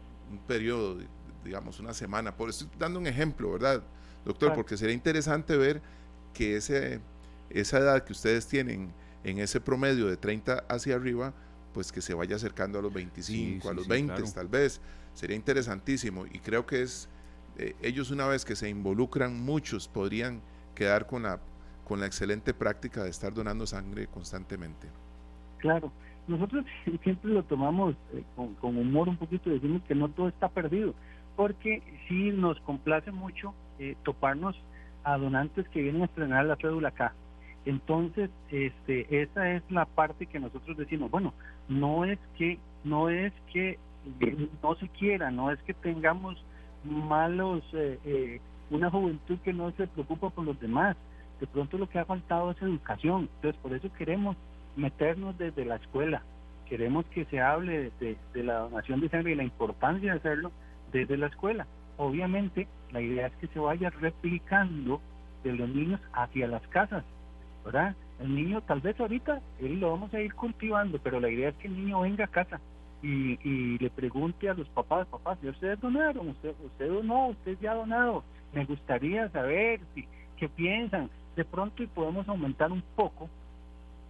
periodo, 0.47 0.97
digamos, 1.43 1.79
una 1.79 1.93
semana? 1.93 2.35
Por 2.35 2.49
estoy 2.49 2.67
dando 2.77 2.99
un 2.99 3.07
ejemplo, 3.07 3.51
¿verdad, 3.51 3.83
doctor? 4.25 4.53
Porque 4.53 4.77
sería 4.77 4.93
interesante 4.93 5.57
ver 5.57 5.81
que 6.33 6.57
ese, 6.57 6.99
esa 7.49 7.79
edad 7.79 8.03
que 8.03 8.13
ustedes 8.13 8.47
tienen 8.47 8.91
en 9.23 9.39
ese 9.39 9.61
promedio 9.61 10.07
de 10.07 10.17
30 10.17 10.65
hacia 10.67 10.95
arriba, 10.95 11.33
pues 11.73 11.91
que 11.91 12.01
se 12.01 12.13
vaya 12.13 12.35
acercando 12.35 12.79
a 12.79 12.81
los 12.81 12.93
25, 12.93 13.69
a 13.69 13.73
los 13.73 13.87
20 13.87 14.21
tal 14.33 14.47
vez. 14.47 14.81
Sería 15.13 15.35
interesantísimo 15.35 16.25
y 16.25 16.39
creo 16.39 16.65
que 16.65 16.81
es 16.81 17.07
eh, 17.57 17.75
ellos 17.81 18.11
una 18.11 18.27
vez 18.27 18.45
que 18.45 18.55
se 18.55 18.69
involucran, 18.69 19.39
muchos 19.39 19.87
podrían 19.87 20.41
quedar 20.73 21.05
con 21.05 21.23
la, 21.23 21.39
con 21.85 21.99
la 21.99 22.07
excelente 22.07 22.53
práctica 22.53 23.03
de 23.03 23.09
estar 23.09 23.33
donando 23.33 23.67
sangre 23.67 24.07
constantemente. 24.07 24.87
Claro, 25.59 25.91
nosotros 26.27 26.65
siempre 27.03 27.31
lo 27.31 27.43
tomamos 27.43 27.95
eh, 28.13 28.23
con, 28.35 28.77
humor 28.77 29.09
un 29.09 29.17
poquito 29.17 29.49
decimos 29.49 29.81
que 29.83 29.95
no 29.95 30.09
todo 30.09 30.27
está 30.27 30.49
perdido, 30.49 30.93
porque 31.35 31.81
sí 32.07 32.31
nos 32.31 32.59
complace 32.61 33.11
mucho 33.11 33.53
eh, 33.79 33.95
toparnos 34.03 34.55
a 35.03 35.17
donantes 35.17 35.67
que 35.69 35.81
vienen 35.81 36.03
a 36.03 36.05
estrenar 36.05 36.45
la 36.45 36.55
cédula 36.55 36.89
acá. 36.89 37.13
Entonces, 37.65 38.29
este, 38.49 39.21
esa 39.21 39.51
es 39.51 39.63
la 39.69 39.85
parte 39.85 40.25
que 40.25 40.39
nosotros 40.39 40.77
decimos, 40.77 41.09
bueno, 41.09 41.33
no 41.69 42.03
es 42.03 42.19
que, 42.37 42.59
no 42.83 43.09
es 43.09 43.31
que 43.51 43.79
no 44.61 44.75
se 44.75 44.89
quiera, 44.89 45.31
no 45.31 45.49
es 45.49 45.61
que 45.63 45.73
tengamos 45.73 46.43
malos, 46.83 47.63
eh, 47.73 47.99
eh, 48.05 48.41
una 48.69 48.89
juventud 48.89 49.37
que 49.39 49.53
no 49.53 49.71
se 49.71 49.87
preocupa 49.87 50.29
por 50.29 50.45
los 50.45 50.59
demás. 50.59 50.97
De 51.39 51.47
pronto 51.47 51.77
lo 51.77 51.87
que 51.87 51.99
ha 51.99 52.05
faltado 52.05 52.51
es 52.51 52.61
educación. 52.61 53.29
Entonces, 53.35 53.61
por 53.61 53.73
eso 53.73 53.91
queremos 53.93 54.35
meternos 54.75 55.37
desde 55.37 55.65
la 55.65 55.75
escuela. 55.75 56.23
Queremos 56.67 57.05
que 57.07 57.25
se 57.25 57.39
hable 57.41 57.91
de, 57.99 58.17
de 58.33 58.43
la 58.43 58.59
donación 58.59 58.99
de 59.01 59.09
sangre 59.09 59.33
y 59.33 59.35
la 59.35 59.43
importancia 59.43 60.11
de 60.11 60.17
hacerlo 60.17 60.51
desde 60.91 61.17
la 61.17 61.27
escuela. 61.27 61.67
Obviamente, 61.97 62.67
la 62.91 63.01
idea 63.01 63.27
es 63.27 63.33
que 63.35 63.47
se 63.47 63.59
vaya 63.59 63.89
replicando 63.89 65.01
de 65.43 65.53
los 65.53 65.69
niños 65.69 65.99
hacia 66.13 66.47
las 66.47 66.65
casas, 66.67 67.03
¿verdad? 67.65 67.95
El 68.19 68.35
niño, 68.35 68.61
tal 68.61 68.81
vez 68.81 68.99
ahorita, 68.99 69.41
él 69.59 69.79
lo 69.79 69.91
vamos 69.91 70.13
a 70.13 70.21
ir 70.21 70.33
cultivando, 70.33 70.99
pero 71.03 71.19
la 71.19 71.29
idea 71.29 71.49
es 71.49 71.55
que 71.55 71.67
el 71.67 71.75
niño 71.75 72.01
venga 72.01 72.25
a 72.25 72.29
casa 72.29 72.59
y, 73.01 73.77
le 73.79 73.89
pregunte 73.89 74.49
a 74.49 74.53
los 74.53 74.67
papás, 74.69 75.07
papás, 75.07 75.37
¿y 75.43 75.49
ustedes 75.49 75.79
donaron? 75.81 76.29
¿Usted, 76.29 76.53
usted 76.63 76.87
donó? 76.87 77.27
¿Usted 77.27 77.57
ya 77.59 77.73
ha 77.73 77.75
donado? 77.75 78.23
Me 78.53 78.63
gustaría 78.63 79.29
saber 79.29 79.81
si, 79.93 80.07
qué 80.37 80.47
piensan. 80.47 81.09
De 81.35 81.43
pronto 81.43 81.83
y 81.83 81.87
podemos 81.87 82.27
aumentar 82.29 82.71
un 82.71 82.83
poco 82.95 83.29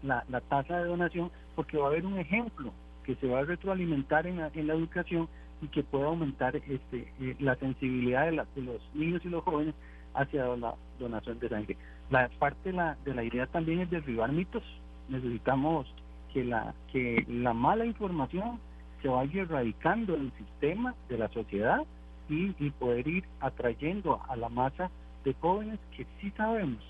la, 0.04 0.24
la 0.30 0.42
tasa 0.42 0.80
de 0.80 0.86
donación 0.86 1.32
porque 1.56 1.78
va 1.78 1.86
a 1.86 1.88
haber 1.90 2.06
un 2.06 2.20
ejemplo 2.20 2.72
que 3.04 3.16
se 3.16 3.28
va 3.28 3.40
a 3.40 3.46
retroalimentar 3.46 4.28
en 4.28 4.38
la, 4.38 4.52
en 4.54 4.68
la 4.68 4.74
educación 4.74 5.28
y 5.62 5.68
que 5.68 5.84
pueda 5.84 6.08
aumentar 6.08 6.56
este, 6.56 7.12
eh, 7.20 7.36
la 7.40 7.56
sensibilidad 7.56 8.26
de, 8.26 8.44
de, 8.56 8.62
los 8.62 8.82
niños 8.94 9.22
y 9.24 9.30
los 9.30 9.44
jóvenes 9.44 9.74
hacia 10.14 10.46
la 10.56 10.76
donación 11.00 11.40
de 11.40 11.50
sangre. 11.50 11.78
La 12.10 12.30
parte 12.40 12.72
la, 12.72 12.98
de 13.06 13.14
la 13.14 13.24
idea 13.24 13.48
también 13.48 13.80
es 13.80 13.90
derribar 13.90 14.32
mitos. 14.32 14.64
Necesitamos 15.10 15.88
que 16.34 16.44
la, 16.44 16.74
que 16.92 17.26
la 17.28 17.54
mala 17.54 17.86
información 17.86 18.60
se 19.02 19.08
vaya 19.08 19.42
erradicando 19.42 20.16
en 20.16 20.22
el 20.24 20.32
sistema 20.34 20.96
de 21.10 21.18
la 21.18 21.30
sociedad 21.30 21.84
y, 22.30 22.56
y 22.60 22.70
poder 22.72 23.08
ir 23.08 23.24
atrayendo 23.40 24.22
a 24.28 24.36
la 24.36 24.50
masa 24.50 24.90
de 25.26 25.34
jóvenes 25.34 25.80
que 25.96 26.06
sí 26.20 26.32
sabemos 26.32 26.84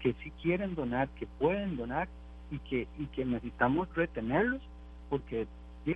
que 0.00 0.14
sí 0.24 0.32
quieren 0.42 0.74
donar, 0.74 1.08
que 1.10 1.26
pueden 1.26 1.76
donar 1.76 2.08
y 2.50 2.58
que, 2.58 2.88
y 2.98 3.06
que 3.06 3.24
necesitamos 3.24 3.88
retenerlos 3.94 4.60
porque 5.08 5.46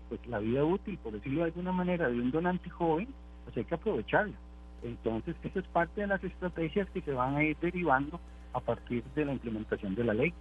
pues 0.09 0.27
la 0.27 0.39
vida 0.39 0.65
útil, 0.65 0.99
por 0.99 1.13
decirlo 1.13 1.41
de 1.41 1.47
alguna 1.47 1.73
manera, 1.73 2.09
de 2.09 2.19
un 2.19 2.31
donante 2.31 2.71
joven, 2.71 3.09
pues 3.45 3.57
hay 3.57 3.65
que 3.65 3.75
aprovecharla. 3.75 4.35
Entonces, 4.83 5.37
eso 5.43 5.61
es 5.61 5.67
parte 5.67 6.03
de 6.03 6.07
las 6.07 6.23
estrategias 6.23 6.89
que 6.91 7.01
se 7.01 7.13
van 7.13 7.37
a 7.37 7.43
ir 7.43 7.57
derivando 7.61 8.21
a 8.53 8.61
partir 8.61 9.03
de 9.15 9.25
la 9.25 9.33
implementación 9.33 9.95
de 9.95 10.05
la 10.05 10.15
ley. 10.15 10.33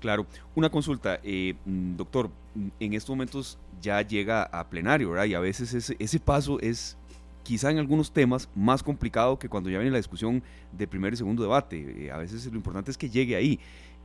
Claro, 0.00 0.26
una 0.54 0.68
consulta, 0.68 1.20
eh, 1.22 1.54
mm, 1.64 1.96
doctor, 1.96 2.28
mm, 2.54 2.68
en 2.80 2.94
estos 2.94 3.10
momentos 3.10 3.58
ya 3.80 4.02
llega 4.02 4.42
a 4.42 4.68
plenario, 4.68 5.10
¿verdad? 5.10 5.26
Y 5.26 5.34
a 5.34 5.40
veces 5.40 5.72
ese, 5.74 5.96
ese 5.98 6.18
paso 6.18 6.58
es 6.60 6.96
quizá 7.42 7.70
en 7.70 7.78
algunos 7.78 8.12
temas 8.12 8.48
más 8.54 8.82
complicado 8.82 9.38
que 9.38 9.48
cuando 9.48 9.70
ya 9.70 9.78
viene 9.78 9.90
la 9.90 9.98
discusión 9.98 10.42
de 10.72 10.86
primer 10.86 11.12
y 11.12 11.16
segundo 11.16 11.42
debate. 11.42 12.06
Eh, 12.06 12.10
a 12.10 12.16
veces 12.16 12.46
lo 12.46 12.56
importante 12.56 12.90
es 12.90 12.98
que 12.98 13.10
llegue 13.10 13.36
ahí. 13.36 13.60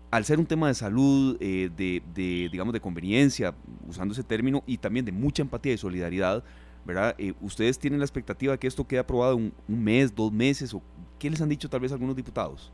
Al 0.09 0.23
ser 0.23 0.39
un 0.39 0.45
tema 0.45 0.67
de 0.67 0.73
salud, 0.73 1.37
eh, 1.39 1.69
de, 1.75 2.01
de, 2.13 2.49
digamos, 2.49 2.73
de 2.73 2.79
conveniencia, 2.79 3.53
usando 3.87 4.13
ese 4.13 4.23
término, 4.23 4.63
y 4.65 4.77
también 4.77 5.05
de 5.05 5.11
mucha 5.11 5.41
empatía 5.41 5.73
y 5.73 5.77
solidaridad, 5.77 6.43
¿verdad? 6.85 7.15
Eh, 7.17 7.33
¿Ustedes 7.41 7.77
tienen 7.77 7.99
la 7.99 8.05
expectativa 8.05 8.53
de 8.53 8.59
que 8.59 8.67
esto 8.67 8.87
quede 8.87 8.99
aprobado 8.99 9.35
un, 9.35 9.53
un 9.67 9.83
mes, 9.83 10.15
dos 10.15 10.31
meses? 10.31 10.73
o 10.73 10.81
¿Qué 11.19 11.29
les 11.29 11.41
han 11.41 11.49
dicho 11.49 11.69
tal 11.69 11.81
vez 11.81 11.91
algunos 11.91 12.15
diputados? 12.15 12.71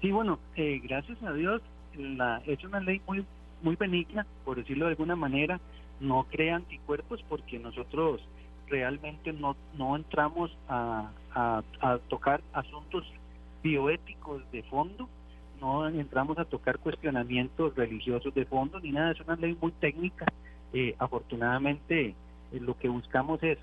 Sí, 0.00 0.12
bueno, 0.12 0.38
gracias 0.84 1.20
a 1.24 1.32
Dios, 1.32 1.60
la, 1.96 2.40
es 2.46 2.62
una 2.62 2.78
ley 2.78 3.00
muy, 3.06 3.24
muy 3.62 3.74
benigna, 3.74 4.26
por 4.44 4.56
decirlo 4.56 4.84
de 4.84 4.92
alguna 4.92 5.16
manera, 5.16 5.60
no 6.00 6.24
crea 6.30 6.56
anticuerpos 6.56 7.24
porque 7.28 7.58
nosotros 7.58 8.20
realmente 8.68 9.32
no, 9.32 9.56
no 9.76 9.96
entramos 9.96 10.56
a, 10.68 11.10
tocar 12.08 12.42
asuntos 12.52 13.04
bioéticos 13.62 14.42
de 14.50 14.64
fondo, 14.64 15.08
no 15.60 15.88
entramos 15.88 16.38
a 16.38 16.44
tocar 16.44 16.78
cuestionamientos 16.78 17.74
religiosos 17.74 18.34
de 18.34 18.44
fondo 18.44 18.80
ni 18.80 18.92
nada, 18.92 19.12
es 19.12 19.20
una 19.20 19.36
ley 19.36 19.56
muy 19.60 19.72
técnica. 19.72 20.26
Eh, 20.72 20.94
afortunadamente 20.98 22.08
eh, 22.08 22.14
lo 22.60 22.76
que 22.76 22.88
buscamos 22.88 23.42
es 23.42 23.58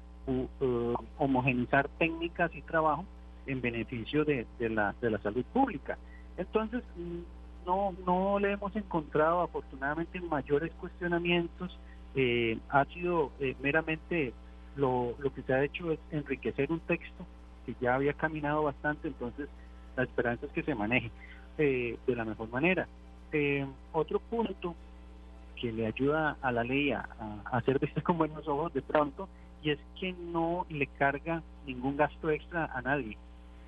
homogenizar 1.19 1.87
técnicas 1.99 2.53
y 2.55 2.61
trabajo 2.63 3.05
en 3.45 3.61
beneficio 3.61 4.25
de, 4.25 4.47
la, 4.59 4.95
de 4.99 5.11
la 5.11 5.19
salud 5.19 5.45
pública. 5.53 5.99
Entonces, 6.35 6.81
mm, 6.95 7.67
no, 7.67 7.95
no 8.05 8.39
le 8.39 8.53
hemos 8.53 8.75
encontrado 8.75 9.41
afortunadamente 9.41 10.19
mayores 10.21 10.71
cuestionamientos, 10.79 11.77
eh, 12.15 12.57
ha 12.69 12.85
sido 12.85 13.31
meramente 13.61 14.33
lo, 14.75 15.15
lo 15.19 15.33
que 15.33 15.41
se 15.43 15.53
ha 15.53 15.63
hecho 15.63 15.91
es 15.91 15.99
enriquecer 16.11 16.71
un 16.71 16.79
texto 16.79 17.25
que 17.65 17.75
ya 17.81 17.95
había 17.95 18.13
caminado 18.13 18.63
bastante, 18.63 19.07
entonces 19.07 19.49
la 19.95 20.03
esperanza 20.03 20.45
es 20.45 20.51
que 20.51 20.63
se 20.63 20.75
maneje 20.75 21.11
eh, 21.57 21.97
de 22.05 22.15
la 22.15 22.25
mejor 22.25 22.49
manera. 22.49 22.87
Eh, 23.31 23.65
otro 23.91 24.19
punto 24.19 24.75
que 25.55 25.71
le 25.71 25.87
ayuda 25.87 26.37
a 26.41 26.51
la 26.51 26.63
ley 26.63 26.91
a, 26.91 27.07
hacer 27.51 27.79
vistas 27.79 28.03
con 28.03 28.17
buenos 28.17 28.47
ojos 28.47 28.73
de 28.73 28.81
pronto, 28.81 29.27
y 29.63 29.71
es 29.71 29.79
que 29.99 30.13
no 30.13 30.65
le 30.69 30.87
carga 30.87 31.41
ningún 31.65 31.97
gasto 31.97 32.29
extra 32.29 32.65
a 32.65 32.81
nadie. 32.81 33.17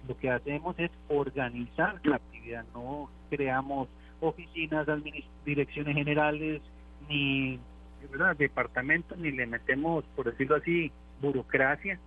Lo 0.08 0.18
que 0.18 0.30
hacemos 0.30 0.78
es 0.78 0.92
organizar 1.10 2.00
la 2.04 2.18
actividad, 2.18 2.66
no 2.74 3.10
creamos 3.30 3.90
oficinas, 4.20 4.88
direcciones 5.46 5.96
generales, 5.96 6.62
ni 7.10 7.60
departamentos 8.38 9.18
ni 9.18 9.32
le 9.32 9.46
metemos, 9.46 10.04
por 10.16 10.26
decirlo 10.26 10.56
así, 10.56 10.92
burocracia 11.22 12.00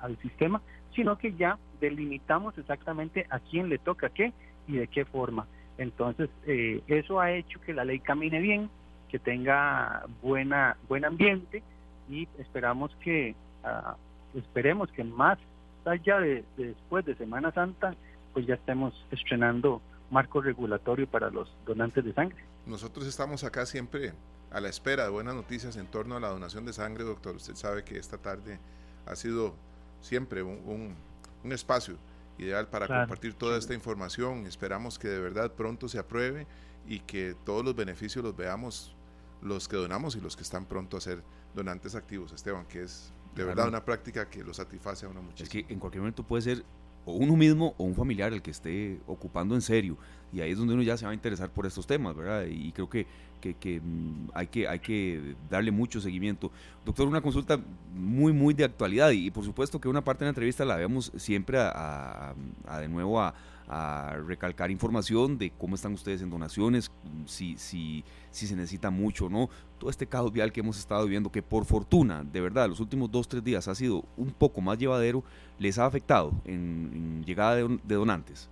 al, 0.00 0.18
sistema, 0.18 0.60
sino 0.94 1.16
que 1.18 1.32
ya 1.34 1.58
delimitamos 1.80 2.56
exactamente 2.58 3.26
a 3.30 3.38
quién 3.38 3.68
le 3.68 3.78
toca 3.78 4.08
qué 4.08 4.32
y 4.68 4.76
de 4.76 4.86
qué 4.86 5.04
forma. 5.04 5.46
Entonces, 5.76 6.30
eh, 6.46 6.82
eso 6.86 7.20
ha 7.20 7.32
hecho 7.32 7.60
que 7.60 7.72
la 7.72 7.84
ley 7.84 7.98
camine 7.98 8.40
bien, 8.40 8.70
que 9.08 9.18
tenga 9.18 10.04
buena 10.22 10.76
buen 10.88 11.04
ambiente 11.04 11.62
y 12.08 12.28
esperamos 12.38 12.94
que 13.02 13.34
uh, 13.64 14.38
esperemos 14.38 14.90
que 14.92 15.02
más 15.02 15.38
allá 15.84 16.20
de, 16.20 16.44
después 16.56 17.04
de 17.06 17.14
Semana 17.16 17.50
Santa, 17.52 17.94
pues 18.32 18.46
ya 18.46 18.54
estemos 18.54 18.94
estrenando 19.10 19.80
marco 20.10 20.40
regulatorio 20.40 21.06
para 21.06 21.30
los 21.30 21.50
donantes 21.66 22.04
de 22.04 22.12
sangre. 22.12 22.38
Nosotros 22.66 23.06
estamos 23.06 23.44
acá 23.44 23.66
siempre 23.66 24.12
a 24.50 24.60
la 24.60 24.68
espera 24.68 25.04
de 25.04 25.10
buenas 25.10 25.34
noticias 25.34 25.76
en 25.76 25.86
torno 25.86 26.16
a 26.16 26.20
la 26.20 26.28
donación 26.28 26.64
de 26.64 26.72
sangre, 26.72 27.04
doctor. 27.04 27.36
Usted 27.36 27.54
sabe 27.54 27.84
que 27.84 27.98
esta 27.98 28.18
tarde 28.18 28.58
ha 29.06 29.16
sido 29.16 29.54
siempre 30.00 30.42
un, 30.42 30.94
un, 31.42 31.52
espacio 31.52 31.96
ideal 32.38 32.68
para 32.68 32.86
compartir 32.86 33.34
toda 33.34 33.58
esta 33.58 33.74
información. 33.74 34.46
Esperamos 34.46 34.98
que 34.98 35.08
de 35.08 35.20
verdad 35.20 35.52
pronto 35.52 35.88
se 35.88 35.98
apruebe 35.98 36.46
y 36.86 37.00
que 37.00 37.36
todos 37.44 37.64
los 37.64 37.74
beneficios 37.74 38.24
los 38.24 38.36
veamos 38.36 38.94
los 39.42 39.68
que 39.68 39.76
donamos 39.76 40.16
y 40.16 40.20
los 40.20 40.36
que 40.36 40.42
están 40.42 40.66
pronto 40.66 40.96
a 40.96 41.00
ser 41.00 41.22
donantes 41.54 41.94
activos, 41.94 42.32
Esteban, 42.32 42.66
que 42.66 42.82
es 42.82 43.12
de 43.34 43.44
verdad 43.44 43.68
una 43.68 43.84
práctica 43.84 44.28
que 44.28 44.42
lo 44.42 44.52
satisface 44.52 45.06
a 45.06 45.08
uno 45.08 45.22
muchísimo. 45.22 45.44
Es 45.44 45.66
que 45.66 45.72
en 45.72 45.78
cualquier 45.78 46.02
momento 46.02 46.24
puede 46.24 46.42
ser 46.42 46.64
o 47.08 47.12
uno 47.12 47.36
mismo 47.36 47.74
o 47.78 47.84
un 47.84 47.94
familiar 47.94 48.32
el 48.34 48.42
que 48.42 48.50
esté 48.50 49.00
ocupando 49.06 49.54
en 49.54 49.62
serio. 49.62 49.96
Y 50.30 50.42
ahí 50.42 50.50
es 50.50 50.58
donde 50.58 50.74
uno 50.74 50.82
ya 50.82 50.96
se 50.96 51.06
va 51.06 51.12
a 51.12 51.14
interesar 51.14 51.50
por 51.50 51.64
estos 51.64 51.86
temas, 51.86 52.14
¿verdad? 52.14 52.44
Y 52.46 52.70
creo 52.72 52.90
que, 52.90 53.06
que, 53.40 53.80
mm, 53.80 54.28
hay, 54.34 54.46
que 54.48 54.68
hay 54.68 54.78
que 54.78 55.34
darle 55.48 55.70
mucho 55.70 56.02
seguimiento. 56.02 56.52
Doctor, 56.84 57.08
una 57.08 57.22
consulta 57.22 57.58
muy, 57.94 58.34
muy 58.34 58.52
de 58.52 58.64
actualidad 58.64 59.10
y, 59.10 59.30
por 59.30 59.42
supuesto 59.42 59.80
que 59.80 59.88
una 59.88 60.04
parte 60.04 60.20
de 60.20 60.26
la 60.26 60.30
entrevista 60.30 60.66
la 60.66 60.76
vemos 60.76 61.10
siempre 61.16 61.58
a 61.58 62.34
de 62.78 62.88
nuevo 62.88 63.20
a, 63.22 63.34
a 63.68 64.16
recalcar 64.26 64.70
información 64.70 65.36
de 65.36 65.50
cómo 65.50 65.74
están 65.74 65.92
ustedes 65.92 66.22
en 66.22 66.30
donaciones, 66.30 66.90
si, 67.26 67.56
si, 67.56 68.02
si 68.30 68.46
se 68.46 68.56
necesita 68.56 68.90
mucho 68.90 69.26
o 69.26 69.28
no. 69.28 69.50
Todo 69.78 69.90
este 69.90 70.06
caos 70.06 70.32
vial 70.32 70.52
que 70.52 70.60
hemos 70.60 70.78
estado 70.78 71.04
viviendo, 71.04 71.30
que 71.30 71.42
por 71.42 71.64
fortuna, 71.66 72.24
de 72.24 72.40
verdad, 72.40 72.68
los 72.68 72.80
últimos 72.80 73.10
dos, 73.10 73.28
tres 73.28 73.44
días 73.44 73.68
ha 73.68 73.74
sido 73.74 74.04
un 74.16 74.32
poco 74.32 74.60
más 74.60 74.78
llevadero, 74.78 75.22
¿les 75.58 75.78
ha 75.78 75.86
afectado 75.86 76.32
en, 76.44 77.22
llegada 77.24 77.56
de, 77.56 77.94
donantes? 77.94 78.50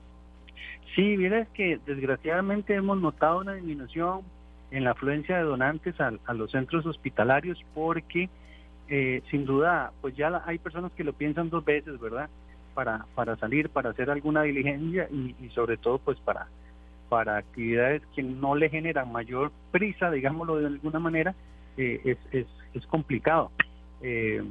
Sí, 0.94 1.16
mira, 1.16 1.46
que 1.54 1.80
desgraciadamente 1.86 2.74
hemos 2.74 3.00
notado 3.00 3.40
una 3.40 3.54
disminución 3.54 4.20
en 4.70 4.84
la 4.84 4.90
afluencia 4.90 5.36
de 5.38 5.44
donantes 5.44 5.94
a, 6.00 6.10
los 6.34 6.50
centros 6.50 6.84
hospitalarios 6.84 7.58
porque 7.74 8.28
eh, 8.88 9.22
sin 9.30 9.44
duda, 9.46 9.92
pues 10.00 10.14
ya 10.16 10.42
hay 10.46 10.58
personas 10.58 10.92
que 10.92 11.04
lo 11.04 11.12
piensan 11.12 11.50
dos 11.50 11.64
veces, 11.64 11.98
¿verdad? 11.98 12.28
Para, 12.76 13.06
para 13.14 13.36
salir, 13.36 13.70
para 13.70 13.90
hacer 13.90 14.10
alguna 14.10 14.42
diligencia 14.42 15.08
y, 15.10 15.48
sobre 15.54 15.78
todo 15.78 15.98
pues 15.98 16.18
para, 16.20 16.46
para 17.08 17.38
actividades 17.38 18.02
que 18.14 18.22
no 18.22 18.54
le 18.54 18.68
generan 18.68 19.10
mayor 19.10 19.50
prisa, 19.72 20.10
digámoslo 20.10 20.58
de 20.58 20.66
alguna 20.66 20.98
manera, 20.98 21.34
eh, 21.78 22.00
es, 22.04 22.18
es, 22.32 22.46
es, 22.74 22.86
complicado. 22.86 23.50
Eh, 24.02 24.44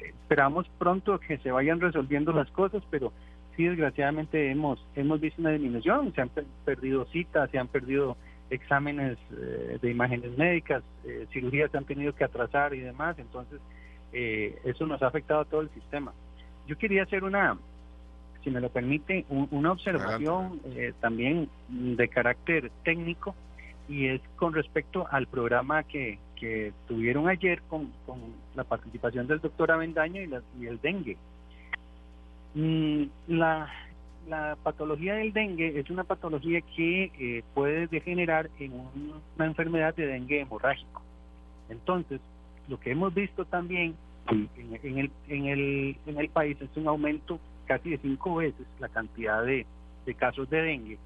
esperamos 0.00 0.68
pronto 0.78 1.18
que 1.18 1.38
se 1.38 1.50
vayan 1.50 1.80
resolviendo 1.80 2.32
las 2.32 2.48
cosas, 2.52 2.84
pero 2.88 3.12
sí 3.56 3.64
desgraciadamente 3.64 4.48
hemos, 4.48 4.78
hemos 4.94 5.20
visto 5.20 5.40
una 5.40 5.50
disminución, 5.50 6.14
se 6.14 6.20
han 6.20 6.30
perdido 6.64 7.04
citas, 7.06 7.50
se 7.50 7.58
han 7.58 7.66
perdido 7.66 8.16
exámenes 8.48 9.18
eh, 9.36 9.78
de 9.82 9.90
imágenes 9.90 10.38
médicas, 10.38 10.84
cirugías 11.32 11.72
se 11.72 11.78
han 11.78 11.84
tenido 11.84 12.14
que 12.14 12.22
atrasar 12.22 12.74
y 12.74 12.80
demás, 12.80 13.18
entonces 13.18 13.60
eso 14.12 14.86
nos 14.86 15.02
ha 15.02 15.08
afectado 15.08 15.40
a 15.40 15.44
todo 15.44 15.60
el 15.60 15.68
sistema. 15.70 16.12
Yo 16.66 16.76
quería 16.76 17.04
hacer 17.04 17.24
una, 17.24 17.56
si 18.42 18.50
me 18.50 18.60
lo 18.60 18.68
permite, 18.70 19.24
una 19.28 19.72
observación 19.72 20.60
eh, 20.66 20.92
también 21.00 21.48
de 21.68 22.08
carácter 22.08 22.70
técnico 22.84 23.34
y 23.88 24.06
es 24.06 24.20
con 24.36 24.52
respecto 24.52 25.06
al 25.10 25.26
programa 25.26 25.84
que, 25.84 26.18
que 26.34 26.72
tuvieron 26.88 27.28
ayer 27.28 27.62
con, 27.68 27.92
con, 28.04 28.18
la 28.54 28.64
participación 28.64 29.26
del 29.26 29.40
doctor 29.40 29.70
Avendaño 29.70 30.22
y, 30.22 30.66
el 30.66 30.80
dengue. 30.80 31.16
Mm, 32.54 33.04
la, 33.28 33.70
la 34.28 34.56
patología 34.62 35.14
del 35.14 35.32
dengue 35.32 35.78
es 35.78 35.90
una 35.90 36.04
patología 36.04 36.60
que 36.74 37.12
eh, 37.18 37.42
puede 37.54 37.86
degenerar 37.86 38.50
en 38.58 38.72
una 39.36 39.46
enfermedad 39.46 39.94
de 39.94 40.06
dengue 40.06 40.40
hemorrágico. 40.40 41.02
Entonces, 41.68 42.20
lo 42.68 42.78
que 42.80 42.90
hemos 42.90 43.14
visto 43.14 43.44
también 43.44 43.94
en, 44.30 44.98
el, 44.98 45.10
en, 45.28 45.46
el, 45.46 45.96
en 46.06 46.18
el 46.18 46.28
país 46.28 46.56
es 46.60 46.68
un 46.76 46.88
aumento 46.88 47.38
casi 47.66 47.90
de 47.90 47.98
cinco 47.98 48.36
veces 48.36 48.66
la 48.78 48.88
cantidad 48.88 49.44
de, 49.44 49.66
casos 50.16 50.48
de 50.50 50.62
dengue. 50.62 50.98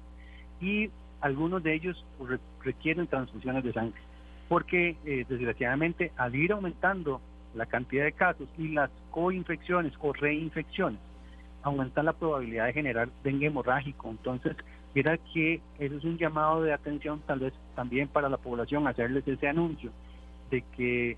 Y 0.59 0.89
algunos 1.21 1.63
de 1.63 1.73
ellos 1.73 2.05
requieren 2.63 3.07
transfusiones 3.07 3.63
de 3.63 3.73
sangre. 3.73 3.99
Porque 4.47 4.95
eh, 5.05 5.25
desgraciadamente 5.27 6.11
al 6.17 6.35
ir 6.35 6.51
aumentando 6.51 7.21
la 7.55 7.65
cantidad 7.65 8.05
de 8.05 8.11
casos 8.11 8.47
y 8.57 8.69
las 8.69 8.89
coinfecciones 9.09 9.93
o 9.99 10.13
reinfecciones 10.13 10.99
aumentan 11.63 12.05
la 12.05 12.13
probabilidad 12.13 12.65
de 12.67 12.73
generar 12.73 13.09
dengue 13.23 13.47
hemorrágico. 13.47 14.09
Entonces 14.09 14.55
Mira 14.93 15.17
que 15.33 15.61
eso 15.79 15.95
es 15.95 16.03
un 16.03 16.17
llamado 16.17 16.63
de 16.63 16.73
atención 16.73 17.21
tal 17.25 17.39
vez 17.39 17.53
también 17.75 18.09
para 18.09 18.27
la 18.27 18.37
población, 18.37 18.87
hacerles 18.87 19.25
ese 19.25 19.47
anuncio 19.47 19.91
de 20.49 20.63
que 20.75 21.17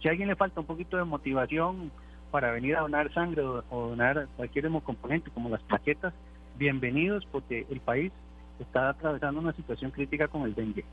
si 0.00 0.08
a 0.08 0.10
alguien 0.10 0.28
le 0.28 0.36
falta 0.36 0.60
un 0.60 0.66
poquito 0.66 0.96
de 0.96 1.04
motivación 1.04 1.90
para 2.30 2.50
venir 2.50 2.76
a 2.76 2.80
donar 2.80 3.12
sangre 3.12 3.42
o, 3.42 3.62
donar 3.70 4.28
cualquier 4.36 4.68
componente 4.82 5.30
como 5.30 5.48
las 5.48 5.62
plaquetas, 5.62 6.12
bienvenidos 6.58 7.26
porque 7.30 7.66
el 7.70 7.80
país 7.80 8.12
está 8.58 8.90
atravesando 8.90 9.40
una 9.40 9.52
situación 9.52 9.90
crítica 9.90 10.28
con 10.28 10.42
el 10.42 10.54
dengue. 10.54 10.84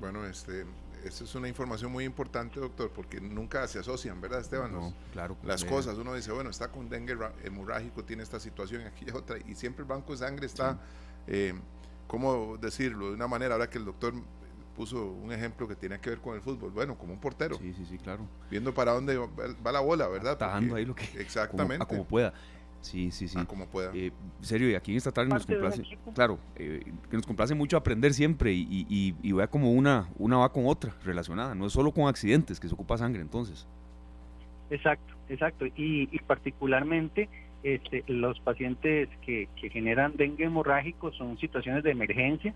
Bueno, 0.00 0.26
este, 0.26 0.64
esa 1.04 1.24
es 1.24 1.34
una 1.34 1.48
información 1.48 1.92
muy 1.92 2.04
importante, 2.04 2.60
doctor, 2.60 2.90
porque 2.94 3.20
nunca 3.20 3.66
se 3.68 3.78
asocian, 3.78 4.20
¿verdad, 4.20 4.40
Esteban? 4.40 4.72
No, 4.72 4.92
claro. 5.12 5.36
Las 5.44 5.64
cosas, 5.64 5.96
uno 5.98 6.14
dice, 6.14 6.32
bueno, 6.32 6.50
está 6.50 6.68
con 6.68 6.88
dengue 6.88 7.16
hemorrágico, 7.44 8.04
tiene 8.04 8.22
esta 8.22 8.40
situación, 8.40 8.82
aquí 8.82 9.06
otra, 9.12 9.36
y 9.46 9.54
siempre 9.54 9.82
el 9.82 9.88
banco 9.88 10.12
de 10.12 10.18
sangre 10.18 10.46
está, 10.46 10.78
eh, 11.26 11.54
¿cómo 12.06 12.56
decirlo? 12.58 13.08
De 13.08 13.14
una 13.14 13.28
manera, 13.28 13.54
ahora 13.54 13.70
que 13.70 13.78
el 13.78 13.84
doctor 13.84 14.14
puso 14.74 15.12
un 15.12 15.32
ejemplo 15.32 15.66
que 15.68 15.76
tiene 15.76 15.98
que 16.00 16.10
ver 16.10 16.18
con 16.20 16.34
el 16.34 16.42
fútbol, 16.42 16.70
bueno, 16.70 16.96
como 16.98 17.12
un 17.12 17.20
portero. 17.20 17.56
Sí, 17.56 17.72
sí, 17.74 17.84
sí, 17.86 17.98
claro. 17.98 18.26
Viendo 18.50 18.74
para 18.74 18.92
dónde 18.92 19.16
va 19.16 19.72
la 19.72 19.80
bola, 19.80 20.08
¿verdad? 20.08 20.32
Atajando 20.32 20.74
ahí 20.76 20.84
lo 20.84 20.94
que... 20.94 21.04
Exactamente. 21.18 21.86
como 21.86 22.04
pueda. 22.04 22.34
Sí, 22.80 23.10
sí, 23.10 23.28
sí. 23.28 23.38
Ah, 23.40 23.46
como 23.46 23.66
pueda. 23.66 23.92
Eh, 23.94 24.12
serio, 24.42 24.68
y 24.68 24.74
aquí 24.74 24.90
en 24.90 24.98
esta 24.98 25.10
tarde 25.10 25.30
nos 25.30 25.46
complace, 25.46 25.82
claro, 26.14 26.38
eh, 26.56 26.82
que 27.08 27.16
nos 27.16 27.26
complace 27.26 27.54
mucho 27.54 27.78
aprender 27.78 28.12
siempre 28.12 28.52
y, 28.52 28.86
y, 28.90 29.14
y, 29.22 29.32
vea 29.32 29.46
como 29.46 29.72
una, 29.72 30.08
una 30.18 30.36
va 30.36 30.52
con 30.52 30.66
otra 30.66 30.94
relacionada, 31.02 31.54
no 31.54 31.66
es 31.66 31.72
solo 31.72 31.92
con 31.92 32.08
accidentes 32.08 32.60
que 32.60 32.68
se 32.68 32.74
ocupa 32.74 32.98
sangre 32.98 33.22
entonces. 33.22 33.66
Exacto, 34.68 35.14
exacto, 35.30 35.64
y, 35.64 36.10
y 36.12 36.18
particularmente 36.26 37.30
este, 37.62 38.04
los 38.06 38.38
pacientes 38.40 39.08
que, 39.24 39.48
que 39.58 39.70
generan 39.70 40.14
dengue 40.16 40.44
hemorrágico 40.44 41.10
son 41.12 41.38
situaciones 41.38 41.82
de 41.84 41.92
emergencia 41.92 42.54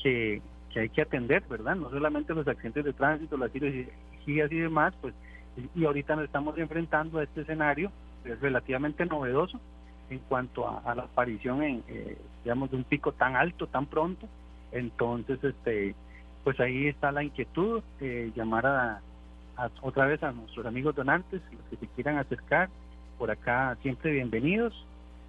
que, 0.00 0.40
que 0.74 0.80
hay 0.80 0.88
que 0.88 1.02
atender, 1.02 1.44
¿verdad? 1.48 1.76
No 1.76 1.88
solamente 1.88 2.34
los 2.34 2.48
accidentes 2.48 2.84
de 2.84 2.92
tránsito, 2.92 3.36
las 3.36 3.52
cirugías 3.52 4.50
y 4.50 4.58
demás, 4.58 4.92
pues, 5.00 5.14
y 5.72 5.84
ahorita 5.84 6.16
nos 6.16 6.24
estamos 6.24 6.58
enfrentando 6.58 7.20
a 7.20 7.22
este 7.22 7.42
escenario 7.42 7.92
es 8.24 8.40
relativamente 8.40 9.06
novedoso 9.06 9.60
en 10.10 10.18
cuanto 10.18 10.66
a, 10.68 10.94
la 10.94 11.04
aparición 11.04 11.62
en, 11.62 11.84
eh, 11.88 12.18
digamos, 12.42 12.70
de 12.70 12.76
un 12.76 12.84
pico 12.84 13.12
tan 13.12 13.36
alto, 13.36 13.66
tan 13.68 13.86
pronto. 13.86 14.26
Entonces, 14.72 15.42
este, 15.44 15.94
pues 16.42 16.58
ahí 16.58 16.88
está 16.88 17.12
la 17.12 17.22
inquietud, 17.22 17.82
eh, 18.00 18.32
llamar 18.34 18.66
a, 18.66 19.00
otra 19.82 20.06
vez 20.06 20.22
a 20.22 20.32
nuestros 20.32 20.66
amigos 20.66 20.96
donantes, 20.96 21.40
los 21.52 21.62
que 21.70 21.76
se 21.76 21.92
quieran 21.94 22.18
acercar, 22.18 22.68
por 23.18 23.30
acá 23.30 23.76
siempre 23.82 24.10
bienvenidos. 24.10 24.74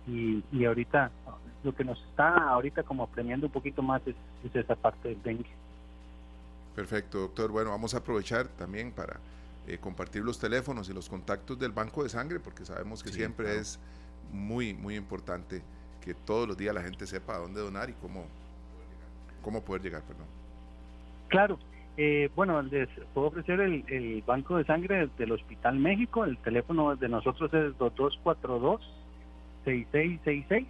Y, 0.08 0.44
y 0.52 0.66
ahorita, 0.66 1.12
lo 1.66 1.76
que 1.76 1.84
nos 1.84 2.02
está 2.04 2.50
ahorita 2.50 2.84
como 2.84 3.08
premiando 3.08 3.48
un 3.48 3.52
poquito 3.52 3.82
más 3.82 4.02
es, 4.06 4.16
esa 4.54 4.76
parte 4.76 5.10
del 5.10 5.22
dengue. 5.24 5.50
Perfecto, 6.76 7.20
doctor. 7.20 7.52
Bueno, 7.52 7.72
vamos 7.72 7.94
a 7.94 7.98
aprovechar 7.98 8.48
también 8.50 8.92
para 8.92 9.20
eh, 9.68 9.78
compartir 9.80 10.24
los 10.24 10.40
teléfonos 10.40 10.90
y 10.90 10.94
los 10.94 11.10
contactos 11.10 11.58
del 11.58 11.72
banco 11.72 12.04
de 12.04 12.10
sangre, 12.10 12.40
porque 12.40 12.66
sabemos 12.66 13.02
que 13.02 13.10
siempre 13.10 13.58
es 13.58 13.80
muy, 14.32 14.74
muy 14.74 14.96
importante 14.96 15.64
que 16.02 16.14
todos 16.14 16.48
los 16.48 16.56
días 16.56 16.76
la 16.76 16.84
gente 16.84 17.08
sepa 17.08 17.36
a 17.36 17.40
dónde 17.40 17.62
donar 17.62 17.90
y 17.90 17.94
cómo, 17.94 18.26
cómo 19.42 19.64
poder 19.64 19.82
llegar. 19.82 20.04
Perdón. 20.04 20.28
Claro, 21.30 21.58
eh, 21.98 22.30
bueno, 22.36 22.62
les 22.62 22.90
puedo 23.14 23.28
ofrecer 23.28 23.62
el, 23.62 23.86
el, 23.88 24.22
banco 24.22 24.58
de 24.58 24.66
sangre 24.66 25.10
del 25.18 25.32
Hospital 25.32 25.80
México. 25.80 26.26
El 26.26 26.38
teléfono 26.38 26.96
de 26.96 27.10
nosotros 27.10 27.52
es 27.54 27.74
2242-6666. 27.78 30.68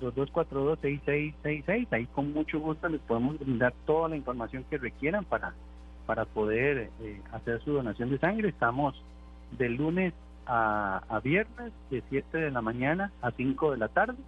2242-6666. 0.00 1.86
Ahí 1.90 2.06
con 2.06 2.32
mucho 2.32 2.58
gusto 2.60 2.88
les 2.88 3.00
podemos 3.00 3.38
brindar 3.38 3.72
toda 3.86 4.08
la 4.08 4.16
información 4.16 4.64
que 4.70 4.78
requieran 4.78 5.24
para 5.24 5.54
para 6.06 6.24
poder 6.24 6.90
eh, 7.00 7.20
hacer 7.32 7.62
su 7.62 7.72
donación 7.72 8.10
de 8.10 8.18
sangre. 8.18 8.48
Estamos 8.48 8.94
de 9.58 9.68
lunes 9.68 10.12
a, 10.46 11.20
viernes 11.22 11.72
de 11.90 12.02
7 12.10 12.38
de 12.38 12.50
la 12.50 12.60
mañana 12.60 13.12
a 13.22 13.30
5 13.30 13.72
de 13.72 13.76
la 13.76 13.88
tarde, 13.88 14.18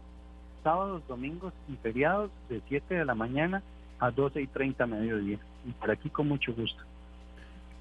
sábados, 0.63 1.03
domingos 1.09 1.53
y 1.69 1.77
feriados 1.77 2.31
de 2.49 2.63
7 2.69 2.95
de 2.95 3.05
la 3.05 3.15
mañana 3.15 3.63
a 3.99 4.11
12 4.11 4.43
y 4.43 4.47
30 4.47 4.87
mediodía. 4.87 5.39
Y 5.67 5.73
por 5.73 5.91
aquí 5.91 6.09
con 6.11 6.29
mucho 6.29 6.53
gusto. 6.55 6.83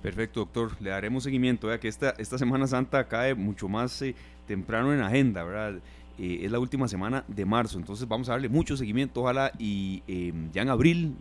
Perfecto, 0.01 0.41
doctor. 0.41 0.71
Le 0.81 0.89
daremos 0.89 1.23
seguimiento. 1.23 1.67
Vea 1.67 1.79
que 1.79 1.87
esta, 1.87 2.09
esta 2.17 2.37
Semana 2.37 2.67
Santa 2.67 3.07
cae 3.07 3.35
mucho 3.35 3.69
más 3.69 4.01
eh, 4.01 4.15
temprano 4.47 4.93
en 4.93 5.01
agenda, 5.01 5.43
¿verdad? 5.43 5.79
Eh, 6.17 6.41
es 6.43 6.51
la 6.51 6.59
última 6.59 6.87
semana 6.87 7.23
de 7.27 7.45
marzo, 7.45 7.77
entonces 7.77 8.07
vamos 8.07 8.29
a 8.29 8.33
darle 8.33 8.49
mucho 8.49 8.77
seguimiento, 8.77 9.21
ojalá, 9.21 9.51
y 9.57 10.03
ya 10.51 10.61
en 10.61 10.69
abril, 10.69 11.15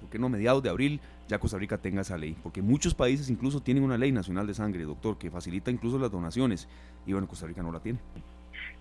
¿por 0.00 0.10
qué 0.10 0.18
no 0.18 0.28
mediados 0.28 0.62
de 0.62 0.70
abril, 0.70 1.00
ya 1.28 1.38
Costa 1.38 1.58
Rica 1.58 1.78
tenga 1.78 2.02
esa 2.02 2.18
ley, 2.18 2.36
porque 2.42 2.60
muchos 2.60 2.94
países 2.94 3.30
incluso 3.30 3.60
tienen 3.60 3.82
una 3.82 3.96
ley 3.96 4.12
nacional 4.12 4.46
de 4.46 4.54
sangre, 4.54 4.84
doctor, 4.84 5.16
que 5.16 5.30
facilita 5.30 5.70
incluso 5.70 5.98
las 5.98 6.10
donaciones, 6.10 6.68
y 7.06 7.12
bueno, 7.12 7.26
Costa 7.26 7.46
Rica 7.46 7.62
no 7.62 7.72
la 7.72 7.80
tiene. 7.80 7.98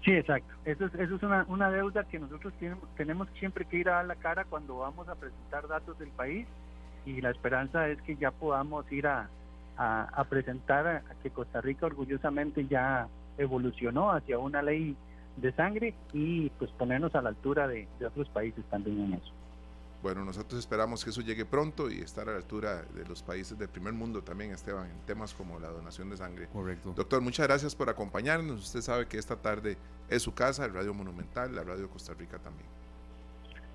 Sí, 0.04 0.12
exacto. 0.12 0.54
Eso 0.66 0.86
es, 0.86 0.96
eso 0.96 1.16
es 1.16 1.24
una, 1.24 1.46
una 1.50 1.70
deuda 1.70 2.04
que 2.06 2.20
nosotros 2.20 2.54
tenemos, 2.60 2.84
tenemos 2.96 3.28
siempre 3.40 3.66
que 3.66 3.78
ir 3.78 3.90
a 3.90 3.96
dar 3.96 4.06
la 4.06 4.16
cara 4.16 4.46
cuando 4.46 4.78
vamos 4.78 5.08
a 5.10 5.16
presentar 5.16 5.68
datos 5.68 5.98
del 6.00 6.10
país. 6.10 6.48
Y 7.06 7.22
la 7.22 7.32
esperanza 7.32 7.88
es 7.90 8.02
que 8.02 8.16
ya 8.16 8.32
podamos 8.32 8.90
ir 8.92 9.08
a, 9.08 9.30
a, 9.78 10.24
presentar 10.30 10.88
a, 10.88 11.02
que 11.24 11.30
Costa 11.30 11.62
Rica 11.62 11.86
orgullosamente 11.86 12.68
ya 12.68 13.08
evolucionó 13.38 14.12
hacia 14.12 14.40
una 14.40 14.62
ley 14.62 14.96
de 15.38 15.52
sangre 15.54 15.94
y 16.14 16.50
pues 16.52 16.70
ponernos 16.72 17.16
a 17.16 17.22
la 17.22 17.30
altura 17.30 17.68
de 17.68 17.88
otros 18.06 18.28
países 18.30 18.64
también 18.70 19.00
en 19.00 19.14
eso. 19.14 19.32
Bueno, 20.04 20.24
nosotros 20.24 20.60
esperamos 20.60 21.04
que 21.04 21.10
eso 21.10 21.22
llegue 21.22 21.44
pronto 21.44 21.90
y 21.90 22.00
estar 22.00 22.30
a 22.30 22.34
la 22.34 22.38
altura 22.38 22.84
de 22.84 23.04
los 23.06 23.24
países 23.24 23.58
del 23.58 23.68
primer 23.68 23.94
mundo 23.94 24.22
también, 24.22 24.52
Esteban, 24.52 24.90
en 24.90 25.00
temas 25.06 25.34
como 25.34 25.60
la 25.60 25.70
donación 25.70 26.10
de 26.10 26.18
sangre. 26.18 26.48
Correcto. 26.54 26.94
Doctor, 26.96 27.22
muchas 27.22 27.48
gracias 27.48 27.76
por 27.76 27.90
acompañarnos. 27.90 28.62
Usted 28.62 28.82
sabe 28.82 29.08
que 29.08 29.18
esta 29.18 29.38
tarde 29.38 29.76
es 30.08 30.22
su 30.22 30.34
casa, 30.34 30.66
el 30.66 30.74
Radio 30.74 30.94
Monumental, 30.94 31.56
la 31.56 31.64
Radio 31.64 31.90
Costa 31.90 32.14
Rica 32.14 32.38
también. 32.38 32.70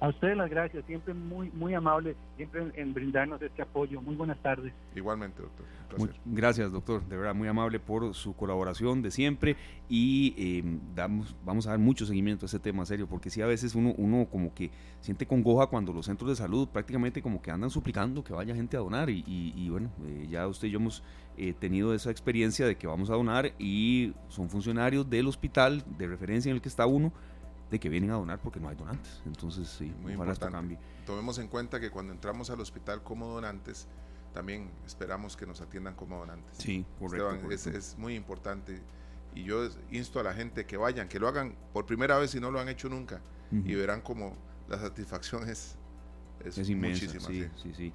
A 0.03 0.09
ustedes 0.09 0.37
las 0.37 0.51
gracias, 0.51 0.85
siempre 0.85 1.15
muy 1.15 1.49
muy 1.53 1.75
amables, 1.75 2.17
siempre 2.37 2.73
en, 2.75 2.93
brindarnos 2.93 3.41
este 3.41 3.62
apoyo. 3.62 4.03
Muy 4.03 4.17
buenas 4.17 4.37
tardes. 4.43 4.73
Igualmente, 4.97 5.41
doctor. 5.41 5.65
gracias, 6.25 6.73
doctor. 6.73 7.07
De 7.07 7.17
verdad, 7.17 7.37
muy 7.37 7.47
amable 7.47 7.79
por 7.79 8.12
su 8.12 8.35
colaboración 8.35 9.01
de 9.01 9.12
siempre 9.12 9.57
y 9.88 10.59
em, 10.59 10.81
damos, 10.97 11.37
vamos 11.45 11.69
a 11.69 11.71
dar 11.71 11.79
mucho 11.79 12.05
seguimiento 12.05 12.47
a 12.47 12.49
ese 12.49 12.59
tema 12.59 12.85
serio, 12.85 13.07
porque 13.07 13.31
sí 13.31 13.43
a 13.43 13.47
veces 13.47 13.77
uno, 13.77 13.95
uno 13.97 14.27
como 14.29 14.53
que 14.53 14.73
siente 15.03 15.25
congoja 15.25 15.69
cuando 15.69 15.93
los 15.93 16.07
centros 16.07 16.31
de 16.31 16.35
salud 16.35 16.69
prácticamente 16.69 17.23
como 17.23 17.41
que 17.41 17.53
andan 17.53 17.71
suplicando 17.71 18.25
que 18.25 18.33
vaya 18.33 18.57
gente 18.57 18.77
a 18.77 18.81
donar 18.81 19.09
y, 19.09 19.69
bueno, 19.71 19.88
eh, 20.05 20.27
ya 20.29 20.49
usted 20.49 20.67
y 20.67 20.73
yo 20.73 20.81
hemos 20.81 21.05
eh, 21.37 21.55
tenido 21.57 21.95
esa 21.95 22.11
experiencia 22.11 22.67
de 22.67 22.75
que 22.75 22.88
vamos 22.88 23.09
a 23.09 23.15
donar 23.15 23.53
y 23.57 24.15
son 24.27 24.51
funcionarios 24.51 25.09
del 25.09 25.29
hospital 25.29 25.85
de 25.97 26.09
referencia 26.09 26.51
en 26.51 26.57
el 26.57 26.61
que 26.61 26.69
está 26.69 26.87
uno 26.87 27.12
de 27.72 27.80
que 27.80 27.88
vienen 27.88 28.11
a 28.11 28.14
donar 28.16 28.38
porque 28.38 28.61
no 28.61 28.68
hay 28.68 28.76
donantes. 28.76 29.22
Entonces, 29.24 29.66
sí, 29.66 29.90
muy 30.02 30.12
importante. 30.12 30.78
Tomemos 31.06 31.38
en 31.38 31.48
cuenta 31.48 31.80
que 31.80 31.90
cuando 31.90 32.12
entramos 32.12 32.50
al 32.50 32.61
hospital 32.61 33.02
como 33.02 33.26
donantes, 33.28 33.88
también 34.35 34.70
esperamos 34.87 35.38
que 35.38 35.46
nos 35.46 35.62
atiendan 35.62 35.94
como 35.94 36.18
donantes. 36.18 36.58
Sí, 36.58 36.85
correcto. 36.98 37.50
Es, 37.50 37.96
muy 37.96 38.14
importante. 38.14 38.82
Y 39.35 39.44
yo 39.44 39.66
insto 39.90 40.20
a 40.20 40.22
la 40.22 40.35
gente 40.35 40.66
que 40.66 40.76
vayan, 40.76 41.08
que 41.08 41.18
lo 41.18 41.28
hagan 41.28 41.56
por 41.72 41.87
primera 41.87 42.18
vez 42.18 42.32
si 42.32 42.40
no 42.40 42.50
lo 42.50 42.61
han 42.61 42.68
hecho 42.68 42.90
nunca. 42.90 43.22
Y 43.50 43.74
verán 43.74 44.02
como 44.02 44.37
la 44.68 44.78
satisfacción 44.78 45.48
es, 45.48 45.76
es, 46.44 46.68
inmensa. 46.68 47.06
sí, 47.20 47.48
sí, 47.56 47.74
sí. 47.74 47.92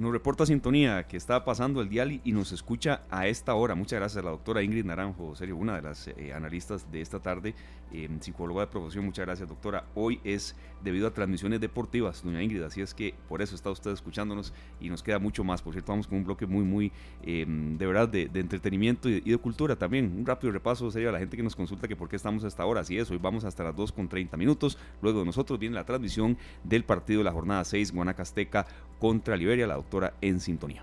Nos 0.00 0.12
reporta 0.12 0.46
sintonía 0.46 1.06
que 1.06 1.18
está 1.18 1.44
pasando 1.44 1.82
el 1.82 1.90
dial 1.90 2.22
y 2.24 2.32
nos 2.32 2.52
escucha 2.52 3.02
a 3.10 3.26
esta 3.26 3.54
hora. 3.54 3.74
Muchas 3.74 3.98
gracias 3.98 4.22
a 4.22 4.24
la 4.24 4.30
doctora 4.30 4.62
Ingrid 4.62 4.86
Naranjo, 4.86 5.36
serio, 5.36 5.58
una 5.58 5.76
de 5.76 5.82
las 5.82 6.08
eh, 6.08 6.32
analistas 6.34 6.90
de 6.90 7.02
esta 7.02 7.20
tarde, 7.20 7.54
eh, 7.92 8.08
psicóloga 8.20 8.62
de 8.62 8.68
profesión. 8.68 9.04
Muchas 9.04 9.26
gracias, 9.26 9.46
doctora. 9.46 9.84
Hoy 9.94 10.18
es 10.24 10.56
debido 10.82 11.06
a 11.06 11.10
transmisiones 11.12 11.60
deportivas, 11.60 12.22
doña 12.24 12.42
Ingrid, 12.42 12.62
así 12.62 12.80
es 12.80 12.94
que 12.94 13.12
por 13.28 13.42
eso 13.42 13.54
está 13.54 13.70
usted 13.70 13.90
escuchándonos 13.90 14.54
y 14.80 14.88
nos 14.88 15.02
queda 15.02 15.18
mucho 15.18 15.44
más. 15.44 15.60
Por 15.60 15.74
cierto, 15.74 15.92
vamos 15.92 16.06
con 16.06 16.16
un 16.16 16.24
bloque 16.24 16.46
muy, 16.46 16.64
muy, 16.64 16.92
em, 17.22 17.76
de 17.76 17.86
verdad, 17.86 18.08
de, 18.08 18.30
entretenimiento 18.40 19.06
y 19.10 19.20
de, 19.20 19.36
cultura 19.36 19.76
también. 19.76 20.10
Un 20.16 20.24
rápido 20.24 20.50
repaso, 20.50 20.90
serio, 20.90 21.10
a 21.10 21.12
la 21.12 21.18
gente 21.18 21.36
que 21.36 21.42
nos 21.42 21.54
consulta 21.54 21.86
que 21.86 21.94
por 21.96 22.08
qué 22.08 22.16
estamos 22.16 22.42
a 22.44 22.48
esta 22.48 22.64
hora. 22.64 22.80
Así 22.80 22.96
es, 22.96 23.10
hoy 23.10 23.18
vamos 23.20 23.44
hasta 23.44 23.64
las 23.64 23.76
2 23.76 23.92
con 23.92 24.08
30 24.08 24.38
minutos. 24.38 24.78
Luego 25.02 25.18
de 25.18 25.26
nosotros 25.26 25.58
viene 25.58 25.74
la 25.74 25.84
transmisión 25.84 26.38
del 26.64 26.84
partido 26.84 27.18
de 27.18 27.24
la 27.24 27.32
jornada 27.32 27.62
6, 27.66 27.92
Guanacasteca 27.92 28.66
contra 28.98 29.36
Liberia. 29.36 29.66
La 29.66 29.74
doctora 29.74 29.89
en 30.20 30.40
sintonía. 30.40 30.82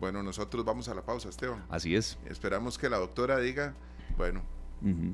Bueno, 0.00 0.22
nosotros 0.22 0.64
vamos 0.64 0.88
a 0.88 0.94
la 0.94 1.02
pausa, 1.02 1.28
Esteban. 1.28 1.64
Así 1.70 1.96
es. 1.96 2.18
Esperamos 2.26 2.78
que 2.78 2.90
la 2.90 2.98
doctora 2.98 3.38
diga, 3.38 3.74
bueno, 4.16 4.42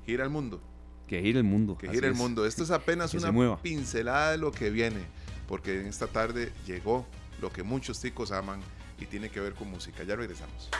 gira 0.04 0.24
el 0.24 0.30
mundo. 0.30 0.60
Que 1.06 1.20
gire 1.20 1.38
el 1.38 1.44
mundo. 1.44 1.76
Que 1.78 1.88
gire 1.88 2.08
el 2.08 2.14
mundo. 2.14 2.46
Esto 2.46 2.64
es 2.64 2.70
apenas 2.70 3.14
una 3.14 3.56
pincelada 3.58 4.32
de 4.32 4.38
lo 4.38 4.50
que 4.50 4.70
viene, 4.70 5.00
porque 5.48 5.80
en 5.80 5.86
esta 5.86 6.06
tarde 6.06 6.52
llegó 6.66 7.06
lo 7.40 7.52
que 7.52 7.62
muchos 7.62 8.00
chicos 8.00 8.32
aman 8.32 8.60
y 8.98 9.06
tiene 9.06 9.28
que 9.28 9.40
ver 9.40 9.54
con 9.54 9.70
música. 9.70 10.02
Ya 10.04 10.16
regresamos. 10.16 10.70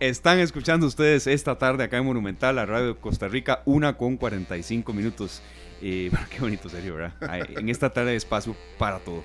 Están 0.00 0.38
escuchando 0.38 0.86
ustedes 0.86 1.26
esta 1.26 1.56
tarde 1.58 1.84
acá 1.84 1.98
en 1.98 2.04
Monumental, 2.04 2.56
la 2.56 2.66
radio 2.66 2.88
de 2.88 2.96
Costa 2.96 3.28
Rica, 3.28 3.62
una 3.64 3.96
con 3.96 4.16
45 4.16 4.92
minutos. 4.92 5.42
Eh, 5.80 6.10
qué 6.30 6.40
bonito, 6.40 6.68
serio, 6.68 6.96
¿verdad? 6.96 7.14
En 7.58 7.68
esta 7.68 7.92
tarde 7.92 8.10
de 8.10 8.16
espacio 8.16 8.56
para 8.78 8.98
todo. 8.98 9.24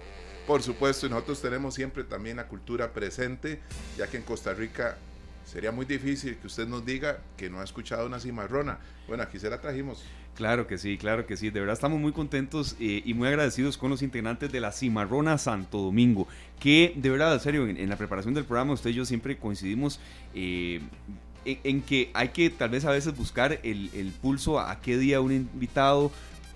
Por 0.50 0.64
supuesto, 0.64 1.06
y 1.06 1.12
nosotros 1.12 1.44
tenemos 1.44 1.76
siempre 1.76 2.04
también 2.04 2.38
la 2.38 2.48
cultura 2.48 2.92
presente, 2.92 3.60
ya 3.96 4.08
que 4.08 4.18
en 4.18 4.24
Costa 4.24 4.52
Rica 4.52 4.98
sería 5.46 5.72
muy 5.72 5.86
difícil 5.86 6.38
que 6.38 6.48
usted 6.48 6.68
nos 6.68 6.84
diga 6.84 7.20
que 7.38 7.52
no 7.52 7.62
ha 7.62 7.64
escuchado 7.64 8.08
una 8.08 8.20
cimarrona. 8.20 8.80
Bueno, 9.08 9.22
aquí 9.22 9.38
se 9.38 9.48
la 9.48 9.62
trajimos. 9.62 10.04
Claro 10.34 10.66
que 10.66 10.80
sí, 10.80 10.98
claro 10.98 11.28
que 11.28 11.38
sí. 11.38 11.52
De 11.52 11.60
verdad 11.60 11.76
estamos 11.76 12.00
muy 12.00 12.14
contentos 12.14 12.76
eh, 12.80 13.04
y 13.06 13.14
muy 13.14 13.28
agradecidos 13.28 13.78
con 13.78 13.92
los 13.92 14.02
integrantes 14.02 14.52
de 14.52 14.60
la 14.60 14.72
Cimarrona 14.72 15.38
Santo 15.38 15.78
Domingo, 15.78 16.28
que 16.60 16.94
de 16.96 17.12
verdad, 17.12 17.32
en 17.32 17.40
serio, 17.42 17.68
en, 17.68 17.88
la 17.88 17.96
preparación 17.96 18.34
del 18.34 18.46
programa 18.46 18.74
usted 18.74 18.90
y 18.90 18.96
yo 18.96 19.06
siempre 19.06 19.38
coincidimos 19.38 20.00
eh, 20.34 20.82
en, 21.46 21.84
que 21.84 22.10
hay 22.16 22.30
que 22.30 22.50
tal 22.50 22.72
vez 22.72 22.86
a 22.86 22.92
veces 22.92 23.16
buscar 23.16 23.60
el, 23.62 23.92
el 23.94 24.12
pulso 24.20 24.60
a 24.60 24.82
qué 24.82 24.98
día 24.98 25.22
un 25.22 25.32
invitado, 25.32 26.12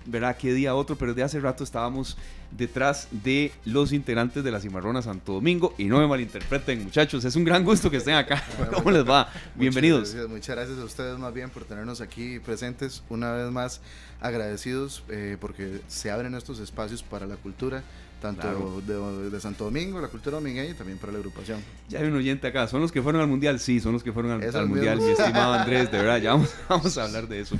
¿verdad? 0.06 0.36
¿Qué 0.36 0.52
día 0.52 0.74
otro? 0.74 0.96
Pero 0.96 1.14
de 1.14 1.22
hace 1.22 1.40
rato 1.40 1.64
estábamos 1.64 2.16
detrás 2.50 3.08
de 3.10 3.52
los 3.64 3.92
integrantes 3.92 4.44
de 4.44 4.50
la 4.50 4.60
Cimarrona 4.60 5.02
Santo 5.02 5.34
Domingo. 5.34 5.74
Y 5.78 5.84
no 5.84 5.98
me 5.98 6.06
malinterpreten, 6.06 6.84
muchachos, 6.84 7.24
es 7.24 7.36
un 7.36 7.44
gran 7.44 7.64
gusto 7.64 7.90
que 7.90 7.98
estén 7.98 8.14
acá. 8.14 8.42
¿Cómo 8.74 8.90
les 8.90 9.08
va? 9.08 9.30
Bienvenidos. 9.54 10.14
Muchas 10.28 10.56
gracias, 10.56 10.78
a 10.78 10.84
ustedes 10.84 11.18
más 11.18 11.32
bien 11.32 11.50
por 11.50 11.64
tenernos 11.64 12.00
aquí 12.00 12.38
presentes. 12.40 13.02
Una 13.08 13.32
vez 13.32 13.50
más, 13.50 13.80
agradecidos 14.20 15.04
eh, 15.08 15.36
porque 15.40 15.80
se 15.88 16.10
abren 16.10 16.34
estos 16.34 16.58
espacios 16.58 17.02
para 17.02 17.26
la 17.26 17.36
cultura 17.36 17.82
tanto 18.24 18.80
de, 18.80 19.40
Santo 19.40 19.64
Domingo, 19.64 20.00
la 20.00 20.08
cultura 20.08 20.36
domingueña 20.36 20.70
y 20.70 20.74
también 20.74 20.98
para 20.98 21.12
la 21.12 21.18
agrupación. 21.18 21.60
Ya 21.90 21.98
hay 21.98 22.06
un 22.06 22.16
oyente 22.16 22.46
acá, 22.46 22.66
¿son 22.66 22.80
los 22.80 22.90
que 22.90 23.02
fueron 23.02 23.20
al 23.20 23.28
Mundial? 23.28 23.60
Sí, 23.60 23.80
son 23.80 23.92
los 23.92 24.02
que 24.02 24.12
fueron 24.12 24.42
al, 24.42 24.66
Mundial, 24.66 24.98
mi 24.98 25.10
estimado 25.10 25.52
Andrés, 25.60 25.92
de 25.92 25.98
verdad, 25.98 26.18
ya 26.18 26.30
vamos, 26.30 26.54
vamos 26.68 26.96
a 26.96 27.04
hablar 27.04 27.28
de 27.28 27.40
eso. 27.40 27.56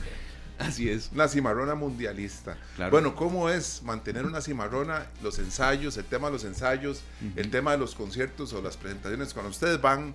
Así 0.58 0.88
es. 0.88 1.10
Una 1.12 1.28
cimarrona 1.28 1.74
mundialista. 1.74 2.56
Bueno, 2.90 3.14
¿cómo 3.14 3.50
es 3.50 3.82
mantener 3.82 4.24
una 4.24 4.40
cimarrona? 4.40 5.06
Los 5.22 5.38
ensayos, 5.38 5.96
el 5.96 6.04
tema 6.04 6.28
de 6.28 6.34
los 6.34 6.44
ensayos, 6.44 7.02
el 7.36 7.50
tema 7.50 7.72
de 7.72 7.78
los 7.78 7.94
conciertos 7.94 8.52
o 8.52 8.62
las 8.62 8.76
presentaciones. 8.76 9.34
Cuando 9.34 9.50
ustedes 9.50 9.80
van, 9.80 10.14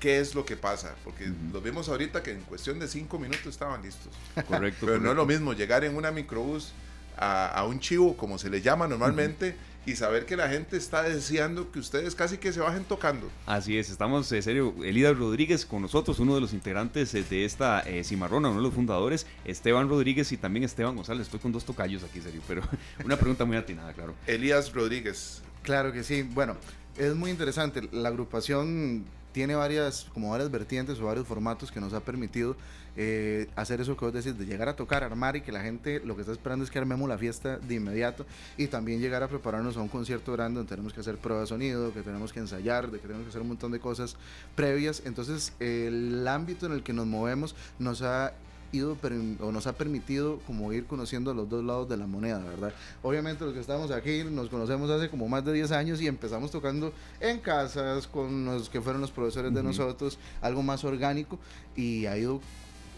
¿qué 0.00 0.18
es 0.18 0.34
lo 0.34 0.44
que 0.44 0.56
pasa? 0.56 0.94
Porque 1.04 1.30
lo 1.52 1.60
vimos 1.60 1.88
ahorita 1.88 2.22
que 2.22 2.32
en 2.32 2.40
cuestión 2.42 2.78
de 2.78 2.88
cinco 2.88 3.18
minutos 3.18 3.46
estaban 3.46 3.82
listos. 3.82 4.12
Correcto. 4.46 4.86
Pero 4.86 4.98
no 4.98 5.10
es 5.10 5.16
lo 5.16 5.26
mismo 5.26 5.52
llegar 5.52 5.84
en 5.84 5.94
una 5.94 6.10
microbús 6.10 6.72
a, 7.16 7.46
a 7.46 7.64
un 7.64 7.78
chivo, 7.78 8.16
como 8.16 8.38
se 8.38 8.50
le 8.50 8.60
llama 8.60 8.88
normalmente 8.88 9.56
y 9.84 9.96
saber 9.96 10.26
que 10.26 10.36
la 10.36 10.48
gente 10.48 10.76
está 10.76 11.02
deseando 11.02 11.70
que 11.72 11.78
ustedes 11.78 12.14
casi 12.14 12.38
que 12.38 12.52
se 12.52 12.60
bajen 12.60 12.84
tocando. 12.84 13.30
Así 13.46 13.78
es, 13.78 13.90
estamos 13.90 14.30
en 14.32 14.42
serio, 14.42 14.74
Elida 14.82 15.12
Rodríguez 15.12 15.66
con 15.66 15.82
nosotros, 15.82 16.18
uno 16.20 16.34
de 16.34 16.40
los 16.40 16.52
integrantes 16.52 17.14
eh, 17.14 17.24
de 17.28 17.44
esta 17.44 17.80
eh, 17.80 18.04
Cimarrona, 18.04 18.48
uno 18.48 18.58
de 18.58 18.64
los 18.64 18.74
fundadores, 18.74 19.26
Esteban 19.44 19.88
Rodríguez 19.88 20.30
y 20.32 20.36
también 20.36 20.64
Esteban 20.64 20.94
González. 20.94 21.26
Estoy 21.26 21.40
con 21.40 21.52
dos 21.52 21.64
tocayos 21.64 22.04
aquí, 22.04 22.20
serio, 22.20 22.42
pero 22.46 22.62
una 23.04 23.16
pregunta 23.16 23.44
muy 23.44 23.56
atinada, 23.56 23.92
claro. 23.92 24.14
Elías 24.26 24.72
Rodríguez. 24.72 25.42
Claro 25.62 25.92
que 25.92 26.02
sí, 26.02 26.22
bueno, 26.22 26.56
es 26.96 27.14
muy 27.14 27.30
interesante. 27.30 27.88
La 27.92 28.08
agrupación 28.08 29.04
tiene 29.32 29.54
varias, 29.54 30.06
como 30.12 30.30
varias 30.30 30.50
vertientes 30.50 30.98
o 31.00 31.04
varios 31.04 31.26
formatos 31.26 31.72
que 31.72 31.80
nos 31.80 31.92
ha 31.92 32.00
permitido 32.00 32.56
eh, 32.96 33.48
hacer 33.56 33.80
eso 33.80 33.96
que 33.96 34.04
vos 34.04 34.14
decís, 34.14 34.36
de 34.38 34.44
llegar 34.44 34.68
a 34.68 34.76
tocar, 34.76 35.04
armar 35.04 35.36
y 35.36 35.40
que 35.40 35.52
la 35.52 35.62
gente 35.62 36.00
lo 36.04 36.14
que 36.14 36.22
está 36.22 36.32
esperando 36.32 36.64
es 36.64 36.70
que 36.70 36.78
armemos 36.78 37.08
la 37.08 37.18
fiesta 37.18 37.58
de 37.58 37.74
inmediato 37.74 38.26
y 38.56 38.66
también 38.66 39.00
llegar 39.00 39.22
a 39.22 39.28
prepararnos 39.28 39.76
a 39.76 39.80
un 39.80 39.88
concierto 39.88 40.32
grande 40.32 40.58
donde 40.58 40.68
tenemos 40.68 40.92
que 40.92 41.00
hacer 41.00 41.16
pruebas 41.16 41.48
de 41.48 41.54
sonido, 41.54 41.92
que 41.92 42.02
tenemos 42.02 42.32
que 42.32 42.40
ensayar, 42.40 42.90
de 42.90 42.98
que 42.98 43.06
tenemos 43.06 43.24
que 43.24 43.30
hacer 43.30 43.42
un 43.42 43.48
montón 43.48 43.72
de 43.72 43.80
cosas 43.80 44.16
previas. 44.54 45.02
Entonces, 45.04 45.52
el 45.60 46.26
ámbito 46.28 46.66
en 46.66 46.72
el 46.72 46.82
que 46.82 46.92
nos 46.92 47.06
movemos 47.06 47.54
nos 47.78 48.02
ha 48.02 48.32
ido 48.72 48.96
o 49.40 49.52
nos 49.52 49.66
ha 49.66 49.74
permitido 49.74 50.38
como 50.46 50.72
ir 50.72 50.86
conociendo 50.86 51.32
los 51.34 51.48
dos 51.48 51.62
lados 51.62 51.88
de 51.88 51.96
la 51.96 52.06
moneda, 52.06 52.38
¿verdad? 52.38 52.72
Obviamente 53.02 53.44
los 53.44 53.52
que 53.52 53.60
estamos 53.60 53.90
aquí 53.90 54.24
nos 54.24 54.48
conocemos 54.48 54.90
hace 54.90 55.10
como 55.10 55.28
más 55.28 55.44
de 55.44 55.52
10 55.52 55.72
años 55.72 56.00
y 56.00 56.06
empezamos 56.06 56.50
tocando 56.50 56.92
en 57.20 57.38
casas 57.40 58.06
con 58.06 58.44
los 58.46 58.70
que 58.70 58.80
fueron 58.80 59.00
los 59.00 59.10
profesores 59.10 59.52
de 59.52 59.62
nosotros, 59.62 60.18
algo 60.40 60.62
más 60.62 60.84
orgánico 60.84 61.38
y 61.76 62.06
ha 62.06 62.16
ido 62.16 62.40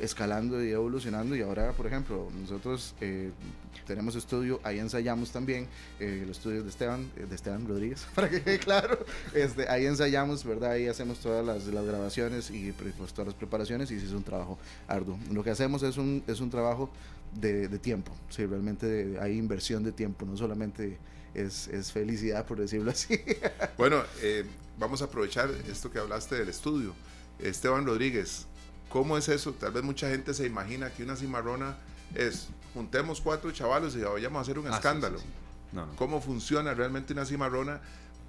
escalando 0.01 0.63
y 0.63 0.71
evolucionando 0.71 1.37
y 1.37 1.43
ahora, 1.43 1.73
por 1.73 1.87
ejemplo, 1.87 2.29
nosotros 2.41 2.95
eh, 3.01 3.31
tenemos 3.87 4.17
estudio, 4.17 4.61
ahí 4.65 4.79
ensayamos 4.79 5.31
también, 5.31 5.69
eh, 6.01 6.25
los 6.27 6.39
estudios 6.39 6.65
de 6.65 6.71
Esteban, 6.71 7.11
eh, 7.17 7.27
de 7.29 7.35
Esteban 7.35 7.67
Rodríguez, 7.67 8.07
para 8.15 8.29
que 8.29 8.43
quede 8.43 8.59
claro, 8.59 8.99
este, 9.35 9.69
ahí 9.69 9.87
ensayamos, 9.87 10.45
¿verdad? 10.45 10.73
Ahí 10.73 10.89
hacemos 10.89 11.19
todas 11.19 11.45
las, 11.45 11.67
las 11.67 11.85
grabaciones 11.85 12.51
y 12.51 12.73
pues, 12.73 13.13
todas 13.13 13.29
las 13.29 13.35
preparaciones 13.35 13.91
y 13.91 13.97
es 13.97 14.13
un 14.13 14.25
trabajo 14.25 14.59
arduo. 14.89 15.19
Lo 15.31 15.45
que 15.45 15.51
hacemos 15.51 15.83
es 15.83 15.97
un, 15.97 16.25
es 16.27 16.41
un 16.41 16.51
trabajo 16.51 16.91
de, 17.35 17.69
tiempo, 17.79 18.13
sí, 18.29 18.47
realmente 18.47 19.19
hay 19.21 19.37
inversión 19.37 19.83
de 19.83 19.91
tiempo, 19.91 20.25
no 20.25 20.37
solamente 20.37 20.99
es, 21.35 21.67
es 21.69 21.91
felicidad, 21.91 22.47
por 22.47 22.61
decirlo 22.61 22.91
así. 22.93 23.21
Bueno, 23.77 24.03
vamos 24.79 25.03
a 25.03 25.07
aprovechar 25.07 25.51
esto 25.69 25.91
que 25.91 25.99
hablaste 25.99 26.37
del 26.37 26.49
estudio. 26.49 26.95
Esteban 27.41 27.85
Rodríguez, 27.85 28.47
¿Cómo 28.95 29.19
es 29.19 29.29
eso? 29.29 29.53
Tal 29.55 29.73
vez 29.73 29.83
mucha 29.83 30.09
gente 30.09 30.33
se 30.35 30.47
imagina 30.47 30.89
que 30.89 31.03
una 31.03 31.17
cimarrona 31.17 31.77
es 32.15 32.47
juntemos 32.75 33.21
cuatro 33.21 33.51
chavalos 33.51 33.97
y 33.97 34.03
vayamos 34.03 34.39
a 34.39 34.43
hacer 34.43 34.57
un 34.57 34.69
ah, 34.69 34.77
escándalo. 34.77 35.19
¿Cómo 35.97 36.21
funciona 36.21 36.75
realmente 36.75 37.13
una 37.13 37.25
cimarrona 37.27 37.81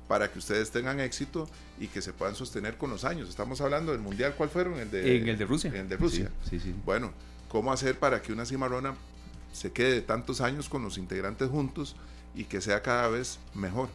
para 0.08 0.32
que 0.32 0.40
ustedes 0.40 0.72
tengan 0.72 1.00
éxito 1.00 1.48
y 1.80 1.86
que 1.86 2.02
se 2.02 2.14
puedan 2.14 2.34
sostener 2.34 2.78
con 2.78 2.90
los 2.90 3.06
años? 3.06 3.30
Estamos 3.30 3.62
hablando 3.62 3.92
del 3.92 4.02
mundial, 4.02 4.34
¿cuál 4.36 4.50
fueron? 4.50 4.80
El 4.80 4.90
de, 4.90 5.18
en 5.18 5.30
el 5.30 5.38
de 5.38 5.46
Rusia. 5.46 5.70
En 5.70 5.82
el 5.82 5.88
de 5.88 5.98
Rusia. 5.98 6.32
Sí, 6.50 6.60
sí, 6.60 6.74
Bueno, 6.84 7.12
¿cómo 7.48 7.72
hacer 7.72 8.00
para 8.00 8.24
que 8.24 8.34
una 8.34 8.48
cimarrona 8.48 8.96
se 9.54 9.72
quede 9.72 9.94
de 9.94 10.02
tantos 10.02 10.42
años 10.42 10.68
con 10.68 10.82
los 10.82 10.98
integrantes 10.98 11.48
juntos 11.48 11.96
y 12.34 12.46
que 12.46 12.60
sea 12.60 12.82
cada 12.82 13.08
vez 13.10 13.38
mejor? 13.54 13.90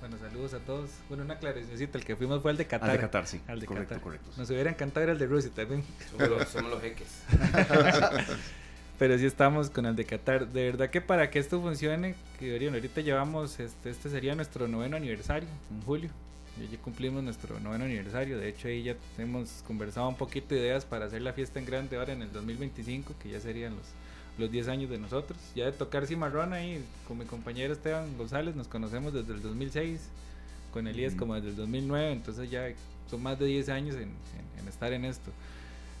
Bueno, 0.00 0.16
saludos 0.18 0.54
a 0.54 0.60
todos. 0.60 0.90
Bueno, 1.08 1.24
una 1.24 1.34
aclaracióncita, 1.34 1.98
el 1.98 2.04
que 2.04 2.16
fuimos 2.16 2.40
fue 2.40 2.50
el 2.50 2.56
de 2.56 2.66
Qatar. 2.66 2.88
Al 2.88 2.96
de 2.96 3.02
Qatar, 3.02 3.26
sí. 3.26 3.40
Al 3.46 3.60
de 3.60 3.66
correcto, 3.66 3.90
Qatar. 3.90 4.02
correcto. 4.02 4.30
Nos 4.36 4.48
hubiera 4.48 4.70
encantado 4.70 5.04
ir 5.04 5.10
al 5.10 5.18
de 5.18 5.26
Rusia 5.26 5.50
también. 5.54 5.84
Somos 6.10 6.70
los, 6.70 6.82
jeques. 6.82 7.22
Pero 8.98 9.18
sí 9.18 9.26
estamos 9.26 9.68
con 9.68 9.84
el 9.84 9.96
de 9.96 10.06
Qatar. 10.06 10.48
De 10.48 10.64
verdad 10.64 10.88
que 10.88 11.02
para 11.02 11.30
que 11.30 11.38
esto 11.38 11.60
funcione, 11.60 12.14
que 12.38 12.66
ahorita 12.66 13.02
llevamos, 13.02 13.60
este, 13.60 13.90
este 13.90 14.08
sería 14.08 14.34
nuestro 14.34 14.68
noveno 14.68 14.96
aniversario, 14.96 15.48
en 15.70 15.82
julio. 15.82 16.10
Ya 16.70 16.78
cumplimos 16.78 17.22
nuestro 17.22 17.60
noveno 17.60 17.84
aniversario. 17.84 18.38
De 18.38 18.48
hecho, 18.48 18.68
ahí 18.68 18.82
ya 18.82 18.96
hemos 19.18 19.62
conversado 19.66 20.08
un 20.08 20.16
poquito 20.16 20.54
de 20.54 20.62
ideas 20.62 20.84
para 20.84 21.06
hacer 21.06 21.22
la 21.22 21.32
fiesta 21.32 21.58
en 21.58 21.66
grande 21.66 21.96
ahora 21.96 22.12
en 22.12 22.22
el 22.22 22.32
2025, 22.32 23.14
que 23.22 23.30
ya 23.30 23.40
serían 23.40 23.76
los 23.76 23.86
los 24.38 24.50
10 24.50 24.68
años 24.68 24.90
de 24.90 24.98
nosotros. 24.98 25.38
Ya 25.54 25.66
de 25.66 25.72
tocar 25.72 26.06
cimarrón 26.06 26.52
ahí 26.52 26.84
con 27.06 27.18
mi 27.18 27.24
compañero 27.24 27.72
Esteban 27.72 28.16
González, 28.16 28.56
nos 28.56 28.68
conocemos 28.68 29.12
desde 29.12 29.34
el 29.34 29.42
2006, 29.42 30.00
con 30.72 30.86
Elías 30.86 31.14
como 31.14 31.34
desde 31.34 31.48
el 31.48 31.56
2009, 31.56 32.12
entonces 32.12 32.50
ya 32.50 32.68
son 33.10 33.22
más 33.22 33.38
de 33.38 33.46
10 33.46 33.68
años 33.70 33.96
en, 33.96 34.10
estar 34.68 34.92
en 34.92 35.04
esto. 35.04 35.30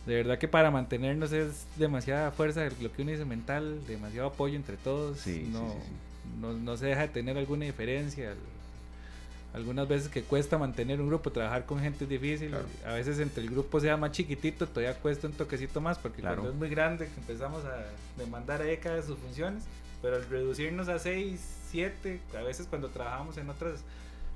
De 0.06 0.14
verdad 0.14 0.38
que 0.38 0.48
para 0.48 0.70
mantenernos 0.70 1.32
es 1.32 1.66
demasiada 1.76 2.30
fuerza, 2.30 2.66
lo 2.80 2.92
que 2.92 3.02
uno 3.02 3.10
dice 3.10 3.24
mental, 3.24 3.80
demasiado 3.86 4.28
apoyo 4.28 4.56
entre 4.56 4.76
todos. 4.76 5.26
no, 5.26 5.74
no, 6.40 6.52
no, 6.52 6.76
se 6.76 6.86
deja 6.86 7.02
de 7.02 7.08
tener 7.08 7.36
alguna 7.36 7.66
diferencia 7.66 8.34
algunas 9.52 9.88
veces 9.88 10.08
que 10.08 10.22
cuesta 10.22 10.58
mantener 10.58 11.00
un 11.00 11.08
grupo, 11.08 11.30
trabajar 11.30 11.66
con 11.66 11.80
gente 11.80 12.04
es 12.04 12.10
difícil. 12.10 12.54
A 12.86 12.92
veces 12.92 13.18
entre 13.18 13.42
el 13.42 13.50
grupo 13.50 13.80
sea 13.80 13.96
más 13.96 14.12
chiquitito, 14.12 14.66
todavía 14.66 14.94
cuesta 14.94 15.26
un 15.26 15.32
toquecito 15.32 15.80
más, 15.80 15.98
porque 15.98 16.22
cuando 16.22 16.50
es 16.50 16.54
muy 16.54 16.68
grande 16.68 17.08
empezamos 17.16 17.64
a 17.64 17.84
demandar 18.16 18.62
ahí 18.62 18.76
cada 18.76 18.96
de 18.96 19.02
sus 19.02 19.18
funciones, 19.18 19.64
pero 20.02 20.16
al 20.16 20.28
reducirnos 20.28 20.88
a 20.88 20.98
6, 20.98 21.40
7, 21.70 22.20
a 22.38 22.42
veces 22.42 22.66
cuando 22.68 22.88
trabajamos 22.88 23.36
en 23.38 23.50
otras 23.50 23.80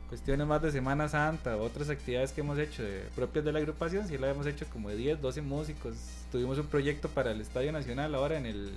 cuestiones 0.08 0.46
más 0.46 0.60
de 0.62 0.72
Semana 0.72 1.08
Santa, 1.08 1.56
otras 1.56 1.88
actividades 1.90 2.32
que 2.32 2.40
hemos 2.40 2.58
hecho 2.58 2.82
propias 3.14 3.44
de 3.44 3.52
la 3.52 3.60
agrupación, 3.60 4.06
sí 4.06 4.18
la 4.18 4.30
hemos 4.30 4.46
hecho 4.46 4.66
como 4.72 4.90
de 4.90 4.96
10, 4.96 5.20
12 5.20 5.42
músicos. 5.42 5.94
Tuvimos 6.34 6.58
un 6.58 6.66
proyecto 6.66 7.08
para 7.08 7.30
el 7.30 7.40
Estadio 7.40 7.70
Nacional 7.70 8.12
ahora 8.12 8.36
en 8.36 8.46
el 8.46 8.72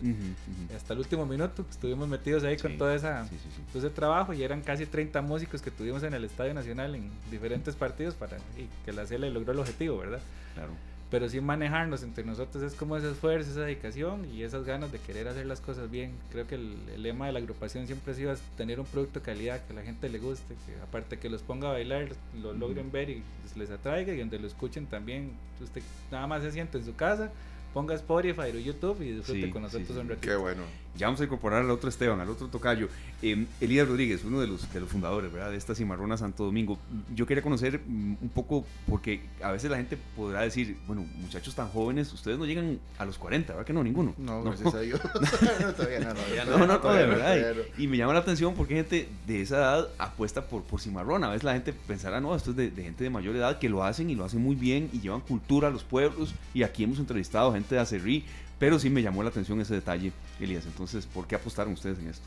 hasta 0.76 0.94
el 0.94 1.00
último 1.00 1.26
minuto, 1.26 1.66
estuvimos 1.68 2.08
metidos 2.08 2.44
ahí 2.44 2.56
con 2.56 2.78
todo, 2.78 2.94
esa, 2.94 3.28
todo 3.74 3.84
ese 3.84 3.90
trabajo 3.90 4.32
y 4.32 4.44
eran 4.44 4.62
casi 4.62 4.86
30 4.86 5.24
músicos 5.24 5.64
que 5.64 5.72
tuvimos 5.72 6.04
en 6.04 6.14
el 6.14 6.24
Estadio 6.24 6.54
Nacional 6.54 6.94
en 6.94 7.10
diferentes 7.32 7.76
partidos 7.76 8.14
para 8.14 8.38
y 8.56 8.70
que 8.86 8.94
la 8.94 9.06
CL 9.06 9.34
logró 9.34 9.54
el 9.54 9.60
objetivo, 9.60 9.98
¿verdad? 9.98 10.20
Claro 10.54 10.70
pero 11.10 11.30
sí 11.30 11.40
manejarnos 11.40 12.04
entre 12.04 12.26
nosotros 12.26 12.64
es 12.64 12.74
como 12.74 12.98
ese 12.98 13.12
esfuerzo, 13.12 13.52
esa 13.52 13.62
dedicación 13.62 14.26
y 14.34 14.44
esas 14.44 14.66
ganas 14.66 14.92
de 14.92 15.00
querer 15.00 15.28
hacer 15.28 15.46
las 15.46 15.62
cosas 15.62 15.90
bien. 15.90 16.12
Creo 16.32 16.48
que 16.48 16.56
el, 16.56 17.02
lema 17.02 17.28
de 17.28 17.32
la 17.32 17.40
agrupación 17.40 17.88
siempre 17.88 18.12
ha 18.12 18.16
sido 18.16 18.36
tener 18.58 18.80
un 18.80 18.86
producto 18.86 19.20
de 19.20 19.26
calidad, 19.26 19.66
que 19.66 19.74
a 19.74 19.76
la 19.78 19.84
gente 19.84 20.10
le 20.10 20.20
guste, 20.20 20.56
que 20.66 20.82
aparte 20.82 21.18
que 21.18 21.30
los 21.30 21.42
ponga 21.42 21.70
a 21.70 21.74
bailar, 21.74 22.10
lo 22.42 22.54
logren 22.54 22.92
ver 22.92 23.10
y 23.10 23.24
les 23.56 23.72
atraiga 23.72 24.14
y 24.14 24.18
donde 24.18 24.38
lo 24.38 24.48
escuchen 24.48 24.86
también, 24.86 25.32
usted 25.62 25.82
nada 26.12 26.28
más 26.28 26.44
se 26.44 26.52
siente 26.52 26.78
en 26.78 26.86
su 26.86 26.96
casa, 26.96 27.32
ponga 27.74 27.96
Spotify 27.96 28.52
o 28.54 28.58
YouTube 28.58 29.02
y 29.02 29.14
disfrute 29.14 29.50
con 29.50 29.62
nosotros 29.62 29.92
un 29.92 30.10
ratito. 30.10 30.28
Qué 30.28 30.36
bueno. 30.36 30.64
Ya 30.98 31.08
vamos 31.08 31.22
a 31.22 31.26
incorporar 31.26 31.62
al 31.62 31.70
otro 31.70 31.90
Esteban, 31.90 32.20
al 32.20 32.30
otro 32.30 32.48
tocayo. 32.48 32.90
Eh, 33.22 33.46
Elías 33.62 33.88
Rodríguez, 33.88 34.24
uno 34.24 34.40
de 34.40 34.48
los, 34.48 34.72
de 34.72 34.80
los 34.80 34.90
fundadores 34.90 35.32
¿verdad? 35.32 35.52
de 35.52 35.58
esta 35.58 35.76
Cimarrona 35.76 36.18
Santo 36.18 36.46
Domingo. 36.46 36.78
Yo 37.16 37.26
quería 37.26 37.44
conocer 37.44 37.80
mm, 37.86 38.16
un 38.22 38.30
poco, 38.30 38.66
porque 38.90 39.22
a 39.42 39.52
veces 39.52 39.70
la 39.70 39.78
gente 39.78 39.98
podrá 40.16 40.42
decir, 40.42 40.78
bueno, 40.88 41.06
muchachos 41.16 41.56
tan 41.56 41.68
jóvenes, 41.70 42.12
ustedes 42.14 42.38
no 42.38 42.46
llegan 42.46 42.80
a 42.98 43.06
los 43.06 43.18
40, 43.18 43.54
¿verdad 43.54 43.66
que 43.66 43.74
no? 43.74 43.84
Ninguno. 43.84 44.14
No, 44.18 44.44
gracias 44.44 44.74
a 44.74 44.80
Dios. 44.80 45.00
no, 45.62 45.74
todavía 45.74 46.00
no. 46.00 46.58
no, 46.58 46.66
no, 46.66 46.80
no, 46.80 46.94
de 46.94 47.06
verdad. 47.06 47.56
Y, 47.78 47.88
me 47.88 47.98
llama 47.98 48.14
la 48.14 48.20
atención 48.20 48.54
porque 48.56 48.76
gente 48.76 49.08
de 49.26 49.42
esa 49.42 49.58
edad 49.58 49.88
apuesta 49.98 50.46
por, 50.46 50.64
por 50.64 50.82
Cimarrón. 50.82 51.24
A 51.24 51.30
veces 51.30 51.44
la 51.44 51.54
gente 51.54 51.74
pensará, 51.74 52.20
no, 52.20 52.36
esto 52.36 52.52
es 52.52 52.58
de, 52.58 52.72
de 52.72 52.84
gente 52.84 53.04
de 53.04 53.10
mayor 53.10 53.36
edad 53.36 53.60
que 53.60 53.70
lo 53.70 53.84
hacen 53.84 54.10
y 54.10 54.16
lo 54.16 54.26
hacen 54.26 54.42
muy 54.42 54.56
bien 54.56 54.90
y 54.94 55.00
llevan 55.00 55.22
cultura 55.22 55.68
a 55.68 55.72
los 55.72 55.84
pueblos. 55.84 56.34
Y 56.54 56.64
aquí 56.64 56.84
hemos 56.84 57.00
entrevistado 57.00 57.54
gente 57.54 57.76
de 57.76 57.82
Acerrí 57.82 58.26
pero 58.60 58.80
sí 58.80 58.90
me 58.90 59.02
llamó 59.02 59.24
la 59.24 59.30
atención 59.30 59.60
ese 59.62 59.76
detalle, 59.76 60.12
Elías. 60.40 60.66
Entonces, 60.66 61.06
¿por 61.06 61.28
qué 61.28 61.36
apostaron 61.36 61.74
ustedes 61.74 62.00
en 62.00 62.08
esto? 62.08 62.26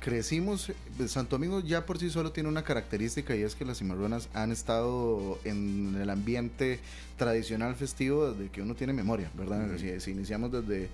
Crecimos, 0.00 0.70
eh, 0.70 0.74
Santo 1.06 1.36
Domingo 1.36 1.60
ya 1.60 1.86
por 1.86 1.98
sí 1.98 2.10
solo 2.10 2.32
tiene 2.32 2.48
una 2.48 2.64
característica 2.64 3.36
y 3.36 3.42
es 3.42 3.54
que 3.54 3.64
las 3.64 3.78
cimarronas 3.78 4.28
han 4.34 4.50
estado 4.50 5.38
en 5.44 5.96
el 6.00 6.10
ambiente 6.10 6.80
tradicional 7.16 7.76
festivo 7.76 8.32
desde 8.32 8.50
que 8.50 8.62
uno 8.62 8.74
tiene 8.74 8.92
memoria, 8.92 9.30
¿verdad? 9.34 9.68
si, 9.78 10.10
iniciamos 10.10 10.50
desde, 10.50 10.88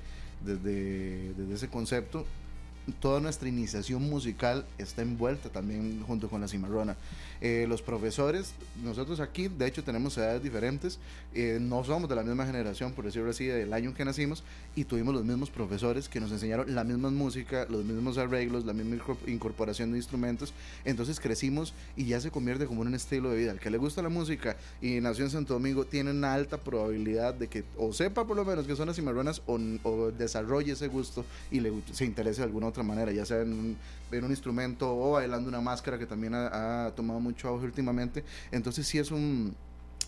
desde, 0.45 1.33
desde 1.33 1.55
ese 1.55 1.69
concepto, 1.69 2.27
toda 2.93 3.21
nuestra 3.21 3.49
iniciación 3.49 4.09
musical 4.09 4.65
está 4.79 5.03
envuelta 5.03 5.49
también 5.49 6.03
junto 6.07 6.29
con 6.29 6.41
la 6.41 6.49
cimarrona. 6.49 6.97
Eh, 7.41 7.67
los 7.69 7.83
profesores, 7.83 8.55
nosotros 8.83 9.21
aquí 9.21 9.47
de 9.49 9.67
hecho 9.67 9.85
tenemos 9.85 10.17
edades 10.19 10.43
diferentes, 10.43 10.99
eh, 11.35 11.59
no 11.61 11.85
somos 11.85 12.09
de 12.09 12.17
la 12.17 12.25
misma 12.25 12.47
generación, 12.47 12.93
por 12.93 13.05
decirlo 13.05 13.31
así, 13.31 13.47
del 13.47 13.73
año 13.73 13.91
en 13.91 13.95
que 13.95 14.05
nacimos, 14.05 14.43
y 14.75 14.85
tuvimos 14.85 15.15
los 15.15 15.25
mismos 15.25 15.51
profesores 15.51 16.09
que 16.09 16.19
nos 16.21 16.33
enseñaron 16.33 16.75
la 16.75 16.83
misma 16.83 17.11
música, 17.11 17.67
los 17.71 17.85
mismos 17.85 18.19
arreglos, 18.19 18.65
la 18.65 18.73
misma 18.73 18.97
incorporación 19.27 19.93
de 19.93 19.99
instrumentos, 19.99 20.53
entonces 20.85 21.21
crecimos 21.21 21.75
y 21.97 22.07
ya 22.07 22.21
se 22.21 22.31
convierte 22.31 22.67
como 22.67 22.81
un 22.81 22.95
estilo 22.95 23.31
de 23.31 23.37
vida. 23.37 23.53
El 23.53 23.61
que 23.61 23.71
le 23.71 23.79
gusta 23.79 24.03
la 24.03 24.09
música 24.09 24.57
y 24.83 25.01
nació 25.01 25.25
en 25.25 25.31
Santo 25.31 25.55
Domingo 25.55 25.85
tiene 25.85 26.11
una 26.11 26.35
alta 26.35 26.59
probabilidad 26.59 27.35
de 27.35 27.49
que 27.49 27.65
o 27.77 27.93
sepa 27.93 28.27
por 28.27 28.37
lo 28.37 28.45
menos 28.45 28.67
que 28.67 28.75
son 28.75 28.87
las 28.87 28.97
cimarronas 28.97 29.43
o, 29.47 29.59
desarrolle 30.11 30.73
ese 30.73 30.89
gusto 30.89 31.25
y 31.51 31.61
le, 31.61 31.73
se 31.93 32.05
interese 32.05 32.43
alguna 32.43 32.67
otra 32.67 32.78
manera, 32.83 33.13
ya 33.13 33.25
sea 33.25 33.41
en 33.43 33.53
un, 33.53 33.77
en 34.11 34.25
un 34.25 34.31
instrumento 34.31 34.95
o 34.97 35.13
bailando 35.13 35.49
una 35.49 35.61
máscara 35.61 35.99
que 35.99 36.07
también 36.07 36.35
ha, 36.35 36.93
tomado 36.97 37.21
mucho 37.21 37.49
auge 37.49 37.67
últimamente. 37.67 38.25
Entonces 38.51 38.87
sí 38.87 38.99
es 38.99 39.11
un, 39.11 39.55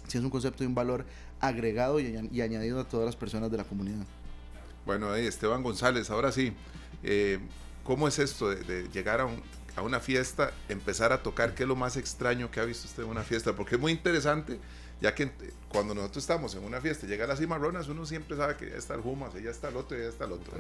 sí 0.08 0.18
es 0.18 0.24
un 0.24 0.30
concepto 0.30 0.64
de 0.64 0.68
un 0.68 0.74
valor 0.74 1.04
agregado 1.40 2.00
y, 2.00 2.28
y 2.32 2.40
añadido 2.40 2.80
a 2.80 2.84
todas 2.84 3.06
las 3.06 3.16
personas 3.16 3.50
de 3.50 3.56
la 3.56 3.64
comunidad. 3.64 4.04
Bueno, 4.86 5.14
Esteban 5.14 5.62
González, 5.62 6.10
ahora 6.10 6.32
sí, 6.32 6.52
eh, 7.02 7.38
¿cómo 7.84 8.08
es 8.08 8.18
esto 8.18 8.50
de, 8.50 8.88
llegar 8.92 9.20
a, 9.20 9.82
una 9.82 10.00
fiesta, 10.00 10.52
empezar 10.68 11.12
a 11.12 11.22
tocar? 11.22 11.54
¿Qué 11.54 11.62
es 11.62 11.68
lo 11.68 11.76
más 11.76 11.96
extraño 11.96 12.50
que 12.50 12.60
ha 12.60 12.64
visto 12.64 12.86
usted 12.86 13.04
en 13.04 13.08
una 13.08 13.22
fiesta? 13.22 13.54
Porque 13.54 13.76
es 13.76 13.80
muy 13.80 13.92
interesante, 13.92 14.58
ya 15.01 15.14
que 15.14 15.30
cuando 15.68 15.94
nosotros 15.94 16.24
estamos 16.24 16.55
en 16.55 16.64
una 16.64 16.80
fiesta, 16.80 17.07
llega 17.07 17.26
las 17.26 17.38
cimarronas, 17.38 17.88
uno 17.88 18.05
siempre 18.05 18.36
sabe 18.36 18.57
que 18.57 18.70
ya 18.70 18.76
está 18.76 18.94
el 18.94 19.01
Jumas, 19.01 19.32
ya 19.34 19.51
está 19.51 19.68
el 19.68 19.76
otro, 19.76 19.96
ya 19.96 20.05
está 20.05 20.24
el 20.24 20.32
otro, 20.32 20.53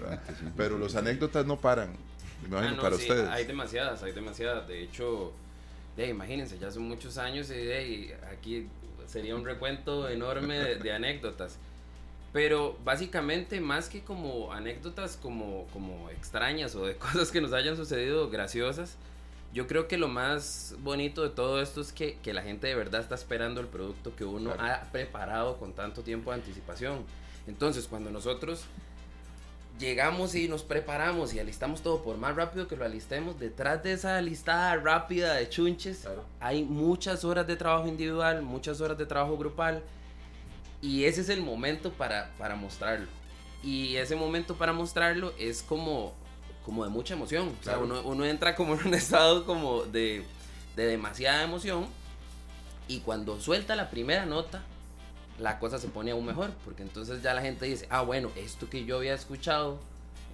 Pero 0.56 0.78
los 0.78 0.94
anécdotas 0.96 1.46
no 1.46 1.58
paran, 1.58 1.90
me 2.42 2.48
imagino, 2.48 2.76
ah, 2.78 2.82
para 2.82 2.96
ustedes. 2.96 3.28
Hay 3.28 3.44
demasiadas, 3.44 4.02
hay 4.02 4.12
demasiadas. 4.12 4.66
De 4.66 4.82
hecho, 4.82 5.32
imagínense, 5.96 6.58
ya 6.58 6.70
son 6.70 6.84
muchos 6.84 7.18
años 7.18 7.50
y 7.50 8.10
aquí 8.32 8.68
sería 9.06 9.34
un 9.34 9.44
recuento 9.44 10.08
enorme 10.08 10.76
de, 10.76 10.92
anécdotas. 10.92 11.58
Pero 12.32 12.78
básicamente, 12.84 13.60
más 13.60 13.88
que 13.88 14.02
como 14.02 14.52
anécdotas 14.52 15.16
como, 15.16 15.66
como 15.72 16.08
extrañas 16.10 16.74
o 16.76 16.86
de 16.86 16.96
cosas 16.96 17.30
que 17.30 17.40
nos 17.40 17.52
hayan 17.52 17.76
sucedido 17.76 18.30
graciosas, 18.30 18.96
yo 19.52 19.66
creo 19.66 19.88
que 19.88 19.98
lo 19.98 20.08
más 20.08 20.74
bonito 20.80 21.22
de 21.22 21.30
todo 21.30 21.60
esto 21.60 21.80
es 21.80 21.92
que, 21.92 22.18
que 22.22 22.32
la 22.32 22.42
gente 22.42 22.68
de 22.68 22.74
verdad 22.74 23.00
está 23.00 23.14
esperando 23.14 23.60
el 23.60 23.66
producto 23.66 24.14
que 24.14 24.24
uno 24.24 24.54
ha 24.58 24.82
preparado 24.92 25.58
con 25.58 25.72
tanto 25.72 26.02
tiempo 26.02 26.30
de 26.30 26.36
anticipación. 26.36 27.04
Entonces, 27.46 27.86
cuando 27.88 28.10
nosotros 28.10 28.64
llegamos 29.80 30.34
y 30.34 30.46
nos 30.46 30.62
preparamos 30.62 31.34
y 31.34 31.40
alistamos 31.40 31.82
todo, 31.82 32.02
por 32.04 32.16
más 32.18 32.36
rápido 32.36 32.68
que 32.68 32.76
lo 32.76 32.84
alistemos, 32.84 33.40
detrás 33.40 33.82
de 33.82 33.92
esa 33.94 34.20
listada 34.20 34.76
rápida 34.76 35.34
de 35.34 35.48
chunches 35.48 36.06
hay 36.38 36.62
muchas 36.62 37.24
horas 37.24 37.46
de 37.46 37.56
trabajo 37.56 37.88
individual, 37.88 38.42
muchas 38.42 38.80
horas 38.80 38.98
de 38.98 39.06
trabajo 39.06 39.36
grupal 39.36 39.82
y 40.82 41.04
ese 41.04 41.22
es 41.22 41.28
el 41.28 41.42
momento 41.42 41.92
para, 41.92 42.30
para 42.38 42.54
mostrarlo. 42.54 43.06
Y 43.62 43.96
ese 43.96 44.16
momento 44.16 44.54
para 44.54 44.72
mostrarlo 44.72 45.32
es 45.38 45.62
como, 45.62 46.14
como 46.64 46.84
de 46.84 46.90
mucha 46.90 47.14
emoción. 47.14 47.54
O 47.60 47.64
sea, 47.64 47.78
uno, 47.78 48.02
uno, 48.04 48.24
entra 48.24 48.54
como 48.54 48.74
en 48.74 48.86
un 48.86 48.94
estado 48.94 49.44
como 49.44 49.82
de, 49.82 50.24
de 50.76 50.86
demasiada 50.86 51.42
emoción 51.42 51.86
y 52.90 52.98
cuando 52.98 53.40
suelta 53.40 53.76
la 53.76 53.88
primera 53.88 54.26
nota, 54.26 54.64
la 55.38 55.60
cosa 55.60 55.78
se 55.78 55.86
pone 55.86 56.10
aún 56.10 56.26
mejor, 56.26 56.50
porque 56.64 56.82
entonces 56.82 57.22
ya 57.22 57.34
la 57.34 57.40
gente 57.40 57.66
dice, 57.66 57.86
ah, 57.88 58.02
bueno, 58.02 58.30
esto 58.34 58.68
que 58.68 58.84
yo 58.84 58.96
había 58.96 59.14
escuchado 59.14 59.78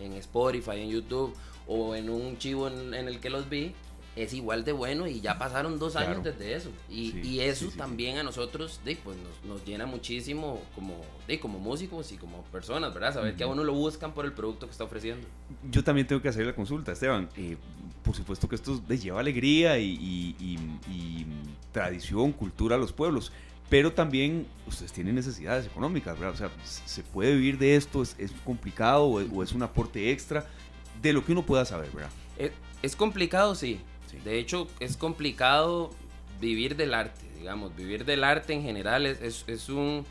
en 0.01 0.14
Spotify, 0.14 0.81
en 0.81 0.89
YouTube 0.89 1.37
o 1.66 1.95
en 1.95 2.09
un 2.09 2.39
chivo 2.39 2.68
en, 2.68 2.95
el 2.95 3.20
que 3.20 3.29
los 3.29 3.51
vi, 3.51 3.74
es 4.17 4.33
igual 4.33 4.64
de 4.64 4.73
bueno 4.73 5.07
y 5.07 5.21
ya 5.21 5.39
pasaron 5.39 5.79
dos 5.79 5.95
años 5.95 6.25
desde 6.25 6.55
eso. 6.55 6.71
Y, 6.91 7.19
y 7.21 7.41
eso 7.41 7.69
también 7.77 8.19
a 8.19 8.23
nosotros 8.23 8.81
de, 8.85 8.97
pues 8.97 9.17
nos, 9.47 9.64
llena 9.64 9.87
muchísimo 9.87 10.62
como, 10.75 11.01
de, 11.29 11.39
como 11.39 11.59
músicos 11.59 12.11
y 12.12 12.17
como 12.17 12.43
personas, 12.45 12.93
¿verdad? 12.95 13.14
Saber 13.14 13.37
que 13.37 13.45
a 13.45 13.47
uno 13.47 13.62
lo 13.62 13.75
buscan 13.75 14.12
por 14.12 14.25
el 14.25 14.33
producto 14.33 14.67
que 14.67 14.73
está 14.73 14.85
ofreciendo. 14.85 15.27
Yo 15.71 15.85
también 15.85 16.07
tengo 16.07 16.23
que 16.23 16.29
hacer 16.29 16.47
la 16.47 16.55
consulta, 16.55 16.93
Esteban. 16.93 17.29
Eh, 17.37 17.57
por 18.03 18.14
supuesto 18.17 18.49
que 18.49 18.55
esto 18.55 18.83
les 18.89 19.03
lleva 19.03 19.21
alegría 19.21 19.79
y, 19.79 19.91
y, 20.41 20.59
y 20.91 21.27
tradición, 21.73 22.33
cultura 22.33 22.77
a 22.77 22.79
los 22.79 22.93
pueblos 22.93 23.33
pero 23.69 23.93
también 23.93 24.47
ustedes 24.67 24.93
tienen 24.93 25.14
necesidades 25.14 25.67
económicas, 25.67 26.19
¿verdad? 26.19 26.35
O 26.35 26.37
sea, 26.37 26.51
¿se 26.64 27.03
puede 27.03 27.35
vivir 27.35 27.59
de 27.59 27.77
esto? 27.77 28.03
¿Es, 28.03 28.17
complicado 28.45 29.07
o 29.07 29.43
es, 29.43 29.53
un 29.53 29.62
aporte 29.62 30.12
extra 30.12 30.47
de 31.03 31.12
lo 31.12 31.25
que 31.25 31.33
uno 31.33 31.45
pueda 31.45 31.64
saber, 31.64 31.91
¿verdad? 31.91 32.11
Es, 32.83 32.95
complicado, 32.95 33.55
sí. 33.55 33.81
De 34.25 34.39
hecho, 34.39 34.69
es 34.81 34.97
complicado 34.97 35.91
vivir 36.41 36.77
del 36.77 36.95
arte, 36.95 37.27
digamos. 37.39 37.75
Vivir 37.77 38.05
del 38.05 38.25
arte 38.25 38.53
en 38.53 38.62
general 38.62 39.07
es, 39.07 39.45
es, 39.47 39.69
un, 39.69 40.05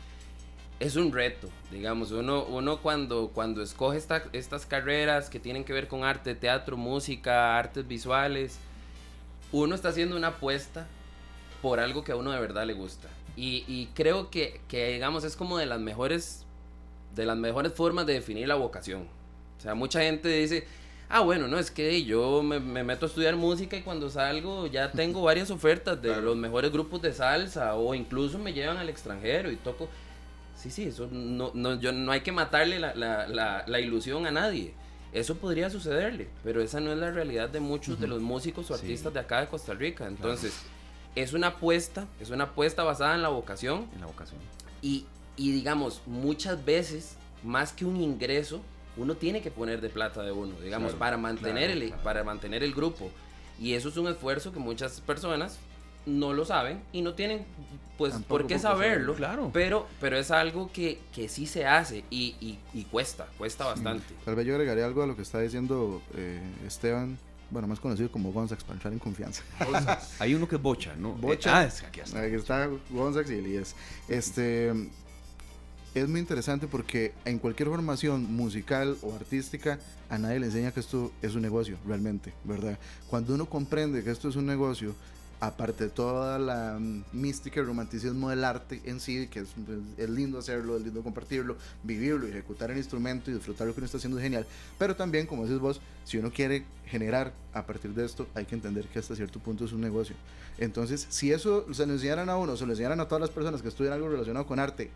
es 0.80 0.96
un 0.96 1.12
reto, 1.12 1.48
digamos. 1.70 2.10
Uno, 2.12 2.44
uno 2.44 2.78
cuando, 2.78 3.30
cuando 3.32 3.62
escoge 3.62 3.98
estas 4.32 4.66
carreras 4.66 5.30
que 5.30 5.40
tienen 5.40 5.64
que 5.64 5.72
ver 5.72 5.88
con 5.88 6.04
arte, 6.04 6.34
teatro, 6.34 6.76
música, 6.76 7.58
artes 7.58 7.86
visuales, 7.86 8.58
uno 9.52 9.74
está 9.74 9.90
haciendo 9.90 10.16
una 10.16 10.28
apuesta 10.28 10.86
por 11.62 11.80
algo 11.80 12.04
que 12.04 12.12
a 12.12 12.16
uno 12.16 12.30
de 12.30 12.40
verdad 12.40 12.66
le 12.66 12.74
gusta. 12.74 13.08
Y, 13.38 13.90
creo 13.94 14.30
que, 14.30 14.62
que, 14.66 14.92
digamos, 14.92 15.22
es 15.24 15.36
como 15.36 15.58
de 15.58 15.66
las 15.66 15.78
mejores, 15.78 16.46
de 17.14 17.26
las 17.26 17.36
mejores 17.36 17.74
formas 17.74 18.06
de 18.06 18.14
definir 18.14 18.48
la 18.48 18.54
vocación. 18.54 19.06
O 19.58 19.60
sea, 19.60 19.74
mucha 19.74 20.00
gente 20.00 20.28
dice, 20.28 20.66
ah, 21.08 21.20
bueno, 21.20 21.48
no, 21.48 21.58
es 21.58 21.70
que 21.70 22.04
yo 22.04 22.42
me, 22.42 22.58
meto 22.60 23.06
a 23.06 23.08
estudiar 23.08 23.36
música 23.36 23.76
y 23.76 23.82
cuando 23.82 24.10
salgo 24.10 24.66
ya 24.66 24.90
tengo 24.90 25.22
varias 25.22 25.50
ofertas 25.50 26.00
de 26.00 26.20
los 26.20 26.36
mejores 26.36 26.72
grupos 26.72 27.02
de 27.02 27.12
salsa 27.12 27.74
o 27.74 27.94
incluso 27.94 28.38
me 28.38 28.52
llevan 28.52 28.78
al 28.78 28.88
extranjero 28.88 29.50
y 29.50 29.56
toco. 29.56 29.88
Sí, 30.56 30.70
sí, 30.70 30.84
eso 30.84 31.08
no, 31.10 31.50
no, 31.54 31.78
yo, 31.78 31.92
no 31.92 32.12
hay 32.12 32.20
que 32.20 32.32
matarle 32.32 32.78
la, 32.78 32.94
la, 32.94 33.64
la, 33.66 33.80
ilusión 33.80 34.26
a 34.26 34.30
nadie. 34.30 34.74
Eso 35.12 35.36
podría 35.36 35.70
sucederle, 35.70 36.28
pero 36.42 36.62
esa 36.62 36.80
no 36.80 36.92
es 36.92 36.98
la 36.98 37.10
realidad 37.10 37.48
de 37.48 37.60
muchos 37.60 38.00
de 38.00 38.06
los 38.06 38.20
músicos 38.20 38.70
o 38.70 38.74
artistas 38.74 39.12
de 39.12 39.20
acá 39.20 39.40
de 39.40 39.48
Costa 39.48 39.74
Rica. 39.74 40.06
Entonces, 40.06 40.62
es 41.14 41.32
una 41.32 41.48
apuesta, 41.48 42.06
es 42.20 42.30
una 42.30 42.44
apuesta 42.44 42.84
basada 42.84 43.14
en 43.14 43.22
la 43.22 43.28
vocación. 43.28 43.86
En 43.94 44.00
la 44.00 44.06
vocación. 44.06 44.40
Y, 44.82 45.06
y 45.36 45.52
digamos, 45.52 46.02
muchas 46.06 46.62
veces, 46.64 47.16
más 47.42 47.72
que 47.72 47.84
un 47.84 48.00
ingreso, 48.00 48.60
uno 48.96 49.14
tiene 49.16 49.42
que 49.42 49.50
poner 49.50 49.80
de 49.80 49.88
plata 49.88 50.22
de 50.22 50.32
uno, 50.32 50.54
digamos, 50.60 50.94
para, 50.94 51.16
mantener 51.16 51.70
el, 51.70 51.92
para 52.02 52.24
mantener 52.24 52.62
el 52.62 52.74
grupo. 52.74 53.10
Y 53.60 53.74
eso 53.74 53.88
es 53.88 53.96
un 53.96 54.08
esfuerzo 54.08 54.52
que 54.52 54.58
muchas 54.58 55.00
personas 55.00 55.58
no 56.04 56.32
lo 56.32 56.44
saben 56.44 56.80
y 56.92 57.02
no 57.02 57.14
tienen 57.14 57.44
pues 57.98 58.14
por 58.28 58.46
qué 58.46 58.58
saberlo, 58.58 59.14
claro. 59.14 59.50
pero, 59.52 59.86
pero 60.00 60.16
es 60.16 60.30
algo 60.30 60.70
que, 60.72 61.00
que 61.14 61.28
sí 61.28 61.46
se 61.46 61.66
hace 61.66 62.04
y, 62.10 62.58
y, 62.72 62.84
cuesta, 62.84 63.26
cuesta 63.38 63.64
bastante. 63.64 64.14
Tal 64.24 64.36
vez 64.36 64.46
yo 64.46 64.54
agregaría 64.54 64.84
algo 64.84 65.02
a 65.02 65.06
lo 65.06 65.16
que 65.16 65.22
está 65.22 65.40
diciendo 65.40 66.00
eh, 66.14 66.40
Esteban 66.66 67.18
bueno, 67.50 67.68
más 67.68 67.78
conocido 67.78 68.10
como 68.10 68.32
Gonzax 68.32 68.64
para 68.64 68.74
entrar 68.74 68.92
en 68.92 68.98
confianza. 68.98 69.42
Hay 70.18 70.34
uno 70.34 70.48
que 70.48 70.56
es 70.56 70.62
Bocha, 70.62 70.94
¿no? 70.96 71.12
Bocha. 71.12 71.58
Ah, 71.58 71.64
es 71.64 71.82
aquí 71.82 72.00
está. 72.00 72.20
Aquí 72.20 72.34
está 72.34 72.68
Gonzax 72.90 73.30
y 73.30 73.34
Elías. 73.34 73.76
Este, 74.08 74.72
es 75.96 76.08
muy 76.08 76.20
interesante 76.20 76.66
porque 76.66 77.14
en 77.24 77.38
cualquier 77.38 77.70
formación 77.70 78.30
musical 78.34 78.98
o 79.00 79.14
artística, 79.14 79.78
a 80.10 80.18
nadie 80.18 80.38
le 80.38 80.46
enseña 80.46 80.70
que 80.70 80.80
esto 80.80 81.10
es 81.22 81.34
un 81.34 81.40
negocio, 81.40 81.78
realmente, 81.86 82.34
¿verdad? 82.44 82.78
Cuando 83.08 83.34
uno 83.34 83.46
comprende 83.46 84.04
que 84.04 84.10
esto 84.10 84.28
es 84.28 84.36
un 84.36 84.44
negocio, 84.44 84.94
aparte 85.40 85.84
de 85.84 85.90
toda 85.90 86.38
la 86.38 86.78
mm, 86.78 87.04
mística 87.12 87.60
y 87.60 87.64
romanticismo 87.64 88.28
del 88.28 88.44
arte 88.44 88.82
en 88.84 89.00
sí, 89.00 89.26
que 89.28 89.40
es, 89.40 89.48
es, 89.96 90.10
lindo 90.10 90.38
hacerlo, 90.38 90.76
es 90.76 90.82
lindo 90.82 91.02
compartirlo, 91.02 91.56
vivirlo, 91.82 92.26
ejecutar 92.26 92.70
el 92.70 92.76
instrumento 92.76 93.30
y 93.30 93.34
disfrutar 93.34 93.66
lo 93.66 93.72
que 93.72 93.80
uno 93.80 93.86
está 93.86 93.96
haciendo 93.96 94.18
es 94.18 94.22
genial, 94.22 94.46
pero 94.78 94.96
también, 94.96 95.26
como 95.26 95.44
dices 95.44 95.60
vos, 95.60 95.80
si 96.04 96.18
uno 96.18 96.30
quiere 96.30 96.66
generar 96.84 97.32
a 97.54 97.64
partir 97.64 97.94
de 97.94 98.04
esto, 98.04 98.26
hay 98.34 98.44
que 98.44 98.54
entender 98.54 98.86
que 98.88 98.98
hasta 98.98 99.16
cierto 99.16 99.38
punto 99.38 99.64
es 99.64 99.72
un 99.72 99.80
negocio. 99.80 100.14
Entonces, 100.58 101.06
si 101.08 101.32
eso 101.32 101.66
se 101.72 101.86
lo 101.86 101.94
enseñaran 101.94 102.28
a 102.28 102.36
uno, 102.36 102.54
se 102.54 102.66
lo 102.66 102.72
enseñaran 102.72 103.00
a 103.00 103.08
todas 103.08 103.22
las 103.22 103.30
personas 103.30 103.62
que 103.62 103.68
estudian 103.68 103.94
algo 103.94 104.10
relacionado 104.10 104.46
con 104.46 104.58
arte, 104.58 104.90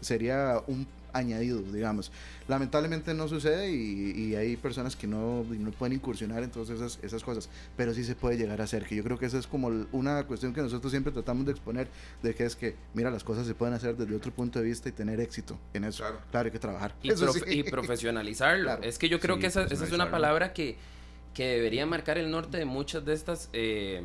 sería 0.00 0.62
un 0.66 0.86
añadido, 1.12 1.60
digamos. 1.60 2.10
Lamentablemente 2.48 3.14
no 3.14 3.28
sucede 3.28 3.70
y, 3.70 4.34
hay 4.34 4.56
personas 4.56 4.96
que 4.96 5.06
no, 5.06 5.44
no, 5.44 5.70
pueden 5.72 5.94
incursionar 5.94 6.42
en 6.42 6.50
todas 6.50 6.70
esas, 6.70 6.98
esas 7.02 7.22
cosas, 7.22 7.48
pero 7.76 7.92
sí 7.94 8.04
se 8.04 8.14
puede 8.14 8.36
llegar 8.36 8.60
a 8.60 8.64
hacer, 8.64 8.84
que 8.84 8.96
yo 8.96 9.04
creo 9.04 9.18
que 9.18 9.26
esa 9.26 9.38
es 9.38 9.46
como 9.46 9.70
una 9.92 10.24
cuestión 10.24 10.54
que 10.54 10.62
nosotros 10.62 10.90
siempre 10.90 11.12
tratamos 11.12 11.44
de 11.46 11.52
exponer, 11.52 11.88
de 12.22 12.34
que 12.34 12.44
es 12.44 12.56
que, 12.56 12.74
mira, 12.94 13.10
las 13.10 13.24
cosas 13.24 13.46
se 13.46 13.54
pueden 13.54 13.74
hacer 13.74 13.96
desde 13.96 14.14
otro 14.14 14.32
punto 14.32 14.58
de 14.58 14.64
vista 14.64 14.88
y 14.88 14.92
tener 14.92 15.20
éxito 15.20 15.58
en 15.74 15.84
eso. 15.84 16.04
Claro, 16.30 16.46
hay 16.46 16.52
que 16.52 16.58
trabajar. 16.58 16.94
Y, 17.02 17.62
profesionalizarlo. 17.64 18.82
Es 18.82 18.98
que 18.98 19.08
yo 19.08 19.20
creo 19.20 19.38
que 19.38 19.46
esa, 19.46 19.64
esa, 19.64 19.84
es 19.84 19.92
una 19.92 20.10
palabra 20.10 20.52
que, 20.52 20.76
que 21.34 21.46
debería 21.46 21.86
marcar 21.86 22.18
el 22.18 22.30
norte 22.30 22.58
de 22.58 22.64
muchas 22.64 23.04
de 23.04 23.12
estas 23.12 23.48
eh, 23.52 24.02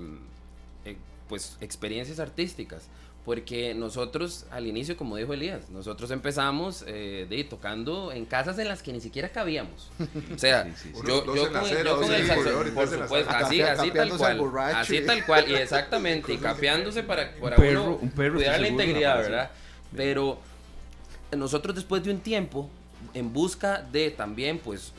eh, 0.86 0.97
pues, 1.28 1.57
experiencias 1.61 2.19
artísticas 2.19 2.89
porque 3.28 3.73
nosotros 3.73 4.45
al 4.51 4.67
inicio, 4.67 4.95
como 4.95 5.17
dijo 5.17 5.34
Elías, 5.34 5.69
nosotros 5.69 6.11
empezamos 6.11 6.86
eh, 6.88 7.28
de, 7.30 7.43
tocando 7.43 8.13
en 8.13 8.23
casas 8.23 8.57
en 8.57 8.69
las 8.69 8.82
que 8.82 8.93
ni 8.93 9.01
siquiera 9.01 9.28
cabíamos. 9.28 9.91
O 10.34 10.39
sea, 10.39 10.73
yo, 11.05 11.25
con, 11.25 11.65
el, 11.65 12.71
por 12.71 12.88
supuesto, 12.88 13.30
así, 13.30 13.59
así 13.61 13.91
tal 13.91 14.17
cual, 14.17 14.39
así 14.73 15.01
tal 15.01 15.25
cual, 15.25 15.51
y 15.51 15.55
exactamente, 15.55 16.34
y 16.36 16.38
capeándose 16.38 17.03
para, 17.03 17.34
para 17.36 17.57
un 17.82 17.97
cuidar 18.11 18.61
la 18.61 18.67
integridad, 18.69 19.17
¿verdad? 19.17 19.51
Pero 19.93 20.39
nosotros 21.36 21.75
después 21.75 22.01
de 22.05 22.11
un 22.11 22.21
tiempo, 22.21 22.69
en 23.13 23.34
busca 23.34 23.82
de 23.91 24.09
también, 24.09 24.57
pues, 24.57 24.93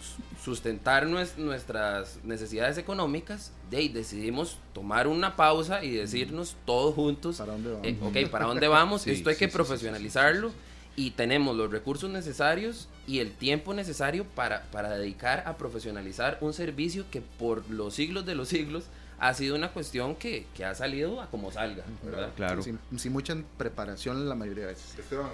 sustentar 0.49 1.07
nuestras 1.07 2.19
necesidades 2.25 2.79
económicas, 2.79 3.53
de 3.71 3.89
decidimos 3.91 4.59
tomar 4.73 5.07
una 5.07 5.37
pausa 5.37 5.85
y 5.85 5.91
decirnos 5.91 6.57
todos 6.65 6.95
juntos, 6.95 7.37
¿para 7.37 7.53
dónde 7.53 7.71
vamos? 7.71 7.87
Eh, 7.87 7.99
ok, 8.01 8.31
¿para 8.31 8.47
dónde 8.47 8.69
vamos? 8.79 9.07
Esto 9.07 9.29
hay 9.29 9.37
que 9.37 9.49
profesionalizarlo 9.49 10.53
y 10.97 11.11
tenemos 11.11 11.55
los 11.55 11.71
recursos 11.71 12.11
necesarios 12.11 12.89
y 13.07 13.19
el 13.19 13.33
tiempo 13.33 13.75
necesario 13.75 14.25
para, 14.25 14.63
para 14.71 14.91
dedicar 14.97 15.45
a 15.47 15.59
profesionalizar 15.59 16.39
un 16.41 16.55
servicio 16.55 17.05
que 17.11 17.21
por 17.21 17.69
los 17.69 17.95
siglos 17.95 18.25
de 18.25 18.35
los 18.35 18.49
siglos 18.49 18.85
ha 19.19 19.35
sido 19.35 19.55
una 19.55 19.69
cuestión 19.69 20.17
que, 20.17 20.47
que 20.57 20.65
ha 20.65 20.75
salido 20.75 21.21
a 21.21 21.27
como 21.27 21.53
salga, 21.53 21.85
¿verdad? 22.03 22.31
Claro. 22.37 22.63
Sin, 22.63 22.79
mucha 23.13 23.37
preparación 23.59 24.29
la 24.29 24.35
mayoría 24.35 24.65
de 24.65 24.73
veces. 24.73 24.99
Esteban, 24.99 25.31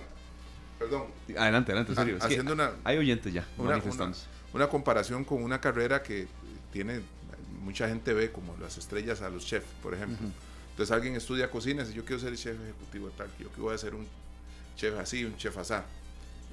perdón. 0.77 1.05
Adelante, 1.39 1.71
adelante, 1.71 1.95
serio. 1.95 2.19
haciendo 2.21 2.53
una, 2.53 2.73
hay 2.83 2.99
oyentes 2.99 3.33
ya, 3.33 3.47
una, 3.57 3.77
una 3.77 4.13
comparación 4.69 5.25
con 5.25 5.43
una 5.43 5.61
carrera 5.61 6.03
que 6.03 6.29
tiene, 6.73 7.01
mucha 7.63 7.89
gente 7.89 8.13
ve 8.13 8.31
como 8.31 8.57
las 8.59 8.79
estrellas 8.79 9.23
a 9.23 9.29
los 9.29 9.45
chefs, 9.47 9.67
por 9.83 9.95
ejemplo. 9.95 10.29
Entonces 10.71 10.93
alguien 10.95 11.15
estudia 11.15 11.51
cocina 11.51 11.83
y 11.83 11.87
dice, 11.87 11.97
yo 11.97 12.05
quiero 12.05 12.21
ser 12.21 12.31
el 12.31 12.39
chef 12.39 12.61
ejecutivo 12.61 13.11
tal, 13.11 13.29
yo 13.39 13.49
quiero 13.49 13.65
voy 13.65 13.75
a 13.75 13.79
ser 13.79 13.95
un 13.95 14.07
chef 14.77 14.99
así, 14.99 15.25
un 15.25 15.37
chef 15.37 15.57
asá. 15.59 15.85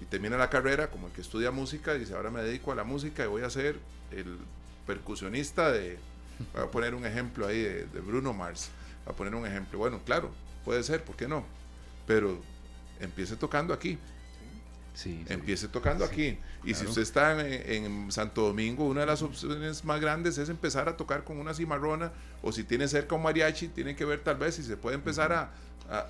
Y 0.01 0.05
termina 0.05 0.37
la 0.37 0.49
carrera 0.49 0.89
como 0.89 1.07
el 1.07 1.13
que 1.13 1.21
estudia 1.21 1.51
música 1.51 1.95
y 1.95 1.99
dice, 1.99 2.15
ahora 2.15 2.31
me 2.31 2.41
dedico 2.41 2.71
a 2.71 2.75
la 2.75 2.83
música 2.83 3.23
y 3.23 3.27
voy 3.27 3.43
a 3.43 3.49
ser 3.49 3.77
el 4.11 4.37
percusionista 4.87 5.71
de, 5.71 5.97
voy 6.53 6.63
a 6.63 6.71
poner 6.71 6.95
un 6.95 7.05
ejemplo 7.05 7.47
ahí 7.47 7.61
de, 7.61 7.85
de 7.85 7.99
Bruno 7.99 8.33
Mars, 8.33 8.69
voy 9.05 9.13
a 9.13 9.15
poner 9.15 9.35
un 9.35 9.45
ejemplo. 9.45 9.79
Bueno, 9.79 10.01
claro, 10.05 10.31
puede 10.65 10.83
ser, 10.83 11.03
¿por 11.03 11.15
qué 11.15 11.27
no? 11.27 11.45
Pero 12.07 12.41
empiece 12.99 13.35
tocando 13.35 13.73
aquí. 13.73 13.97
Empiece 15.27 15.67
tocando 15.67 16.03
aquí. 16.03 16.37
Y 16.63 16.73
si 16.73 16.85
usted 16.85 17.01
está 17.01 17.39
en, 17.47 18.11
Santo 18.11 18.41
Domingo, 18.41 18.85
una 18.85 19.01
de 19.01 19.07
las 19.07 19.21
opciones 19.21 19.83
más 19.85 20.01
grandes 20.01 20.37
es 20.37 20.49
empezar 20.49 20.89
a 20.89 20.97
tocar 20.97 21.23
con 21.23 21.39
una 21.39 21.53
cimarrona, 21.53 22.11
o 22.41 22.51
si 22.51 22.63
tiene 22.63 22.87
cerca 22.87 23.15
un 23.15 23.23
mariachi, 23.23 23.69
tiene 23.69 23.95
que 23.95 24.05
ver 24.05 24.21
tal 24.21 24.37
vez 24.37 24.55
si 24.55 24.63
se 24.63 24.77
puede 24.77 24.95
empezar 24.95 25.31
a, 25.31 25.51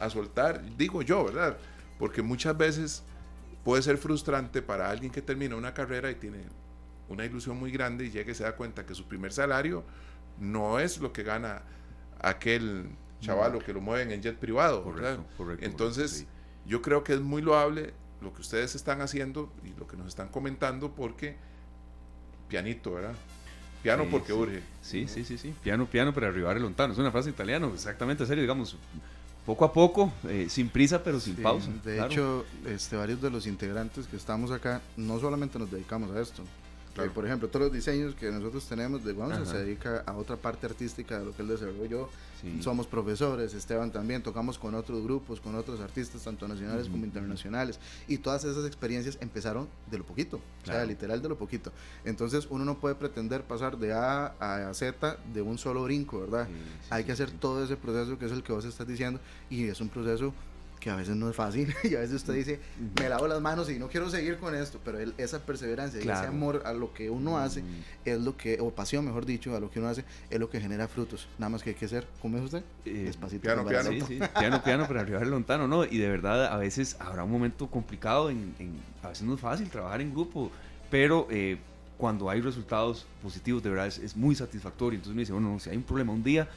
soltar, 0.10 0.62
digo 0.78 1.02
yo, 1.02 1.26
¿verdad? 1.26 1.58
Porque 1.98 2.22
muchas 2.22 2.56
veces 2.56 3.04
puede 3.64 3.82
ser 3.82 3.98
frustrante 3.98 4.62
para 4.62 4.90
alguien 4.90 5.12
que 5.12 5.22
termina 5.22 5.56
una 5.56 5.74
carrera 5.74 6.12
y 6.12 6.16
tiene 6.16 6.40
una 7.10 7.26
ilusión 7.26 7.58
muy 7.58 7.72
grande 7.72 8.06
y 8.06 8.12
llega 8.12 8.32
y 8.32 8.36
se 8.36 8.44
da 8.44 8.56
cuenta 8.56 8.86
que 8.86 8.94
su 8.94 9.06
primer 9.06 9.34
salario 9.34 9.84
no 10.40 10.80
es 10.80 11.00
lo 11.00 11.12
que 11.14 11.24
gana 11.24 11.64
aquel 12.20 12.90
chavalo 13.22 13.60
que 13.60 13.74
lo 13.74 13.82
mueven 13.82 14.12
en 14.12 14.22
jet 14.22 14.38
privado. 14.38 14.94
Entonces, 15.62 16.26
yo 16.66 16.82
creo 16.82 17.04
que 17.04 17.14
es 17.14 17.22
muy 17.22 17.42
loable 17.42 17.94
lo 18.22 18.34
que 18.34 18.42
ustedes 18.42 18.76
están 18.76 19.02
haciendo 19.02 19.52
y 19.64 19.78
lo 19.80 19.88
que 19.88 19.98
nos 19.98 20.08
están 20.08 20.30
comentando 20.30 20.92
porque 20.92 21.36
pianito, 22.48 22.94
¿verdad? 22.94 23.16
Piano 23.82 24.06
porque 24.12 24.32
urge. 24.32 24.62
Sí, 24.82 25.08
sí, 25.08 25.26
sí, 25.26 25.38
sí. 25.38 25.54
Piano, 25.64 25.88
piano 25.88 26.14
para 26.14 26.28
arribar 26.28 26.56
el 26.56 26.64
lontano. 26.64 26.94
Es 26.94 27.00
una 27.00 27.12
frase 27.12 27.32
italiana, 27.32 27.68
exactamente, 27.74 28.26
serio, 28.28 28.44
digamos, 28.44 28.78
poco 29.46 29.66
a 29.66 29.74
poco, 29.74 30.14
eh, 30.28 30.48
sin 30.50 30.70
prisa 30.70 31.04
pero 31.04 31.20
sin 31.20 31.36
pausa. 31.36 31.72
De 31.84 32.00
hecho, 32.06 32.46
este, 32.68 32.96
varios 32.96 33.22
de 33.22 33.32
los 33.32 33.48
integrantes 33.48 34.06
que 34.06 34.18
estamos 34.18 34.52
acá 34.52 34.82
no 34.98 35.20
solamente 35.20 35.58
nos 35.58 35.72
dedicamos 35.72 36.16
a 36.16 36.22
esto, 36.22 36.44
por 37.14 37.26
ejemplo, 37.26 37.48
todos 37.48 37.66
los 37.66 37.74
diseños 37.74 38.16
que 38.16 38.32
nosotros 38.32 38.66
tenemos 38.68 39.04
de 39.04 39.14
Gonza 39.14 39.46
se 39.46 39.58
dedica 39.58 40.04
a 40.06 40.16
otra 40.16 40.36
parte 40.36 40.66
artística 40.66 41.20
de 41.20 41.26
lo 41.26 41.36
que 41.36 41.42
él 41.42 41.48
desarrolló. 41.48 42.10
Somos 42.60 42.88
profesores, 42.88 43.54
Esteban 43.54 43.92
también, 43.92 44.24
tocamos 44.24 44.58
con 44.58 44.74
otros 44.74 45.04
grupos, 45.04 45.40
con 45.40 45.54
otros 45.56 45.80
artistas, 45.80 46.24
tanto 46.24 46.48
nacionales 46.48 46.90
como 46.90 47.06
internacionales. 47.06 47.80
Y 48.08 48.18
todas 48.18 48.44
esas 48.46 48.66
experiencias 48.66 49.18
empezaron 49.22 49.68
de 49.92 50.00
lo 50.00 50.04
poquito, 50.04 50.38
o 50.64 50.66
sea, 50.66 50.84
literal 50.86 51.22
de 51.22 51.30
lo 51.30 51.38
poquito. 51.38 51.72
Entonces 52.04 52.48
uno 52.50 52.66
no 52.66 52.80
puede 52.80 52.96
pretender 52.96 53.44
pasar 53.44 53.78
de 53.78 53.94
A 53.94 54.34
a 54.40 54.74
Z 54.74 55.18
de 55.34 55.42
un 55.42 55.58
solo 55.58 55.84
brinco, 55.84 56.22
¿verdad? 56.22 56.48
Hay 56.90 57.04
que 57.04 57.12
hacer 57.12 57.32
todo 57.32 57.64
ese 57.64 57.78
proceso 57.78 58.18
que 58.18 58.26
es 58.26 58.32
el 58.32 58.42
que 58.44 58.54
vos 58.54 58.66
estás 58.66 58.88
diciendo 58.88 59.20
y 59.50 59.66
es 59.66 59.80
un 59.80 59.90
proceso 59.90 60.34
que 60.82 60.90
a 60.90 60.96
veces 60.96 61.16
no 61.16 61.30
es 61.30 61.36
fácil 61.36 61.74
y 61.84 61.96
a 61.96 62.00
veces 62.00 62.16
usted 62.16 62.34
dice, 62.34 62.60
me 63.00 63.08
lavo 63.08 63.28
las 63.28 63.40
manos 63.40 63.70
y 63.70 63.80
no 63.80 63.88
quiero 63.88 64.10
seguir 64.10 64.38
con 64.38 64.54
esto, 64.54 64.80
pero 64.84 64.98
esa 65.18 65.40
perseverancia 65.40 66.00
y 66.00 66.04
ese 66.04 66.26
amor 66.26 66.64
a 66.66 66.74
lo 66.74 66.94
que 66.94 67.10
uno 67.10 67.38
hace 67.38 67.64
es 68.04 68.20
lo 68.20 68.36
que, 68.36 68.58
o 68.60 68.72
pasión 68.72 69.06
mejor 69.06 69.26
dicho, 69.26 69.56
a 69.56 69.60
lo 69.60 69.70
que 69.70 69.80
uno 69.80 69.88
hace, 69.88 70.04
es 70.30 70.40
lo 70.40 70.50
que 70.50 70.60
genera 70.60 70.88
frutos. 70.88 71.28
Nada 71.38 71.52
más 71.52 71.64
que 71.64 71.70
hay 71.70 71.76
que 71.76 71.86
hacer, 71.86 72.06
¿cómo 72.22 72.38
es 72.38 72.44
usted? 72.44 72.64
Eh, 72.84 73.04
Despacito. 73.06 73.44
Piano, 73.44 73.66
piano. 73.66 73.92
Sí, 73.92 74.02
sí, 74.02 74.20
piano, 74.40 74.62
piano 74.64 74.88
para 74.88 75.02
arribar 75.02 75.22
el 75.24 75.30
lontano, 75.30 75.68
¿no? 75.68 75.86
Y 75.86 76.00
de 76.00 76.10
verdad 76.10 76.48
a 76.48 76.58
veces 76.58 76.98
habrá 77.00 77.24
un 77.24 77.32
momento 77.32 77.68
complicado, 77.68 78.32
en, 78.32 78.56
a 79.04 79.10
veces 79.10 79.24
no 79.24 79.36
es 79.36 79.40
fácil 79.40 79.70
trabajar 79.70 80.02
en 80.02 80.12
grupo, 80.12 80.52
pero... 80.90 81.28
Eh, 81.30 81.58
cuando 81.98 82.32
hay 82.32 82.42
resultados 82.42 83.06
positivos, 83.22 83.62
de 83.62 83.70
verdad 83.70 83.86
es, 83.86 84.00
es 84.00 84.18
muy 84.18 84.34
satisfactorio. 84.34 84.98
Entonces 84.98 85.12
uno 85.12 85.20
dice, 85.20 85.34
bueno, 85.34 85.60
si 85.60 85.70
hay 85.70 85.78
un 85.78 85.84
problema 85.84 86.12
un 86.12 86.24
día, 86.24 86.50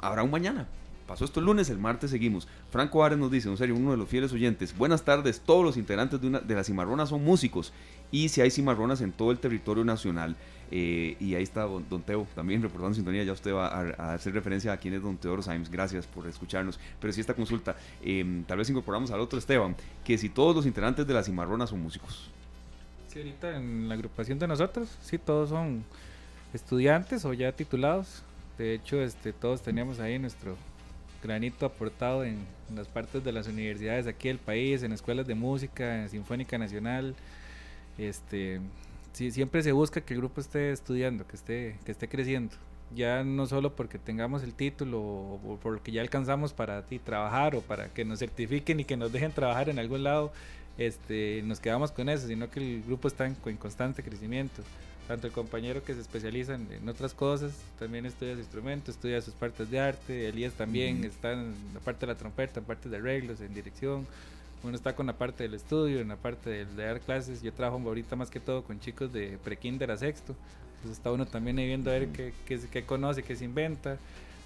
habrá 0.00 0.24
un 0.24 0.30
mañana, 0.32 0.66
Pasó 1.08 1.24
esto 1.24 1.40
el 1.40 1.46
lunes, 1.46 1.70
el 1.70 1.78
martes 1.78 2.10
seguimos. 2.10 2.46
Franco 2.70 3.02
Ares 3.02 3.18
nos 3.18 3.30
dice, 3.30 3.48
en 3.48 3.56
serio, 3.56 3.74
uno 3.74 3.92
de 3.92 3.96
los 3.96 4.06
fieles 4.06 4.30
oyentes, 4.34 4.76
buenas 4.76 5.04
tardes, 5.04 5.40
todos 5.40 5.64
los 5.64 5.78
integrantes 5.78 6.20
de, 6.20 6.26
una, 6.26 6.40
de 6.40 6.54
las 6.54 6.66
cimarronas 6.66 7.08
son 7.08 7.24
músicos 7.24 7.72
y 8.12 8.28
si 8.28 8.42
hay 8.42 8.50
cimarronas 8.50 9.00
en 9.00 9.12
todo 9.12 9.30
el 9.30 9.38
territorio 9.38 9.84
nacional. 9.86 10.36
Eh, 10.70 11.16
y 11.18 11.34
ahí 11.34 11.42
está 11.42 11.62
don, 11.62 12.02
Teo, 12.02 12.26
también 12.34 12.60
reportando 12.60 12.94
sintonía, 12.94 13.24
ya 13.24 13.32
usted 13.32 13.54
va 13.54 13.68
a, 13.68 14.12
hacer 14.12 14.34
referencia 14.34 14.70
a 14.70 14.76
quién 14.76 14.92
es 14.92 15.02
don 15.02 15.16
Teodoro 15.16 15.40
Simes, 15.40 15.70
gracias 15.70 16.06
por 16.06 16.26
escucharnos. 16.26 16.78
Pero 17.00 17.10
si 17.10 17.22
esta 17.22 17.32
consulta, 17.32 17.74
em, 18.02 18.44
tal 18.44 18.58
vez 18.58 18.68
incorporamos 18.68 19.10
al 19.10 19.20
otro 19.20 19.38
Esteban, 19.38 19.74
que 20.04 20.18
si 20.18 20.28
todos 20.28 20.54
los 20.54 20.66
integrantes 20.66 21.06
de 21.06 21.14
las 21.14 21.24
cimarronas 21.24 21.70
son 21.70 21.80
músicos. 21.80 22.28
Sí, 23.06 23.20
ahorita 23.20 23.56
en 23.56 23.88
la 23.88 23.94
agrupación 23.94 24.38
de 24.38 24.46
nosotros, 24.46 24.94
sí, 25.00 25.16
todos 25.16 25.48
son 25.48 25.84
estudiantes 26.52 27.24
o 27.24 27.32
ya 27.32 27.50
titulados. 27.52 28.22
De 28.58 28.74
hecho, 28.74 29.00
este, 29.00 29.32
todos 29.32 29.62
teníamos 29.62 30.00
ahí 30.00 30.18
nuestro 30.18 30.54
granito 31.22 31.66
aportado 31.66 32.24
en, 32.24 32.38
las 32.74 32.86
partes 32.86 33.24
de 33.24 33.32
las 33.32 33.48
universidades 33.48 34.06
aquí 34.06 34.28
del 34.28 34.38
país, 34.38 34.82
en 34.82 34.92
escuelas 34.92 35.26
de 35.26 35.34
música, 35.34 36.02
en 36.02 36.08
Sinfónica 36.10 36.58
Nacional. 36.58 37.14
Este, 37.96 38.60
sí, 39.12 39.30
siempre 39.30 39.62
se 39.62 39.72
busca 39.72 40.02
que 40.02 40.14
el 40.14 40.20
grupo 40.20 40.40
esté 40.40 40.70
estudiando, 40.70 41.26
que 41.26 41.36
esté, 41.36 41.78
que 41.84 41.92
esté 41.92 42.08
creciendo. 42.08 42.54
Ya 42.94 43.24
no 43.24 43.46
solo 43.46 43.74
porque 43.74 43.98
tengamos 43.98 44.42
el 44.42 44.54
título 44.54 45.00
o 45.00 45.58
porque 45.62 45.92
ya 45.92 46.02
alcanzamos 46.02 46.52
para 46.52 46.82
ti 46.82 46.98
trabajar 46.98 47.54
o 47.54 47.62
para 47.62 47.88
que 47.88 48.04
nos 48.04 48.18
certifiquen 48.18 48.80
y 48.80 48.84
que 48.84 48.96
nos 48.96 49.12
dejen 49.12 49.32
trabajar 49.32 49.68
en 49.68 49.78
algún 49.78 50.04
lado, 50.04 50.32
este, 50.76 51.42
nos 51.44 51.58
quedamos 51.58 51.90
con 51.90 52.08
eso, 52.08 52.26
sino 52.26 52.50
que 52.50 52.60
el 52.60 52.82
grupo 52.82 53.08
está 53.08 53.26
en 53.26 53.56
constante 53.56 54.02
crecimiento 54.02 54.62
tanto 55.08 55.26
el 55.26 55.32
compañero 55.32 55.82
que 55.82 55.94
se 55.94 56.02
especializa 56.02 56.54
en, 56.54 56.86
otras 56.86 57.14
cosas, 57.14 57.52
también 57.78 58.04
estudia 58.04 58.34
su 58.34 58.40
instrumento, 58.40 58.90
estudia 58.90 59.22
sus 59.22 59.32
partes 59.32 59.70
de 59.70 59.80
arte, 59.80 60.28
Elías 60.28 60.52
también 60.52 61.02
está 61.02 61.32
en 61.32 61.54
la 61.72 61.80
parte 61.80 62.04
de 62.04 62.12
la 62.12 62.18
trompeta, 62.18 62.60
en 62.60 62.66
parte 62.66 62.90
de 62.90 62.98
arreglos, 62.98 63.40
en 63.40 63.54
dirección, 63.54 64.06
uno 64.62 64.76
está 64.76 64.94
con 64.94 65.06
la 65.06 65.14
parte 65.14 65.44
del 65.44 65.54
estudio, 65.54 66.00
en 66.00 66.08
la 66.08 66.16
parte 66.16 66.50
de, 66.50 66.66
dar 66.66 67.00
clases, 67.00 67.40
yo 67.40 67.54
trabajo 67.54 67.82
ahorita 67.82 68.16
más 68.16 68.28
que 68.28 68.38
todo 68.38 68.62
con 68.62 68.80
chicos 68.80 69.10
de 69.10 69.38
pre-kinder 69.42 69.90
a 69.90 69.96
sexto, 69.96 70.36
entonces 70.76 70.98
está 70.98 71.10
uno 71.10 71.24
también 71.24 71.58
ahí 71.58 71.66
viendo 71.66 71.90
a 71.90 71.94
ver 71.94 72.08
qué, 72.08 72.34
qué, 72.44 72.60
qué, 72.70 72.84
conoce, 72.84 73.22
qué 73.22 73.34
se 73.34 73.46
inventa, 73.46 73.96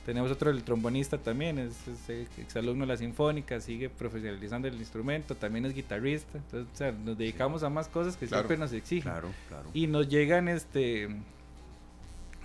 Tenemos 0.05 0.32
otro, 0.32 0.50
el 0.50 0.64
trombonista 0.64 1.18
también, 1.18 1.59
es, 1.59 1.76
es 1.86 2.38
exalumno 2.38 2.84
de 2.84 2.88
la 2.88 2.96
Sinfónica, 2.96 3.61
sigue 3.61 3.88
profesionalizando 3.88 4.66
el 4.66 4.74
instrumento, 4.74 5.36
también 5.36 5.64
es 5.64 5.74
guitarrista. 5.74 6.38
Entonces, 6.38 6.68
o 6.72 6.76
sea, 6.76 6.92
nos 6.92 7.16
dedicamos 7.16 7.62
a 7.62 7.70
más 7.70 7.88
cosas 7.88 8.16
que 8.16 8.26
siempre 8.26 8.57
nos 8.57 8.72
exigen. 8.72 9.12
Claro, 9.12 9.28
claro. 9.48 9.70
Y 9.74 9.86
nos 9.86 10.09
llegan 10.09 10.48
este 10.48 11.09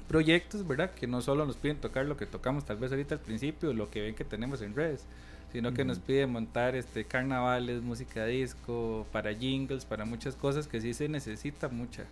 proyectos, 0.08 0.66
¿verdad? 0.66 0.92
Que 0.92 1.08
no 1.08 1.22
solo 1.22 1.46
nos 1.46 1.58
piden 1.58 1.78
tocar 1.78 2.06
lo 2.06 2.16
que 2.16 2.26
tocamos 2.26 2.66
tal 2.66 2.78
vez 2.78 2.92
ahorita 2.92 3.16
al 3.16 3.22
principio, 3.22 3.74
lo 3.74 3.90
que 3.90 4.02
ven 4.02 4.16
que 4.16 4.24
tenemos 4.24 4.62
en 4.62 4.76
redes, 4.76 5.06
sino 5.52 5.74
que 5.74 5.84
nos 5.84 6.00
piden 6.00 6.32
montar 6.32 6.76
este 6.76 7.06
carnavales, 7.06 7.82
música 7.82 8.26
disco, 8.26 9.06
para 9.12 9.34
jingles, 9.34 9.86
para 9.86 10.06
muchas 10.06 10.36
cosas 10.36 10.68
que 10.68 10.80
sí 10.80 10.94
se 10.94 11.10
necesita 11.10 11.68
mucha 11.70 12.06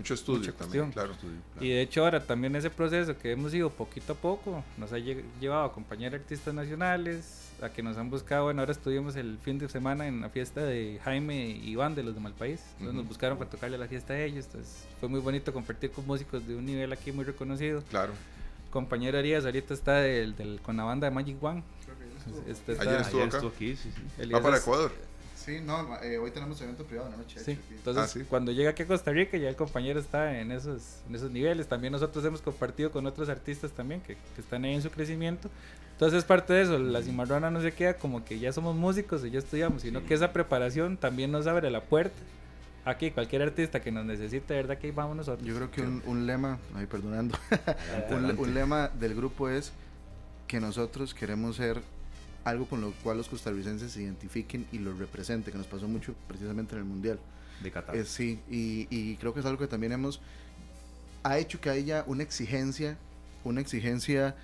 mucho 0.00 0.14
estudio 0.14 0.54
también, 0.54 0.90
claro. 0.90 1.14
Y 1.60 1.68
de 1.68 1.82
hecho 1.82 2.02
ahora 2.04 2.24
también 2.24 2.56
ese 2.56 2.70
proceso 2.70 3.16
que 3.16 3.32
hemos 3.32 3.52
ido 3.54 3.70
poquito 3.70 4.14
a 4.14 4.16
poco 4.16 4.64
nos 4.78 4.92
ha 4.92 4.98
llevado 4.98 5.62
a 5.62 5.66
acompañar 5.66 6.14
artistas 6.14 6.54
nacionales, 6.54 7.50
a 7.62 7.68
que 7.68 7.82
nos 7.82 7.96
han 7.98 8.08
buscado, 8.08 8.44
bueno, 8.44 8.62
ahora 8.62 8.72
estuvimos 8.72 9.16
el 9.16 9.38
fin 9.38 9.58
de 9.58 9.68
semana 9.68 10.08
en 10.08 10.22
la 10.22 10.30
fiesta 10.30 10.62
de 10.62 10.98
Jaime 11.04 11.50
y 11.50 11.70
Iván 11.70 11.94
de 11.94 12.02
los 12.02 12.14
de 12.14 12.20
Malpaís, 12.20 12.60
entonces 12.72 12.94
nos 12.94 13.06
buscaron 13.06 13.36
para 13.36 13.50
tocarle 13.50 13.76
a 13.76 13.78
la 13.78 13.88
fiesta 13.88 14.14
a 14.14 14.20
ellos, 14.22 14.46
entonces 14.46 14.86
fue 14.98 15.08
muy 15.08 15.20
bonito 15.20 15.52
compartir 15.52 15.90
con 15.90 16.06
músicos 16.06 16.46
de 16.46 16.56
un 16.56 16.64
nivel 16.64 16.92
aquí 16.92 17.12
muy 17.12 17.24
reconocido. 17.24 17.82
Claro. 17.90 18.12
Compañero 18.70 19.18
Arias 19.18 19.44
ahorita 19.44 19.74
está 19.74 19.96
del, 19.96 20.60
con 20.62 20.76
la 20.76 20.84
banda 20.84 21.08
de 21.08 21.14
Magic 21.14 21.42
One. 21.42 21.62
Este 22.46 22.76
Ayer 22.78 23.00
estuvo 23.00 23.22
acá. 23.22 23.38
aquí, 23.38 23.76
sí, 23.76 23.90
sí. 23.92 24.26
Va 24.26 24.40
para 24.40 24.58
Ecuador. 24.58 24.92
Sí, 25.44 25.58
no, 25.64 25.96
eh, 26.02 26.18
hoy 26.18 26.30
tenemos 26.30 26.60
evento 26.60 26.84
privado 26.84 27.08
en 27.08 27.12
la 27.12 27.18
noche. 27.18 27.40
Sí. 27.40 27.58
Entonces, 27.70 28.22
ah, 28.22 28.26
cuando 28.28 28.52
llega 28.52 28.70
aquí 28.70 28.82
a 28.82 28.86
Costa 28.86 29.10
Rica, 29.10 29.38
ya 29.38 29.48
el 29.48 29.56
compañero 29.56 29.98
está 29.98 30.38
en 30.38 30.52
esos, 30.52 30.98
en 31.08 31.14
esos 31.14 31.30
niveles. 31.30 31.66
También 31.66 31.92
nosotros 31.92 32.22
hemos 32.26 32.42
compartido 32.42 32.90
con 32.90 33.06
otros 33.06 33.30
artistas 33.30 33.70
también 33.72 34.02
que, 34.02 34.16
que 34.34 34.40
están 34.40 34.64
ahí 34.64 34.74
en 34.74 34.82
su 34.82 34.90
crecimiento. 34.90 35.48
Entonces, 35.92 36.18
es 36.18 36.24
parte 36.24 36.52
de 36.52 36.62
eso. 36.62 36.78
La 36.78 37.00
cimarrona 37.00 37.50
no 37.50 37.62
se 37.62 37.72
queda 37.72 37.94
como 37.94 38.22
que 38.22 38.38
ya 38.38 38.52
somos 38.52 38.76
músicos 38.76 39.24
y 39.24 39.30
ya 39.30 39.38
estudiamos, 39.38 39.80
sino 39.80 40.04
que 40.04 40.12
esa 40.12 40.32
preparación 40.32 40.98
también 40.98 41.32
nos 41.32 41.46
abre 41.46 41.70
la 41.70 41.82
puerta. 41.82 42.20
Aquí, 42.84 43.10
cualquier 43.10 43.42
artista 43.42 43.80
que 43.80 43.90
nos 43.90 44.04
necesite, 44.04 44.54
verdad 44.54 44.78
que 44.78 44.92
vamos 44.92 45.16
nosotros. 45.16 45.46
Yo 45.46 45.54
creo 45.54 45.70
que 45.70 45.82
un, 45.82 46.02
un 46.06 46.26
lema, 46.26 46.58
ahí 46.74 46.86
perdonando, 46.86 47.38
un, 48.10 48.38
un 48.38 48.54
lema 48.54 48.88
del 48.88 49.14
grupo 49.14 49.48
es 49.48 49.72
que 50.46 50.60
nosotros 50.60 51.14
queremos 51.14 51.56
ser 51.56 51.80
algo 52.44 52.66
con 52.66 52.80
lo 52.80 52.92
cual 53.02 53.18
los 53.18 53.28
costarricenses 53.28 53.92
se 53.92 54.02
identifiquen 54.02 54.66
y 54.72 54.78
lo 54.78 54.94
representen, 54.94 55.52
que 55.52 55.58
nos 55.58 55.66
pasó 55.66 55.88
mucho 55.88 56.14
precisamente 56.28 56.74
en 56.74 56.80
el 56.80 56.84
Mundial. 56.84 57.18
De 57.62 57.70
Qatar. 57.70 57.96
Eh, 57.96 58.04
sí, 58.04 58.40
y, 58.50 58.86
y, 58.90 59.16
creo 59.16 59.34
que 59.34 59.40
es 59.40 59.46
algo 59.46 59.58
que 59.58 59.66
también 59.66 59.92
hemos, 59.92 60.20
ha 61.22 61.38
hecho 61.38 61.60
que 61.60 61.68
haya 61.68 62.04
una 62.06 62.22
exigencia, 62.22 62.96
una 63.44 63.60
exigencia 63.60 64.34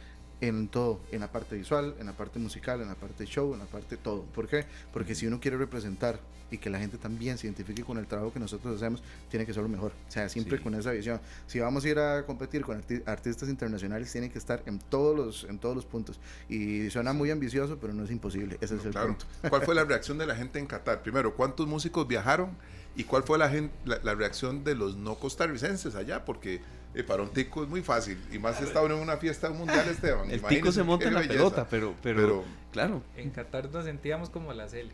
en 0.41 0.69
todo, 0.69 1.01
en 1.13 1.21
la 1.21 1.33
parte 1.33 1.57
visual, 1.57 1.95
en 1.99 2.07
la 2.07 2.13
parte 2.13 2.39
musical, 2.39 2.81
en 2.81 2.89
la 2.89 2.95
parte 2.95 3.25
show, 3.25 3.53
en 3.55 3.61
la 3.61 3.67
parte 3.67 3.97
todo. 3.97 4.23
¿Por 4.23 4.49
qué? 4.49 4.65
Porque 4.93 5.15
si 5.15 5.27
uno 5.27 5.41
quiere 5.41 5.57
representar 5.57 6.19
y 6.51 6.59
que 6.59 6.71
la 6.71 6.79
gente 6.79 6.97
también 6.99 7.39
se 7.39 7.47
identifique 7.47 7.83
con 7.83 7.99
el 7.99 8.07
trabajo 8.07 8.33
que 8.33 8.39
nosotros 8.39 8.77
hacemos, 8.77 9.03
tiene 9.31 9.47
que 9.47 9.53
ser 9.53 9.63
lo 9.63 9.69
mejor. 9.69 9.93
O 10.09 10.11
sea, 10.11 10.29
siempre 10.29 10.61
con 10.61 10.75
esa 10.75 10.93
visión. 10.93 11.21
Si 11.47 11.59
vamos 11.59 11.85
a 11.85 11.89
ir 11.89 11.99
a 11.99 12.25
competir 12.25 12.63
con 12.63 12.83
artistas 13.07 13.49
internacionales, 13.49 14.13
tiene 14.13 14.31
que 14.31 14.39
estar 14.39 14.63
en 14.67 14.79
todos 14.79 15.17
los, 15.17 15.45
en 15.45 15.59
todos 15.59 15.75
los 15.75 15.85
puntos. 15.85 16.21
Y 16.49 16.89
suena 16.91 17.13
muy 17.13 17.31
ambicioso, 17.31 17.79
pero 17.81 17.93
no 17.93 18.05
es 18.05 18.11
imposible. 18.11 18.59
Ese 18.61 18.77
es 18.77 18.85
el 18.85 18.93
punto. 18.93 19.27
¿Cuál 19.49 19.63
fue 19.63 19.75
la 19.75 19.85
reacción 19.87 20.19
de 20.19 20.27
la 20.27 20.37
gente 20.37 20.59
en 20.59 20.67
Qatar? 20.67 21.03
Primero, 21.03 21.35
¿cuántos 21.35 21.67
músicos 21.67 22.07
viajaron? 22.07 22.51
¿Y 22.97 23.05
cuál 23.05 23.23
fue 23.25 23.39
la, 23.39 23.53
la, 23.85 24.15
reacción 24.15 24.65
de 24.65 24.75
los 24.75 24.97
no 24.97 25.17
costarricenses 25.17 25.95
allá? 25.95 26.25
Porque 26.25 26.63
eh, 26.95 27.03
para 27.03 27.23
un 27.23 27.29
tico 27.29 27.63
es 27.63 27.69
muy 27.69 27.83
fácil. 27.83 28.19
Y 28.33 28.39
más 28.39 28.61
está 28.63 28.83
en 28.83 28.93
una 28.93 29.19
fiesta 29.19 29.51
mundial, 29.51 29.87
Esteban. 29.89 30.31
El 30.31 30.43
tico 30.43 30.73
se 30.73 30.83
monta 30.83 31.07
en 31.07 31.15
la 31.15 31.21
pelota, 31.21 31.67
pero, 31.69 31.95
pero, 32.03 32.45
claro. 32.73 33.03
En 33.17 33.31
Qatar 33.31 33.71
nos 33.71 33.85
sentíamos 33.85 34.31
como 34.31 34.53
la 34.55 34.67
Cele. 34.69 34.93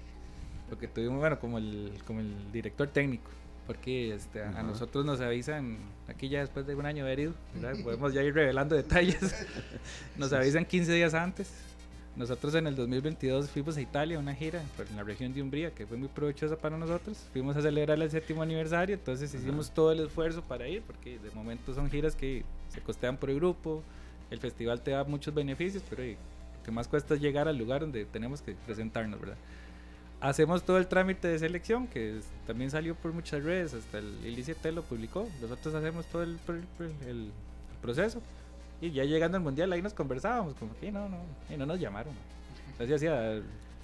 Porque 0.68 0.88
tuvimos, 0.88 1.20
bueno, 1.20 1.38
como 1.38 1.58
el, 1.58 1.92
como 2.06 2.20
el 2.20 2.50
director 2.50 2.88
técnico. 2.88 3.30
Porque 3.66 4.14
este, 4.14 4.42
a 4.42 4.62
nosotros 4.64 5.04
nos 5.04 5.20
avisan, 5.20 5.78
aquí 6.08 6.28
ya 6.28 6.40
después 6.40 6.66
de 6.66 6.74
un 6.74 6.84
año 6.84 7.04
de 7.04 7.12
herido, 7.12 7.34
podemos 7.84 8.12
ya 8.12 8.22
ir 8.22 8.34
revelando 8.34 8.74
detalles. 8.74 9.46
nos 10.16 10.32
avisan 10.32 10.64
15 10.64 10.92
días 10.92 11.14
antes 11.14 11.52
nosotros 12.14 12.54
en 12.54 12.66
el 12.66 12.76
2022 12.76 13.48
fuimos 13.48 13.76
a 13.78 13.80
Italia, 13.80 14.18
una 14.18 14.34
gira 14.34 14.62
por 14.76 14.90
la 14.90 15.02
región 15.02 15.32
de 15.32 15.40
Umbría, 15.40 15.70
que 15.70 15.86
fue 15.86 15.96
muy 15.96 16.08
provechosa 16.08 16.56
para 16.56 16.76
nosotros. 16.76 17.16
Fuimos 17.32 17.56
a 17.56 17.62
celebrar 17.62 18.00
el 18.00 18.10
séptimo 18.10 18.42
aniversario, 18.42 18.94
entonces 18.94 19.32
hicimos 19.32 19.70
todo 19.70 19.92
el 19.92 20.00
esfuerzo 20.00 20.42
para 20.42 20.68
ir, 20.68 20.82
porque 20.82 21.18
de 21.18 21.30
momento 21.30 21.72
son 21.74 21.90
giras 21.90 22.14
que 22.14 22.44
se 22.68 22.82
costean 22.82 23.16
por 23.16 23.30
el 23.30 23.36
grupo, 23.36 23.82
el 24.30 24.38
festival 24.40 24.82
te 24.82 24.90
da 24.90 25.04
muchos 25.04 25.32
beneficios, 25.32 25.82
pero 25.88 26.02
lo 26.02 26.62
que 26.62 26.70
más 26.70 26.86
cuesta 26.86 27.14
es 27.14 27.20
llegar 27.20 27.48
al 27.48 27.56
lugar 27.56 27.80
donde 27.80 28.04
tenemos 28.04 28.42
que 28.42 28.54
presentarnos, 28.66 29.18
¿verdad? 29.18 29.38
Hacemos 30.20 30.62
todo 30.62 30.76
el 30.76 30.88
trámite 30.88 31.28
de 31.28 31.38
selección, 31.38 31.86
que 31.86 32.20
también 32.46 32.70
salió 32.70 32.94
por 32.94 33.12
muchas 33.12 33.42
redes, 33.42 33.72
hasta 33.72 33.98
el 33.98 34.38
ICT 34.38 34.66
lo 34.66 34.82
publicó. 34.82 35.26
Nosotros 35.40 35.74
hacemos 35.74 36.06
todo 36.06 36.22
el, 36.22 36.38
el 37.08 37.30
proceso 37.80 38.20
y 38.82 38.90
ya 38.90 39.04
llegando 39.04 39.36
al 39.36 39.44
mundial 39.44 39.72
ahí 39.72 39.80
nos 39.80 39.94
conversábamos, 39.94 40.54
como 40.56 40.76
que 40.78 40.90
no, 40.90 41.08
no, 41.08 41.18
y 41.48 41.56
no 41.56 41.64
nos 41.64 41.78
llamaron. 41.78 42.12
Así 42.80 42.92
hacía 42.92 43.40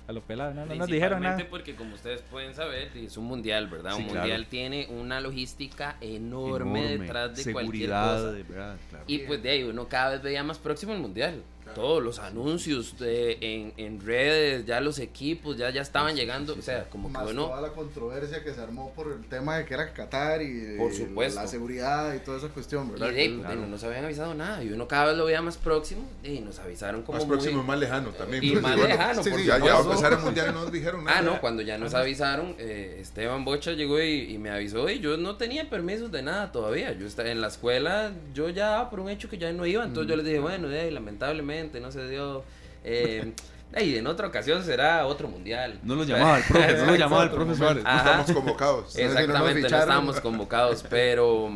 a 0.09 0.13
lo 0.13 0.21
pelado, 0.23 0.55
no, 0.55 0.67
nos 0.75 0.89
dijeron 0.89 1.23
nada. 1.23 1.47
porque 1.49 1.77
como 1.77 1.95
ustedes 1.95 2.23
pueden 2.23 2.53
saber, 2.55 2.91
es 2.97 3.17
un 3.17 3.27
mundial, 3.27 3.69
¿verdad? 3.69 3.95
un 3.95 4.07
mundial 4.07 4.47
tiene 4.49 4.89
una 4.89 5.21
logística 5.21 5.97
enorme, 6.01 6.99
detrás 6.99 7.37
de 7.37 7.53
cualquier 7.53 7.91
cosa. 7.91 8.33
De 8.33 8.43
verdad, 8.43 8.77
claro. 8.91 9.05
Y 9.07 9.19
pues 9.19 9.41
de 9.41 9.51
ahí 9.51 9.63
uno 9.63 9.87
cada 9.87 10.11
vez 10.11 10.23
veía 10.23 10.43
más 10.43 10.59
próximo 10.59 10.95
el 10.95 10.99
mundial 10.99 11.45
todos 11.75 12.03
los 12.03 12.19
anuncios 12.19 12.99
de, 12.99 13.39
en, 13.41 13.73
en, 13.77 14.01
redes, 14.01 14.65
ya 14.67 14.81
los 14.81 14.99
equipos 14.99 15.57
ya, 15.57 15.71
ya 15.71 15.83
estaban 15.83 16.15
llegando, 16.15 16.55
o 16.59 16.63
sea, 16.63 16.89
como 16.89 17.13
que 17.13 17.19
bueno... 17.19 17.47
toda 17.47 17.61
la 17.61 17.69
controversia 17.71 18.43
que 18.43 18.55
se 18.55 18.61
armó 18.61 18.93
por 18.95 19.13
el 19.13 19.25
tema 19.27 19.57
de 19.57 19.65
que 19.65 19.75
era 19.75 19.93
Qatar 19.93 20.43
y 20.43 20.77
por 20.77 20.93
supuesto. 20.93 21.41
la 21.41 21.47
seguridad 21.47 22.15
y 22.15 22.21
toda 22.21 22.39
esa 22.39 22.49
cuestión, 22.49 22.91
¿verdad? 22.91 23.11
Y 23.11 23.15
de, 23.15 23.29
no 23.29 23.67
nos 23.67 23.83
habían 23.85 24.05
avisado 24.05 24.35
nada, 24.35 24.63
y 24.63 24.73
uno 24.73 24.89
cada 24.89 25.07
vez 25.07 25.17
lo 25.17 25.25
veía 25.25 25.43
más 25.43 25.57
próximo, 25.57 26.03
y 26.23 26.41
nos 26.41 26.59
avisaron 26.59 27.03
como 27.03 27.19
Más 27.19 27.27
próximo 27.27 27.63
y 27.63 27.67
más 27.67 27.79
lejano 27.79 28.11
también. 28.11 28.45
Y 28.45 28.57
más 28.57 28.77
lejano, 28.77 29.23
sí, 29.23 29.31
ya, 29.45 29.59
ya, 29.59 29.77
a 29.77 29.81
empezar 29.81 30.13
el 30.13 30.21
mundial 30.21 30.55
no 30.55 30.63
nos 30.63 30.73
dijeron 30.73 31.05
nada. 31.05 31.19
Ah, 31.19 31.23
no, 31.23 31.41
cuando 31.41 31.63
ya 31.63 31.79
nos 31.79 31.95
avisaron, 31.95 32.55
eh, 32.59 32.99
Esteban 33.01 33.45
Bocha 33.45 33.73
llegó 33.73 34.01
y, 34.01 34.33
y, 34.33 34.39
me 34.39 34.51
avisó, 34.51 34.89
y 34.89 35.01
yo 35.01 35.17
no 35.17 35.37
tenía 35.37 35.69
permisos 35.69 36.11
de 36.11 36.23
nada 36.23 36.53
todavía, 36.53 36.93
yo 36.93 37.07
estaba 37.07 37.29
en 37.29 37.41
la 37.41 37.49
escuela, 37.49 38.13
yo 38.33 38.49
ya 38.49 38.89
por 38.91 39.01
un 39.01 39.11
hecho 39.11 39.29
que 39.29 39.39
ya 39.39 39.53
no 39.53 39.67
iba, 39.67 39.85
entonces 39.85 40.09
yo 40.09 40.17
les 40.17 40.25
dije, 40.25 40.39
bueno, 40.39 40.69
lamentablemente 40.69 41.58
no 41.65 41.93
se 41.93 42.09
dio 42.09 42.45
eh, 42.85 43.33
y 43.81 43.97
en 43.97 44.07
otra 44.07 44.29
ocasión 44.29 44.65
será 44.65 45.07
otro 45.07 45.29
mundial. 45.29 45.79
No 45.83 45.95
lo 45.95 46.05
llamaba 46.05 46.39
el 46.39 46.45
profe, 46.45 46.77
no 46.77 46.87
lo 46.87 46.95
llamaba 46.97 47.25
el 47.25 47.31
profesor. 47.31 47.83
No 47.83 47.97
estamos 47.97 48.33
convocados. 48.33 48.97
Exactamente, 48.97 49.61
no, 49.61 49.67
estábamos 49.67 50.21
convocados, 50.21 50.85
pero 50.89 51.51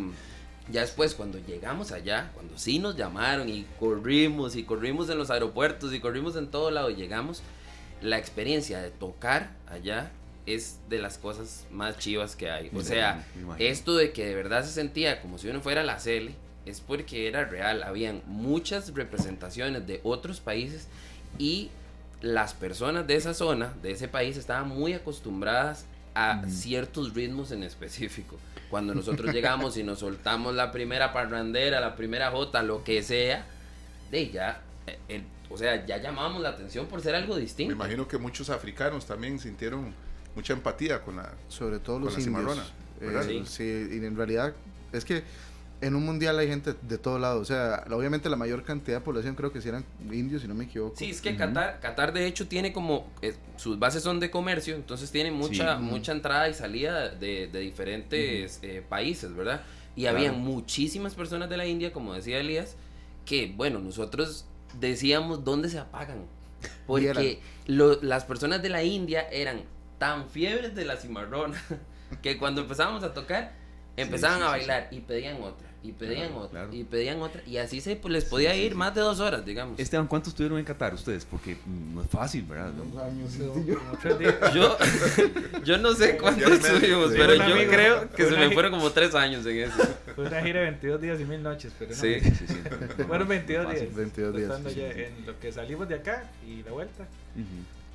ya 0.70 0.82
después 0.82 1.14
cuando 1.14 1.38
llegamos 1.38 1.92
allá, 1.92 2.30
cuando 2.34 2.58
sí 2.58 2.78
nos 2.78 2.96
llamaron 2.96 3.48
y 3.48 3.66
corrimos 3.78 4.56
y 4.56 4.64
corrimos 4.64 5.08
en 5.10 5.18
los 5.18 5.30
aeropuertos 5.30 5.92
y 5.92 6.00
corrimos 6.00 6.36
en 6.36 6.48
todo 6.48 6.70
lado 6.70 6.90
y 6.90 6.96
llegamos, 6.96 7.42
la 8.00 8.18
experiencia 8.18 8.80
de 8.80 8.90
tocar 8.90 9.50
allá 9.66 10.10
es 10.44 10.80
de 10.88 10.98
las 10.98 11.18
cosas 11.18 11.66
más 11.70 11.98
chivas 11.98 12.36
que 12.36 12.50
hay. 12.50 12.70
O 12.74 12.82
sea, 12.82 13.24
esto 13.58 13.96
de 13.96 14.12
que 14.12 14.26
de 14.26 14.34
verdad 14.34 14.64
se 14.64 14.72
sentía 14.72 15.20
como 15.20 15.38
si 15.38 15.48
uno 15.48 15.60
fuera 15.60 15.82
la 15.84 15.98
Cele 15.98 16.34
es 16.66 16.80
porque 16.80 17.28
era 17.28 17.44
real. 17.44 17.82
Habían 17.82 18.22
muchas 18.26 18.94
representaciones 18.94 19.86
de 19.86 20.00
otros 20.04 20.40
países 20.40 20.88
y 21.38 21.70
las 22.20 22.54
personas 22.54 23.06
de 23.06 23.16
esa 23.16 23.34
zona, 23.34 23.72
de 23.82 23.92
ese 23.92 24.08
país, 24.08 24.36
estaban 24.36 24.68
muy 24.68 24.92
acostumbradas 24.92 25.86
a 26.14 26.42
ciertos 26.48 27.14
ritmos 27.14 27.50
en 27.52 27.62
específico. 27.62 28.36
Cuando 28.70 28.94
nosotros 28.94 29.34
llegamos 29.34 29.76
y 29.76 29.82
nos 29.82 30.00
soltamos 30.00 30.54
la 30.54 30.70
primera 30.70 31.12
parrandera, 31.12 31.80
la 31.80 31.96
primera 31.96 32.30
jota, 32.30 32.62
lo 32.62 32.84
que 32.84 33.02
sea, 33.02 33.44
de 34.10 34.30
ya, 34.30 34.60
eh, 35.08 35.22
o 35.50 35.58
sea, 35.58 35.84
ya 35.84 35.98
llamamos 35.98 36.42
la 36.42 36.50
atención 36.50 36.86
por 36.86 37.00
ser 37.00 37.14
algo 37.14 37.36
distinto. 37.36 37.74
Me 37.74 37.84
imagino 37.84 38.06
que 38.06 38.18
muchos 38.18 38.50
africanos 38.50 39.06
también 39.06 39.38
sintieron 39.38 39.92
mucha 40.34 40.52
empatía 40.52 41.02
con 41.02 41.16
la 41.16 41.32
sobre 41.48 41.78
todo 41.78 41.98
los 41.98 42.18
indios. 42.18 42.72
Eh, 43.00 43.42
sí, 43.46 43.64
y 43.64 44.04
en 44.04 44.16
realidad 44.16 44.54
es 44.92 45.04
que 45.04 45.24
en 45.82 45.96
un 45.96 46.04
mundial 46.04 46.38
hay 46.38 46.46
gente 46.46 46.74
de 46.80 46.96
todo 46.96 47.18
lado. 47.18 47.40
O 47.40 47.44
sea, 47.44 47.84
obviamente 47.90 48.30
la 48.30 48.36
mayor 48.36 48.62
cantidad 48.62 48.98
de 48.98 49.04
población 49.04 49.34
creo 49.34 49.52
que 49.52 49.60
si 49.60 49.68
eran 49.68 49.84
indios, 50.10 50.42
si 50.42 50.48
no 50.48 50.54
me 50.54 50.64
equivoco. 50.64 50.94
Sí, 50.96 51.10
es 51.10 51.20
que 51.20 51.36
Qatar, 51.36 51.80
Qatar 51.80 52.12
de 52.12 52.26
hecho 52.26 52.46
tiene 52.46 52.72
como. 52.72 53.10
Eh, 53.20 53.34
sus 53.56 53.78
bases 53.78 54.02
son 54.02 54.20
de 54.20 54.30
comercio, 54.30 54.76
entonces 54.76 55.10
tiene 55.10 55.32
mucha, 55.32 55.78
mucha 55.78 56.12
entrada 56.12 56.48
y 56.48 56.54
salida 56.54 57.08
de, 57.08 57.48
diferentes 57.48 58.60
eh, 58.62 58.82
países, 58.88 59.34
¿verdad? 59.34 59.62
Y 59.96 60.06
había 60.06 60.32
muchísimas 60.32 61.14
personas 61.14 61.50
de 61.50 61.56
la 61.56 61.66
India, 61.66 61.92
como 61.92 62.14
decía 62.14 62.38
Elías, 62.38 62.76
que, 63.26 63.52
bueno, 63.54 63.80
nosotros 63.80 64.46
decíamos 64.78 65.44
dónde 65.44 65.68
se 65.68 65.80
apagan. 65.80 66.26
Porque 66.86 67.40
las 67.66 68.24
personas 68.24 68.62
de 68.62 68.68
la 68.68 68.84
India 68.84 69.26
eran 69.32 69.62
tan 69.98 70.28
fiebres 70.28 70.76
de 70.76 70.84
la 70.84 70.96
cimarrona 70.96 71.60
que 72.22 72.38
cuando 72.38 72.60
empezábamos 72.60 73.02
a 73.02 73.12
tocar, 73.12 73.52
empezaban 73.96 74.42
a 74.42 74.46
bailar 74.46 74.88
y 74.92 75.00
pedían 75.00 75.42
otra 75.42 75.71
y 75.84 75.92
pedían 75.92 76.32
otra, 76.34 76.68
y 76.70 76.84
pedían 76.84 77.20
otra, 77.20 77.42
y 77.44 77.56
así 77.56 77.80
se 77.80 77.96
pues, 77.96 78.12
les 78.12 78.24
podía 78.24 78.54
ir 78.54 78.74
más 78.74 78.94
de 78.94 79.00
dos 79.00 79.18
horas, 79.18 79.44
digamos. 79.44 79.78
Esteban, 79.80 80.06
¿cuántos 80.06 80.32
estuvieron 80.32 80.58
en 80.58 80.64
Qatar 80.64 80.94
ustedes? 80.94 81.24
Porque 81.24 81.56
no 81.92 82.02
es 82.02 82.08
fácil, 82.08 82.44
¿verdad? 82.44 82.72
yo, 84.54 84.76
yo 85.64 85.78
no 85.78 85.94
sé 85.94 86.16
cuántos 86.18 86.50
estuvimos, 86.52 87.12
pero 87.16 87.34
yo 87.34 87.68
creo 87.68 88.10
que 88.10 88.26
se 88.26 88.36
me 88.36 88.50
fueron 88.50 88.72
como 88.72 88.90
tres 88.90 89.14
años 89.14 89.44
en 89.46 89.58
eso. 89.58 89.82
Fue 90.14 90.26
una 90.26 90.40
gira 90.42 90.60
de 90.60 90.66
22 90.66 91.00
días 91.00 91.20
y 91.20 91.24
mil 91.24 91.42
noches, 91.42 91.72
pero 91.78 91.90
no. 91.90 91.96
Sí, 91.96 92.20
sí, 92.20 92.46
sí. 92.46 93.02
Fueron 93.06 93.28
22 93.28 93.74
días. 93.74 93.94
22 93.94 94.36
días. 94.36 94.50
Estando 94.50 94.70
ya 94.70 94.90
en 94.90 95.26
lo 95.26 95.38
que 95.40 95.52
salimos 95.52 95.88
de 95.88 95.96
acá 95.96 96.30
y 96.46 96.62
la 96.62 96.72
vuelta. 96.72 97.06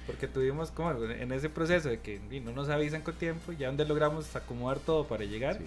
Porque 0.08 0.28
tuvimos 0.28 0.72
como 0.72 0.94
en 1.04 1.32
ese 1.34 1.50
proceso 1.50 1.90
de 1.90 2.00
que 2.00 2.20
no 2.44 2.52
nos 2.54 2.70
avisan 2.70 3.02
con 3.02 3.14
tiempo, 3.16 3.52
ya 3.52 3.68
donde 3.68 3.86
logramos 3.86 4.34
acomodar 4.36 4.80
todo 4.80 5.06
para 5.06 5.26
llegar, 5.26 5.60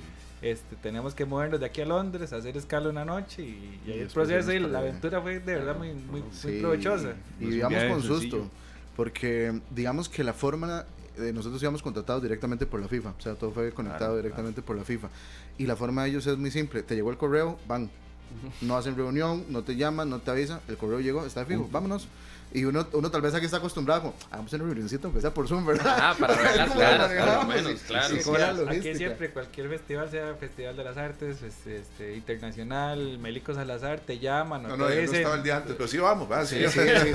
este, 0.42 0.76
tenemos 0.76 1.14
que 1.14 1.26
movernos 1.26 1.60
de 1.60 1.66
aquí 1.66 1.82
a 1.82 1.84
Londres, 1.84 2.32
hacer 2.32 2.56
escala 2.56 2.88
una 2.88 3.04
noche 3.04 3.42
y, 3.42 3.80
y, 3.86 3.92
ahí 3.92 3.98
el 4.00 4.08
proceso 4.08 4.50
y 4.52 4.58
la 4.58 4.78
aventura 4.78 5.20
fue 5.20 5.40
de 5.40 5.54
verdad 5.54 5.76
muy, 5.76 5.92
muy, 5.92 6.22
muy 6.22 6.60
provechosa. 6.60 7.12
Y 7.38 7.46
digamos 7.46 7.84
con 7.84 8.02
susto, 8.02 8.48
porque 8.96 9.60
digamos 9.70 10.08
que 10.08 10.24
la 10.24 10.32
forma 10.32 10.86
de 11.18 11.32
nosotros 11.34 11.60
íbamos 11.62 11.82
contratados 11.82 12.22
directamente 12.22 12.64
por 12.64 12.80
la 12.80 12.88
FIFA, 12.88 13.10
o 13.10 13.20
sea, 13.20 13.34
todo 13.34 13.50
fue 13.50 13.72
conectado 13.72 14.16
directamente 14.16 14.62
por 14.62 14.76
la 14.76 14.84
FIFA. 14.84 15.08
Y 15.58 15.66
la 15.66 15.76
forma 15.76 16.04
de 16.04 16.10
ellos 16.10 16.26
es 16.26 16.38
muy 16.38 16.50
simple, 16.50 16.82
te 16.82 16.94
llegó 16.94 17.10
el 17.10 17.18
correo, 17.18 17.58
van, 17.68 17.90
no 18.62 18.76
hacen 18.76 18.96
reunión, 18.96 19.44
no 19.50 19.62
te 19.62 19.76
llaman, 19.76 20.08
no 20.08 20.20
te 20.20 20.30
avisan, 20.30 20.60
el 20.68 20.78
correo 20.78 21.00
llegó, 21.00 21.26
está 21.26 21.44
fijo, 21.44 21.68
vámonos. 21.70 22.08
Y 22.52 22.64
uno, 22.64 22.84
uno 22.92 23.10
tal 23.10 23.22
vez 23.22 23.32
aquí 23.32 23.44
está 23.44 23.58
acostumbrado, 23.58 24.02
como, 24.02 24.14
hagamos 24.30 24.52
una 24.52 24.64
reunioncito, 24.64 25.06
aunque 25.06 25.20
sea 25.20 25.32
por 25.32 25.46
Zoom, 25.46 25.64
¿verdad? 25.64 25.96
Ah, 26.00 26.16
para 26.18 26.34
ver 26.34 26.56
las 26.56 26.72
caras, 26.72 27.46
menos, 27.46 27.80
claro. 27.82 28.16
Sí, 28.16 28.78
aquí 28.78 28.94
siempre, 28.96 29.30
cualquier 29.30 29.68
festival, 29.68 30.10
sea 30.10 30.34
Festival 30.34 30.76
de 30.76 30.84
las 30.84 30.96
Artes, 30.96 31.42
este, 31.42 31.76
este 31.78 32.16
Internacional, 32.16 33.18
Melicos 33.18 33.56
Salazar, 33.56 34.00
te 34.00 34.18
llaman. 34.18 34.64
No, 34.64 34.76
no, 34.76 34.88
yo 34.88 34.96
no 34.96 35.12
estaba 35.12 35.34
el 35.36 35.42
día 35.44 35.58
antes, 35.58 35.76
pero 35.76 35.88
sí 35.88 35.98
vamos, 35.98 36.28
¿verdad? 36.28 36.46
Sí, 36.46 36.56
sí, 36.68 36.80
sí, 37.02 37.08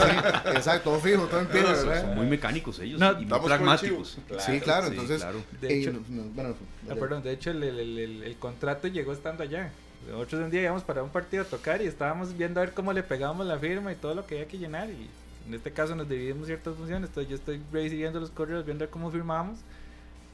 exacto, 0.54 0.92
todo 0.92 1.00
fijo, 1.00 1.26
todo 1.26 1.42
en 1.42 1.48
pie, 1.48 1.64
¿verdad? 1.64 2.02
Son 2.02 2.16
muy 2.16 2.28
mecánicos 2.28 2.80
ellos 2.80 3.02
y 3.20 3.26
muy 3.26 3.40
pragmáticos. 3.40 4.18
sí, 4.40 4.60
claro, 4.62 4.88
entonces. 4.88 5.26
De 5.60 5.80
hecho, 5.80 5.94
bueno, 6.08 6.56
ah, 6.90 6.96
perdón, 6.98 7.24
de 7.24 7.34
hecho, 7.34 7.52
el, 7.52 7.62
el, 7.62 8.00
el, 8.00 8.24
el 8.24 8.36
contrato 8.38 8.88
llegó 8.88 9.12
estando 9.12 9.44
allá. 9.44 9.72
Nosotros 10.10 10.44
un 10.44 10.52
día 10.52 10.62
íbamos 10.62 10.84
para 10.84 11.02
un 11.04 11.10
partido 11.10 11.44
a 11.44 11.46
tocar 11.46 11.82
y 11.82 11.88
estábamos 11.88 12.38
viendo 12.38 12.60
a 12.60 12.66
ver 12.66 12.74
cómo 12.74 12.94
le 12.94 13.02
pegábamos 13.02 13.48
la 13.48 13.58
firma 13.58 13.92
y 13.92 13.96
todo 13.96 14.14
lo 14.14 14.26
que 14.26 14.36
había 14.36 14.48
que 14.48 14.58
llenar 14.60 14.90
y 14.90 15.10
en 15.48 15.54
este 15.54 15.72
caso 15.72 15.96
nos 15.96 16.10
dividimos 16.10 16.48
ciertas 16.48 16.76
funciones, 16.76 17.10
entonces 17.10 17.30
yo 17.30 17.36
estoy 17.36 17.62
recibiendo 17.72 18.20
los 18.20 18.32
correos, 18.32 18.66
viendo 18.66 18.90
cómo 18.90 19.12
firmamos 19.12 19.60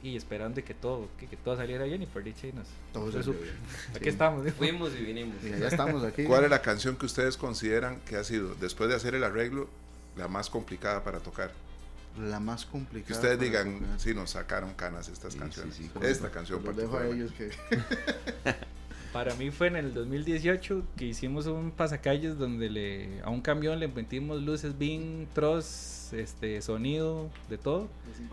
y 0.03 0.15
esperando 0.15 0.63
que 0.63 0.73
todo, 0.73 1.07
que, 1.19 1.27
que 1.27 1.37
todo 1.37 1.55
saliera 1.55 1.83
bien 1.85 2.01
y 2.01 2.05
por 2.05 2.23
dicha 2.23 2.47
y 2.47 2.53
nos... 2.53 2.67
Todo 2.91 3.11
bien. 3.11 3.51
Aquí 3.95 4.09
estamos. 4.09 4.51
Fuimos 4.53 4.93
y 4.95 5.03
vinimos. 5.03 5.35
Y 5.43 5.49
ya 5.59 5.67
estamos 5.67 6.03
aquí. 6.03 6.23
¿Cuál 6.23 6.45
es 6.45 6.49
la 6.49 6.61
canción 6.61 6.95
que 6.95 7.05
ustedes 7.05 7.37
consideran 7.37 7.99
que 8.01 8.15
ha 8.15 8.23
sido, 8.23 8.55
después 8.55 8.89
de 8.89 8.95
hacer 8.95 9.13
el 9.13 9.23
arreglo, 9.23 9.69
la 10.17 10.27
más 10.27 10.49
complicada 10.49 11.03
para 11.03 11.19
tocar? 11.19 11.51
La 12.19 12.39
más 12.39 12.65
complicada. 12.65 13.07
Que 13.07 13.13
ustedes 13.13 13.39
digan, 13.39 13.79
sí, 13.97 14.13
nos 14.13 14.31
sacaron 14.31 14.73
canas 14.73 15.07
estas 15.07 15.35
canciones. 15.35 15.75
Sí, 15.75 15.89
Esta 16.01 16.31
canción 16.31 16.63
Los 16.63 16.75
dejo 16.75 16.97
a 16.97 17.05
ellos 17.05 17.31
que... 17.33 17.51
Para 19.13 19.35
mí 19.35 19.51
fue 19.51 19.67
en 19.67 19.75
el 19.75 19.93
2018 19.93 20.83
que 20.95 21.05
hicimos 21.05 21.45
un 21.45 21.71
pasacalles 21.71 22.37
donde 22.37 22.69
le, 22.69 23.21
a 23.23 23.29
un 23.29 23.41
camión 23.41 23.79
le 23.79 23.89
metimos 23.89 24.41
luces, 24.41 24.77
bin, 24.77 25.27
troz, 25.33 26.13
este, 26.13 26.61
sonido, 26.61 27.29
de 27.49 27.57
todo. 27.57 27.89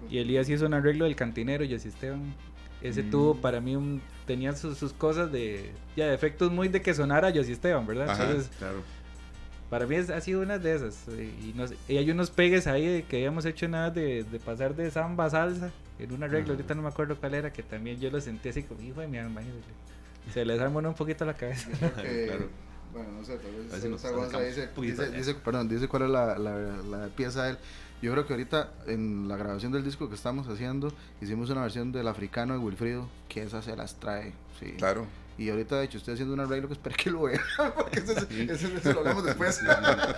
Y 0.08 0.18
Elías 0.18 0.48
hizo 0.48 0.66
un 0.66 0.74
arreglo 0.74 1.04
del 1.04 1.16
cantinero, 1.16 1.64
y 1.64 1.74
así 1.74 1.88
Esteban. 1.88 2.32
Ese 2.80 3.02
mm. 3.02 3.10
tuvo 3.10 3.34
para 3.34 3.60
mí 3.60 3.74
un, 3.74 4.00
tenía 4.24 4.54
sus, 4.54 4.78
sus, 4.78 4.92
cosas 4.92 5.32
de, 5.32 5.72
ya 5.96 6.06
de 6.06 6.14
efectos 6.14 6.52
muy 6.52 6.68
de 6.68 6.80
que 6.80 6.94
sonara 6.94 7.32
José 7.32 7.52
Esteban, 7.52 7.84
¿verdad? 7.84 8.10
Ajá, 8.10 8.24
Entonces, 8.24 8.50
claro. 8.56 8.82
Para 9.68 9.86
mí 9.86 9.96
es, 9.96 10.10
ha 10.10 10.20
sido 10.20 10.42
una 10.42 10.58
de 10.58 10.76
esas. 10.76 11.06
Y, 11.08 11.52
nos, 11.56 11.74
y, 11.88 11.96
hay 11.96 12.10
unos 12.10 12.30
pegues 12.30 12.68
ahí 12.68 13.04
que 13.08 13.16
habíamos 13.16 13.44
hecho 13.44 13.66
nada 13.68 13.90
de, 13.90 14.22
de 14.22 14.38
pasar 14.38 14.76
de 14.76 14.90
samba 14.92 15.24
a 15.24 15.30
salsa 15.30 15.72
en 15.98 16.12
un 16.12 16.22
arreglo. 16.22 16.52
Ahorita 16.52 16.74
no 16.74 16.82
me 16.82 16.88
acuerdo 16.88 17.16
cuál 17.16 17.34
era, 17.34 17.52
que 17.52 17.64
también 17.64 17.98
yo 17.98 18.10
lo 18.10 18.20
sentí 18.20 18.48
así 18.48 18.62
como, 18.62 18.80
hijo 18.80 19.00
de 19.00 19.08
mi 19.08 19.18
alma, 19.18 19.42
se 20.32 20.44
les 20.44 20.60
armó 20.60 20.78
un 20.78 20.94
poquito 20.94 21.24
la 21.24 21.34
cabeza. 21.34 21.70
claro. 21.78 22.48
Bueno, 22.92 23.12
no 23.18 23.24
sé, 23.24 23.36
tal 23.36 23.52
vez 23.52 24.56
dice, 24.56 24.68
dice, 24.80 25.10
dice, 25.10 25.34
perdón, 25.34 25.68
dice 25.68 25.88
cuál 25.88 26.04
es 26.04 26.10
la, 26.10 26.38
la, 26.38 26.58
la, 26.58 27.06
pieza 27.08 27.44
de 27.44 27.50
él. 27.50 27.58
Yo 28.00 28.12
creo 28.12 28.26
que 28.26 28.32
ahorita 28.32 28.72
en 28.86 29.28
la 29.28 29.36
grabación 29.36 29.72
del 29.72 29.84
disco 29.84 30.08
que 30.08 30.14
estamos 30.14 30.48
haciendo, 30.48 30.92
hicimos 31.20 31.50
una 31.50 31.62
versión 31.62 31.92
del 31.92 32.08
africano 32.08 32.54
de 32.54 32.60
Wilfrido, 32.60 33.08
que 33.28 33.42
esa 33.42 33.60
se 33.60 33.76
las 33.76 33.96
trae. 33.96 34.32
Sí. 34.58 34.72
Claro. 34.78 35.06
Y 35.36 35.50
ahorita, 35.50 35.78
de 35.78 35.84
hecho, 35.84 35.98
estoy 35.98 36.14
haciendo 36.14 36.34
un 36.34 36.40
arreglo 36.40 36.66
que 36.66 36.74
espero 36.74 36.96
que 36.96 37.10
lo 37.10 37.22
vean, 37.22 37.40
porque 37.76 38.00
ese, 38.00 38.12
ese, 38.12 38.76
ese, 38.76 38.92
lo 38.92 39.00
hablamos 39.00 39.24
después. 39.24 39.60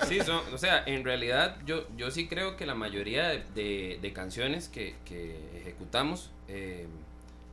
Sí, 0.09 0.21
son, 0.21 0.41
o 0.53 0.57
sea, 0.59 0.83
en 0.87 1.05
realidad 1.05 1.57
yo, 1.67 1.87
yo 1.97 2.11
sí 2.11 2.27
creo 2.27 2.57
que 2.57 2.65
la 2.65 2.75
mayoría 2.75 3.29
de, 3.29 3.45
de, 3.55 3.99
de 4.01 4.13
canciones 4.15 4.69
que, 4.69 4.95
que 5.05 5.59
ejecutamos 5.61 6.31
eh, 6.49 6.87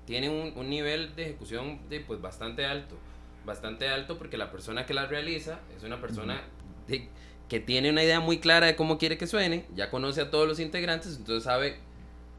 tienen 0.07 0.31
un, 0.31 0.53
un, 0.55 0.69
nivel 0.69 1.15
de 1.15 1.25
ejecución 1.25 1.79
de, 1.89 1.99
pues, 1.99 2.19
bastante 2.21 2.65
alto. 2.65 2.95
Bastante 3.45 3.87
alto 3.89 4.17
porque 4.17 4.37
la 4.37 4.51
persona 4.51 4.85
que 4.85 4.93
la 4.93 5.05
realiza 5.05 5.59
es 5.77 5.83
una 5.83 6.01
persona 6.01 6.41
de, 6.87 7.07
que 7.49 7.59
tiene 7.59 7.89
una 7.89 8.03
idea 8.03 8.19
muy 8.19 8.39
clara 8.39 8.67
de 8.67 8.75
cómo 8.75 8.97
quiere 8.97 9.17
que 9.17 9.27
suene, 9.27 9.65
ya 9.75 9.89
conoce 9.89 10.21
a 10.21 10.31
todos 10.31 10.47
los 10.47 10.59
integrantes, 10.59 11.17
entonces 11.17 11.43
sabe 11.43 11.79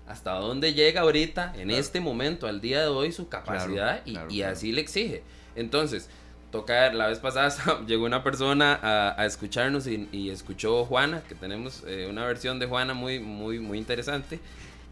hasta 0.06 0.32
dónde 0.32 0.74
llega 0.74 1.02
ahorita, 1.02 1.52
en 1.56 1.68
claro. 1.68 1.80
este 1.80 2.00
momento, 2.00 2.46
al 2.46 2.60
día 2.60 2.80
de 2.80 2.88
hoy, 2.88 3.12
su 3.12 3.28
capacidad 3.28 4.02
claro, 4.02 4.02
y, 4.06 4.12
claro, 4.12 4.30
y 4.30 4.42
así 4.42 4.72
le 4.72 4.80
exige. 4.80 5.22
Entonces, 5.54 6.08
tocar, 6.50 6.94
la 6.94 7.06
vez 7.06 7.18
pasada 7.18 7.54
llegó 7.86 8.06
una 8.06 8.22
persona 8.22 8.78
a, 8.82 9.20
a 9.20 9.26
escucharnos 9.26 9.86
y, 9.86 10.08
y, 10.12 10.30
escuchó 10.30 10.84
Juana, 10.84 11.22
que 11.28 11.34
tenemos 11.34 11.84
eh, 11.86 12.06
una 12.08 12.24
versión 12.24 12.58
de 12.58 12.66
Juana 12.66 12.94
muy, 12.94 13.18
muy, 13.18 13.58
muy 13.60 13.78
interesante. 13.78 14.40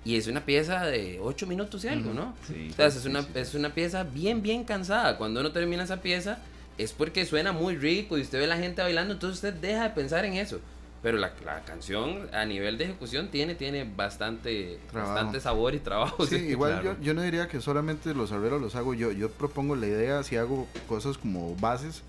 Y 0.07 0.15
es 0.17 0.29
una 0.29 0.45
pieza 0.45 0.87
de 0.87 1.19
8 1.21 1.49
minutos 1.49 1.85
y 1.85 1.89
algo, 1.89 2.15
¿no? 2.15 2.33
Sí, 2.47 2.69
o 2.71 2.75
sea, 2.75 2.87
es, 2.87 3.05
una, 3.05 3.27
es 3.35 3.55
una 3.55 3.75
pieza 3.75 4.05
bien, 4.05 4.41
bien 4.41 4.63
cansada. 4.63 5.19
Cuando 5.19 5.41
uno 5.41 5.51
termina 5.51 5.83
esa 5.83 6.01
pieza, 6.01 6.39
es 6.79 6.93
porque 6.93 7.27
suena 7.27 7.51
muy 7.51 7.75
rico 7.75 8.17
y 8.17 8.21
usted 8.21 8.39
ve 8.39 8.45
a 8.45 8.49
la 8.49 8.57
gente 8.57 8.83
bailando, 8.83 9.15
entonces 9.15 9.43
usted 9.43 9.55
deja 9.55 9.83
de 9.83 9.91
pensar 9.91 10.25
en 10.25 10.35
eso. 10.35 10.61
Pero 11.03 11.19
la, 11.19 11.33
la 11.45 11.61
canción 11.63 12.29
a 12.33 12.45
nivel 12.45 12.79
de 12.79 12.85
ejecución 12.85 13.33
tiene, 13.33 13.57
tiene 13.57 13.83
bastante, 13.85 14.79
bastante 14.93 15.41
sabor 15.41 15.75
y 15.75 15.81
trabajo. 15.81 16.25
Sí, 16.27 16.37
igual 16.37 16.81
claro. 16.81 16.97
yo, 16.99 17.05
yo 17.05 17.15
no 17.15 17.23
diría 17.23 17.49
que 17.49 17.61
solamente 17.61 18.15
los 18.15 18.31
arreglos 18.31 18.61
los 18.61 18.77
hago 18.77 18.95
yo. 18.95 19.11
Yo 19.11 19.29
propongo 19.29 19.75
la 19.75 19.89
idea, 19.89 20.23
si 20.23 20.37
hago 20.37 20.69
cosas 20.89 21.19
como 21.19 21.57
bases, 21.57 22.03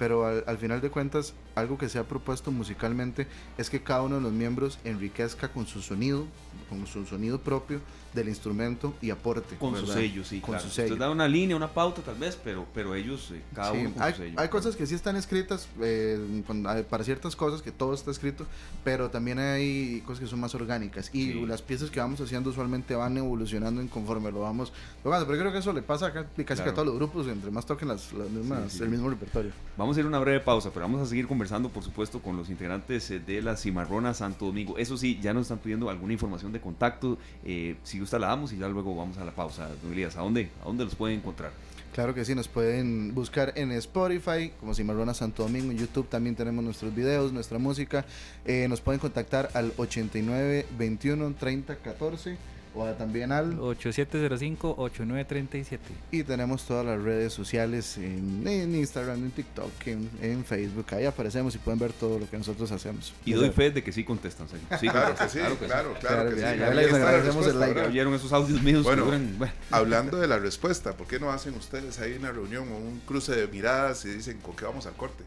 pero 0.00 0.24
al, 0.24 0.42
al, 0.46 0.56
final 0.56 0.80
de 0.80 0.88
cuentas 0.88 1.34
algo 1.54 1.76
que 1.76 1.90
se 1.90 1.98
ha 1.98 2.04
propuesto 2.08 2.50
musicalmente 2.50 3.26
es 3.58 3.68
que 3.68 3.82
cada 3.82 4.00
uno 4.00 4.16
de 4.16 4.22
los 4.22 4.32
miembros 4.32 4.78
enriquezca 4.82 5.52
con 5.52 5.66
su 5.66 5.82
sonido, 5.82 6.26
con 6.70 6.86
su 6.86 7.04
sonido 7.04 7.38
propio 7.38 7.80
del 8.14 8.28
instrumento 8.28 8.94
y 9.00 9.10
aporte. 9.10 9.56
Con 9.56 9.72
¿verdad? 9.72 9.86
su 9.86 9.92
sello, 9.92 10.24
sí, 10.24 10.40
con 10.40 10.50
claro. 10.50 10.64
su 10.64 10.70
sello. 10.70 10.94
Usted 10.94 10.98
da 10.98 11.10
una 11.10 11.28
línea, 11.28 11.56
una 11.56 11.68
pauta 11.68 12.02
tal 12.02 12.16
vez, 12.16 12.38
pero, 12.42 12.66
pero 12.74 12.94
ellos, 12.94 13.30
eh, 13.32 13.40
cada 13.54 13.72
sí, 13.72 13.78
uno 13.78 13.92
con 13.92 14.02
hay, 14.02 14.12
su 14.12 14.18
sello. 14.18 14.40
Hay 14.40 14.48
cosas 14.48 14.76
que 14.76 14.86
sí 14.86 14.94
están 14.94 15.16
escritas 15.16 15.68
eh, 15.80 16.42
con, 16.46 16.62
para 16.88 17.04
ciertas 17.04 17.36
cosas, 17.36 17.62
que 17.62 17.72
todo 17.72 17.94
está 17.94 18.10
escrito, 18.10 18.46
pero 18.84 19.10
también 19.10 19.38
hay 19.38 20.02
cosas 20.06 20.20
que 20.20 20.26
son 20.26 20.40
más 20.40 20.54
orgánicas 20.54 21.10
y 21.12 21.32
sí. 21.32 21.46
las 21.46 21.62
piezas 21.62 21.90
que 21.90 22.00
vamos 22.00 22.20
haciendo 22.20 22.50
usualmente 22.50 22.94
van 22.94 23.16
evolucionando 23.16 23.80
en 23.80 23.88
conforme 23.88 24.30
lo 24.30 24.40
vamos 24.40 24.72
tocando, 25.02 25.26
pero 25.26 25.38
creo 25.38 25.52
que 25.52 25.58
eso 25.58 25.72
le 25.72 25.82
pasa 25.82 26.06
acá 26.06 26.24
casi 26.24 26.44
claro. 26.44 26.64
que 26.64 26.70
a 26.70 26.74
todos 26.74 26.86
los 26.86 26.96
grupos, 26.96 27.26
entre 27.28 27.50
más 27.50 27.66
toquen 27.66 27.88
las, 27.88 28.12
las 28.12 28.28
mismas, 28.28 28.72
sí, 28.72 28.82
el 28.82 28.88
mismo 28.88 29.08
repertorio. 29.08 29.52
Vamos 29.76 29.96
a 29.96 30.00
ir 30.00 30.06
a 30.06 30.08
una 30.08 30.18
breve 30.18 30.40
pausa, 30.40 30.70
pero 30.70 30.86
vamos 30.86 31.00
a 31.00 31.06
seguir 31.06 31.26
conversando, 31.26 31.68
por 31.68 31.82
supuesto, 31.82 32.20
con 32.20 32.36
los 32.36 32.50
integrantes 32.50 33.10
eh, 33.10 33.20
de 33.20 33.42
la 33.42 33.56
Cimarrona 33.56 34.14
Santo 34.14 34.46
Domingo. 34.46 34.76
Eso 34.78 34.96
sí, 34.96 35.18
ya 35.22 35.32
nos 35.32 35.42
están 35.42 35.58
pidiendo 35.58 35.88
alguna 35.90 36.12
información 36.12 36.52
de 36.52 36.60
contacto, 36.60 37.18
eh, 37.44 37.76
si 37.82 37.99
gusta 38.00 38.18
la 38.18 38.28
damos 38.28 38.52
y 38.52 38.58
ya 38.58 38.68
luego 38.68 38.94
vamos 38.96 39.18
a 39.18 39.24
la 39.24 39.32
pausa. 39.32 39.68
Elías, 39.90 40.16
¿a 40.16 40.20
dónde, 40.20 40.50
¿a 40.62 40.64
dónde 40.64 40.84
los 40.84 40.94
pueden 40.94 41.18
encontrar? 41.18 41.52
Claro 41.92 42.14
que 42.14 42.24
sí, 42.24 42.36
nos 42.36 42.46
pueden 42.46 43.14
buscar 43.14 43.52
en 43.56 43.72
Spotify, 43.72 44.52
como 44.60 44.74
Cimarrona 44.74 45.12
Santo 45.12 45.42
Domingo, 45.42 45.72
en 45.72 45.78
YouTube 45.78 46.08
también 46.08 46.36
tenemos 46.36 46.64
nuestros 46.64 46.94
videos, 46.94 47.32
nuestra 47.32 47.58
música. 47.58 48.04
Eh, 48.44 48.66
nos 48.68 48.80
pueden 48.80 49.00
contactar 49.00 49.50
al 49.54 49.72
89 49.76 50.66
21 50.78 51.34
30 51.34 51.76
14 51.76 52.36
o 52.74 52.86
también 52.92 53.32
al 53.32 53.58
8705-8937. 53.58 55.78
Y 56.10 56.22
tenemos 56.22 56.64
todas 56.64 56.86
las 56.86 57.02
redes 57.02 57.32
sociales 57.32 57.96
en, 57.98 58.46
en 58.46 58.74
Instagram, 58.74 59.24
en 59.24 59.30
TikTok, 59.30 59.86
en, 59.86 60.10
en, 60.22 60.44
Facebook. 60.44 60.86
Ahí 60.90 61.04
aparecemos 61.04 61.54
y 61.54 61.58
pueden 61.58 61.78
ver 61.78 61.92
todo 61.92 62.18
lo 62.18 62.28
que 62.28 62.38
nosotros 62.38 62.72
hacemos. 62.72 63.12
Y 63.24 63.32
doy 63.32 63.50
fe 63.50 63.70
de 63.70 63.82
que 63.82 63.92
sí 63.92 64.04
contestan. 64.04 64.48
Sí, 64.48 64.56
claro, 64.88 65.14
que 65.14 65.28
sí, 65.28 65.38
claro 65.38 65.58
que 65.58 65.66
claro, 65.66 65.94
sí, 65.94 66.00
claro, 66.00 66.16
claro 66.16 66.30
que 66.30 66.36
sí. 66.36 66.42
Ya, 66.42 66.54
ya 66.54 66.74
les 66.74 66.92
agradecemos 66.92 67.46
el 67.46 67.60
like. 67.60 67.80
Oyeron 67.80 68.14
esos 68.14 68.32
audios 68.32 68.62
míos. 68.62 68.84
Bueno, 68.84 69.04
duran, 69.04 69.34
bueno, 69.38 69.52
hablando 69.70 70.18
de 70.18 70.26
la 70.26 70.38
respuesta, 70.38 70.96
¿por 70.96 71.06
qué 71.06 71.18
no 71.18 71.30
hacen 71.30 71.54
ustedes 71.54 71.98
ahí 71.98 72.14
una 72.14 72.32
reunión 72.32 72.70
o 72.72 72.76
un 72.76 73.00
cruce 73.00 73.34
de 73.34 73.46
miradas 73.48 74.04
y 74.04 74.10
dicen 74.10 74.38
con 74.38 74.56
qué 74.56 74.64
vamos 74.64 74.86
al 74.86 74.94
corte? 74.94 75.24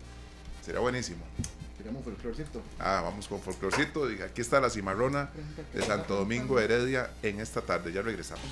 Sería 0.62 0.80
buenísimo. 0.80 1.24
Folclorcito. 2.04 2.62
Ah, 2.80 3.02
vamos 3.04 3.28
con 3.28 3.42
folclorcito. 3.42 4.08
Aquí 4.26 4.42
está 4.42 4.60
la 4.60 4.70
cimarrona 4.70 5.30
de 5.74 5.82
Santo 5.82 6.16
Domingo 6.16 6.60
Heredia 6.60 7.12
en 7.22 7.40
esta 7.40 7.62
tarde. 7.62 7.92
Ya 7.92 8.02
regresamos. 8.02 8.44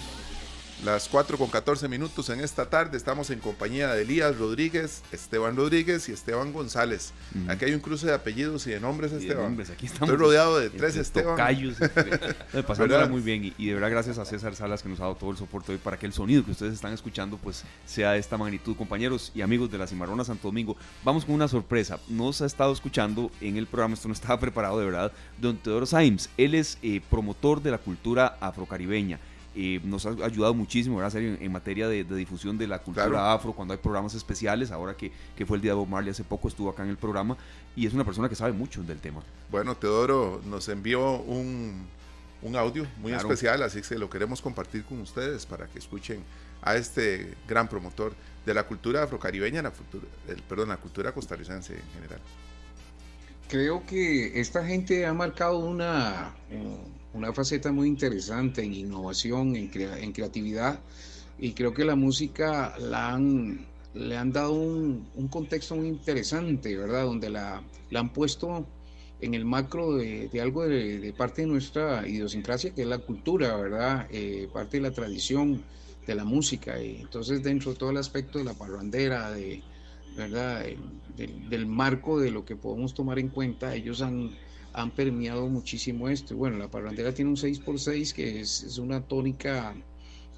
Las 0.83 1.07
4 1.09 1.37
con 1.37 1.47
14 1.47 1.87
minutos 1.87 2.31
en 2.31 2.39
esta 2.39 2.67
tarde. 2.67 2.97
Estamos 2.97 3.29
en 3.29 3.37
compañía 3.37 3.93
de 3.93 4.01
Elías 4.01 4.35
Rodríguez, 4.39 5.03
Esteban 5.11 5.55
Rodríguez 5.55 6.09
y 6.09 6.11
Esteban 6.11 6.51
González. 6.51 7.13
Aquí 7.47 7.65
hay 7.65 7.75
un 7.75 7.81
cruce 7.81 8.07
de 8.07 8.15
apellidos 8.15 8.65
y 8.65 8.71
de 8.71 8.79
nombres, 8.79 9.11
Esteban. 9.11 9.53
aquí 9.61 9.85
estamos. 9.85 10.09
Estoy 10.09 10.17
rodeado 10.17 10.57
de 10.57 10.71
tres 10.71 10.95
Esteban. 10.95 11.37
Pasándola 12.67 13.05
muy 13.05 13.21
bien. 13.21 13.53
Y, 13.59 13.67
de 13.67 13.75
verdad, 13.75 13.91
gracias 13.91 14.17
a 14.17 14.25
César 14.25 14.55
Salas 14.55 14.81
que 14.81 14.89
nos 14.89 14.99
ha 15.01 15.03
dado 15.03 15.15
todo 15.15 15.29
el 15.29 15.37
soporte 15.37 15.71
hoy 15.71 15.77
para 15.77 15.99
que 15.99 16.07
el 16.07 16.13
sonido 16.13 16.43
que 16.43 16.49
ustedes 16.49 16.73
están 16.73 16.93
escuchando 16.93 17.37
pues 17.37 17.63
sea 17.85 18.13
de 18.13 18.19
esta 18.19 18.39
magnitud. 18.39 18.75
Compañeros 18.75 19.31
y 19.35 19.43
amigos 19.43 19.71
de 19.71 19.77
la 19.77 19.85
Cimarrona 19.85 20.23
Santo 20.23 20.47
Domingo, 20.47 20.75
vamos 21.03 21.25
con 21.25 21.35
una 21.35 21.47
sorpresa. 21.47 21.99
Nos 22.07 22.41
ha 22.41 22.47
estado 22.47 22.73
escuchando 22.73 23.29
en 23.39 23.57
el 23.57 23.67
programa, 23.67 23.93
esto 23.93 24.07
no 24.07 24.15
estaba 24.15 24.39
preparado 24.39 24.79
de 24.79 24.85
verdad, 24.85 25.11
don 25.39 25.57
Teodoro 25.57 25.85
Saims. 25.85 26.31
Él 26.37 26.55
es 26.55 26.79
eh, 26.81 27.01
promotor 27.07 27.61
de 27.61 27.69
la 27.69 27.77
cultura 27.77 28.39
afrocaribeña 28.41 29.19
nos 29.83 30.05
ha 30.05 30.09
ayudado 30.23 30.53
muchísimo 30.53 31.01
En, 31.03 31.51
materia 31.51 31.87
de, 31.87 32.03
difusión 32.03 32.57
de 32.57 32.67
la 32.67 32.79
cultura 32.79 33.33
afro, 33.33 33.53
cuando 33.53 33.73
hay 33.73 33.79
programas 33.79 34.13
especiales, 34.13 34.71
ahora 34.71 34.95
que, 34.95 35.11
que, 35.35 35.45
fue 35.45 35.57
el 35.57 35.61
día 35.61 35.71
de 35.71 35.75
Bob 35.75 35.87
Marley 35.87 36.11
hace 36.11 36.23
poco, 36.23 36.47
estuvo 36.47 36.69
acá 36.69 36.83
en 36.83 36.89
el 36.89 36.97
programa 36.97 37.35
y 37.75 37.85
es 37.85 37.93
una 37.93 38.05
persona 38.05 38.29
que 38.29 38.35
sabe 38.35 38.53
mucho 38.53 38.81
del 38.83 38.99
tema. 38.99 39.21
Bueno, 39.49 39.75
Teodoro 39.75 40.41
nos 40.45 40.69
envió 40.69 41.17
un, 41.21 41.85
un 42.41 42.55
audio 42.55 42.87
muy 42.97 43.13
especial, 43.13 43.61
así 43.63 43.81
que 43.81 43.97
lo 43.97 44.09
queremos 44.09 44.41
compartir 44.41 44.83
con 44.83 44.99
ustedes 45.01 45.45
para 45.45 45.67
que 45.67 45.79
escuchen 45.79 46.23
a 46.61 46.75
este 46.75 47.35
gran 47.47 47.67
promotor 47.67 48.13
de 48.45 48.53
la 48.53 48.63
cultura 48.63 49.03
afrocaribeña, 49.03 49.61
la 49.61 49.71
el, 50.27 50.41
perdón, 50.43 50.69
la 50.69 50.77
cultura 50.77 51.13
costarricense 51.13 51.73
en 51.73 51.93
general. 51.93 52.19
Creo 53.47 53.85
que 53.85 54.39
esta 54.39 54.65
gente 54.65 55.05
ha 55.05 55.13
marcado 55.13 55.59
una 55.59 56.31
una 57.13 57.33
faceta 57.33 57.71
muy 57.71 57.87
interesante 57.87 58.63
en 58.63 58.73
innovación, 58.73 59.55
en, 59.55 59.71
en 59.73 60.11
creatividad, 60.11 60.79
y 61.39 61.53
creo 61.53 61.73
que 61.73 61.85
la 61.85 61.95
música 61.95 62.75
la 62.79 63.13
han, 63.13 63.65
le 63.93 64.17
han 64.17 64.31
dado 64.31 64.53
un, 64.53 65.07
un 65.15 65.27
contexto 65.27 65.75
muy 65.75 65.87
interesante, 65.87 66.77
¿verdad? 66.77 67.05
Donde 67.05 67.29
la, 67.29 67.63
la 67.89 67.99
han 67.99 68.13
puesto 68.13 68.65
en 69.21 69.33
el 69.33 69.45
macro 69.45 69.95
de, 69.95 70.29
de 70.29 70.41
algo 70.41 70.67
de, 70.67 71.13
parte 71.15 71.41
de 71.43 71.47
nuestra 71.47 72.07
idiosincrasia, 72.07 72.73
que 72.73 72.81
es 72.81 72.87
la 72.87 72.97
cultura, 72.97 73.55
¿verdad? 73.55 74.07
Eh, 74.11 74.49
parte 74.51 74.77
de 74.77 74.83
la 74.83 74.91
tradición 74.91 75.63
de 76.07 76.15
la 76.15 76.25
música. 76.25 76.81
Y 76.81 77.01
entonces, 77.01 77.43
dentro 77.43 77.71
de 77.71 77.77
todo 77.77 77.91
el 77.91 77.97
aspecto 77.97 78.39
de 78.39 78.45
la 78.45 78.53
parrandera, 78.53 79.31
de, 79.31 79.61
¿verdad? 80.15 80.65
del 81.49 81.65
marco 81.67 82.19
de 82.19 82.31
lo 82.31 82.45
que 82.45 82.55
podemos 82.55 82.93
tomar 82.93 83.19
en 83.19 83.29
cuenta, 83.29 83.75
ellos 83.75 84.01
han 84.01 84.31
han 84.73 84.91
permeado 84.91 85.47
muchísimo 85.47 86.09
esto. 86.09 86.35
Bueno, 86.35 86.57
la 86.57 86.69
parrandera 86.69 87.13
tiene 87.13 87.31
un 87.31 87.37
6x6 87.37 88.13
que 88.13 88.41
es, 88.41 88.77
una 88.77 89.01
tónica 89.01 89.75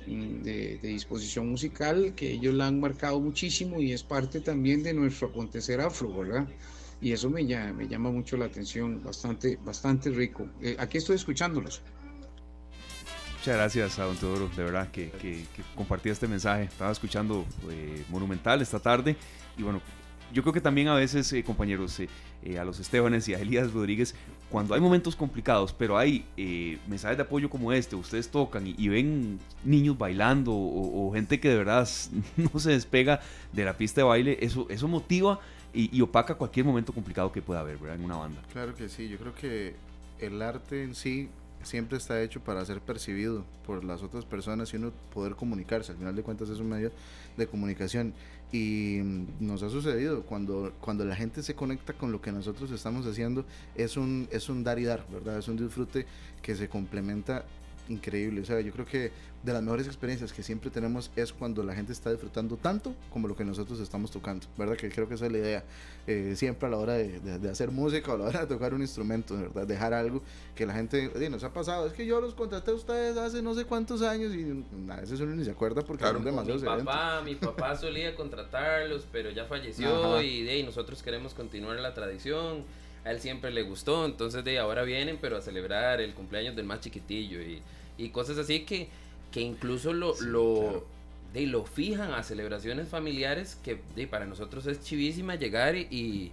mm, 0.08 0.42
de, 0.42 0.80
disposición 0.82 1.50
musical 1.50 2.14
que 2.16 2.32
ellos 2.32 2.54
la 2.54 2.68
han 2.68 2.80
marcado 2.80 3.20
muchísimo 3.20 3.80
y 3.80 3.92
es 3.92 4.04
parte 4.04 4.40
también 4.40 4.84
de 4.84 4.94
nuestro 4.94 5.28
acontecer 5.28 5.82
afro, 5.82 6.14
¿verdad? 6.18 6.48
Y 7.02 7.12
eso 7.12 7.30
me 7.30 7.46
llama, 7.46 7.74
me 7.74 7.88
llama 7.88 8.12
mucho 8.12 8.38
la 8.38 8.46
atención, 8.46 9.04
bastante, 9.04 9.58
bastante 9.64 10.10
rico. 10.10 10.48
Eh, 10.62 10.76
aquí 10.80 10.98
estoy 10.98 11.18
escuchándolos. 11.18 11.82
Muchas 13.44 13.58
gracias 13.58 14.00
a 14.00 14.06
don 14.06 14.16
Teodoro, 14.16 14.50
de 14.56 14.64
verdad 14.64 14.90
que, 14.90 15.12
que, 15.12 15.44
compartía 15.76 16.14
este 16.14 16.30
mensaje. 16.30 16.64
Estaba 16.64 16.94
escuchando 16.94 17.46
eh, 17.70 18.06
Monumental 18.08 18.62
esta 18.62 18.80
tarde 18.80 19.18
y 19.58 19.64
bueno, 19.64 19.82
yo 20.34 20.42
creo 20.42 20.54
que 20.54 20.62
también 20.62 20.88
a 20.88 20.96
veces, 20.96 21.32
eh, 21.32 21.44
compañeros, 21.44 22.00
eh, 22.00 22.10
eh, 22.44 22.58
a 22.58 22.66
los 22.66 22.80
Estebanes 22.80 23.28
y 23.30 23.36
a 23.36 23.40
Elías 23.40 23.72
Rodríguez, 23.72 24.16
cuando 24.50 24.74
hay 24.74 24.82
momentos 24.82 25.16
complicados, 25.16 25.72
pero 25.74 25.98
hay 25.98 26.26
mensajes 26.88 27.18
de 27.18 27.24
apoyo 27.24 27.50
como 27.50 27.72
este, 27.72 27.96
ustedes 27.96 28.30
tocan 28.30 28.66
y, 28.68 28.88
ven 28.88 29.40
niños 29.64 29.98
bailando 29.98 30.52
o, 30.54 31.12
gente 31.14 31.40
que 31.40 31.50
de 31.50 31.58
verdad 31.58 31.88
no 32.54 32.60
se 32.60 32.72
despega 32.72 33.22
de 33.52 33.66
la 33.66 33.78
pista 33.78 34.02
de 34.02 34.06
baile, 34.06 34.38
eso, 34.42 34.68
eso 34.70 34.88
motiva 34.88 35.40
y, 35.74 36.02
opaca 36.02 36.36
cualquier 36.36 36.66
momento 36.66 36.94
complicado 36.94 37.32
que 37.32 37.42
pueda 37.42 37.62
haber 37.62 37.78
en 37.78 38.04
una 38.04 38.18
banda. 38.18 38.42
Claro 38.52 38.76
que 38.76 38.90
sí, 38.90 39.08
yo 39.10 39.18
creo 39.18 39.34
que 39.34 39.76
el 40.20 40.42
arte 40.42 40.84
en 40.84 40.96
sí 40.96 41.30
siempre 41.64 41.98
está 41.98 42.22
hecho 42.22 42.42
para 42.42 42.64
ser 42.66 42.82
percibido 42.82 43.44
por 43.66 43.84
las 43.84 44.04
otras 44.04 44.26
personas 44.26 44.74
y 44.74 44.78
uno 44.78 44.92
poder 45.14 45.36
comunicarse. 45.36 45.92
Al 45.92 45.98
final 45.98 46.16
de 46.16 46.24
cuentas 46.24 46.50
es 46.50 46.60
un 46.60 46.70
medio 46.70 46.92
de 47.38 47.48
comunicación 47.48 48.14
y 48.54 49.02
nos 49.40 49.64
ha 49.64 49.70
sucedido 49.70 50.22
cuando, 50.22 50.72
cuando 50.80 51.04
la 51.04 51.16
gente 51.16 51.42
se 51.42 51.56
conecta 51.56 51.94
con 51.94 52.12
lo 52.12 52.22
que 52.22 52.32
nosotros 52.32 52.70
estamos 52.70 53.06
haciendo 53.08 53.46
es 53.76 53.98
un, 53.98 54.28
es 54.32 54.48
un 54.48 54.64
dar 54.64 54.78
y 54.78 54.84
dar, 54.84 55.04
¿verdad? 55.12 55.40
Es 55.40 55.48
un 55.48 55.58
disfrute 55.58 56.06
que 56.44 56.56
se 56.56 56.70
complementa 56.70 57.46
increíble. 57.90 58.42
O 58.42 58.46
sea, 58.46 58.60
yo 58.62 58.72
creo 58.72 58.86
que 58.86 59.12
de 59.44 59.52
las 59.52 59.62
mejores 59.62 59.88
experiencias 59.88 60.32
que 60.32 60.42
siempre 60.42 60.70
tenemos 60.70 61.12
es 61.18 61.34
cuando 61.34 61.64
la 61.64 61.76
gente 61.76 61.92
está 61.92 62.10
disfrutando 62.10 62.56
tanto 62.56 62.96
como 63.12 63.28
lo 63.28 63.36
que 63.36 63.44
nosotros 63.44 63.80
estamos 63.80 64.10
tocando, 64.10 64.48
¿verdad? 64.58 64.78
Que 64.78 64.90
creo 64.90 65.08
que 65.08 65.16
esa 65.16 65.26
es 65.26 65.32
la 65.32 65.38
idea. 65.38 65.64
Eh, 66.08 66.34
siempre 66.36 66.68
a 66.68 66.72
la 66.72 66.78
hora 66.78 66.94
de, 66.94 67.20
de, 67.20 67.50
hacer 67.50 67.72
música 67.72 68.12
o 68.12 68.16
a 68.16 68.18
la 68.18 68.26
hora 68.26 68.42
de 68.42 68.48
tocar 68.48 68.74
un 68.74 68.82
instrumento, 68.82 69.38
¿verdad? 69.38 69.68
Dejar 69.68 69.94
algo 69.94 70.22
que 70.56 70.66
la 70.66 70.74
gente 70.74 71.12
nos 71.30 71.44
ha 71.44 71.52
pasado. 71.52 71.88
Es 71.88 71.94
que 71.94 72.06
yo 72.06 72.22
los 72.22 72.34
contraté 72.34 72.72
a 72.72 72.74
ustedes 72.74 73.18
hace 73.18 73.42
no 73.42 73.54
sé 73.54 73.66
cuántos 73.66 74.02
años 74.02 74.34
y 74.34 74.64
a 74.90 74.96
veces 74.96 75.20
uno 75.20 75.36
ni 75.36 75.44
se 75.44 75.52
acuerda 75.52 75.82
porque 75.82 76.04
claro. 76.04 76.20
Mi 76.20 76.32
papá, 76.32 77.22
mi 77.24 77.36
papá 77.36 77.76
solía 77.78 78.16
contratarlos, 78.16 79.06
pero 79.12 79.30
ya 79.32 79.46
falleció 79.46 80.22
y, 80.22 80.44
de, 80.44 80.64
nosotros 80.64 81.04
queremos 81.04 81.34
continuar 81.34 81.80
la 81.80 81.94
tradición 81.94 82.64
a 83.06 83.12
él 83.12 83.20
siempre 83.20 83.52
le 83.52 83.64
gustó, 83.64 84.06
entonces 84.06 84.44
de 84.44 84.60
ahora 84.60 84.84
vienen, 84.84 85.18
pero 85.20 85.38
a 85.38 85.42
celebrar 85.42 86.00
el 86.02 86.14
cumpleaños 86.14 86.56
del 86.56 86.66
más 86.66 86.80
chiquitillo 86.80 87.42
y, 87.42 87.62
y 87.98 88.10
cosas 88.10 88.38
así 88.38 88.62
que, 88.62 88.88
que 89.32 89.42
incluso 89.42 89.94
lo, 89.94 90.20
lo, 90.22 90.86
de, 91.34 91.46
lo 91.48 91.66
fijan 91.66 92.14
a 92.14 92.24
celebraciones 92.24 92.88
familiares 92.88 93.58
que 93.64 93.80
de, 93.96 94.08
para 94.08 94.26
nosotros 94.26 94.66
es 94.68 94.82
chivísima 94.82 95.36
llegar 95.36 95.76
y, 95.76 96.32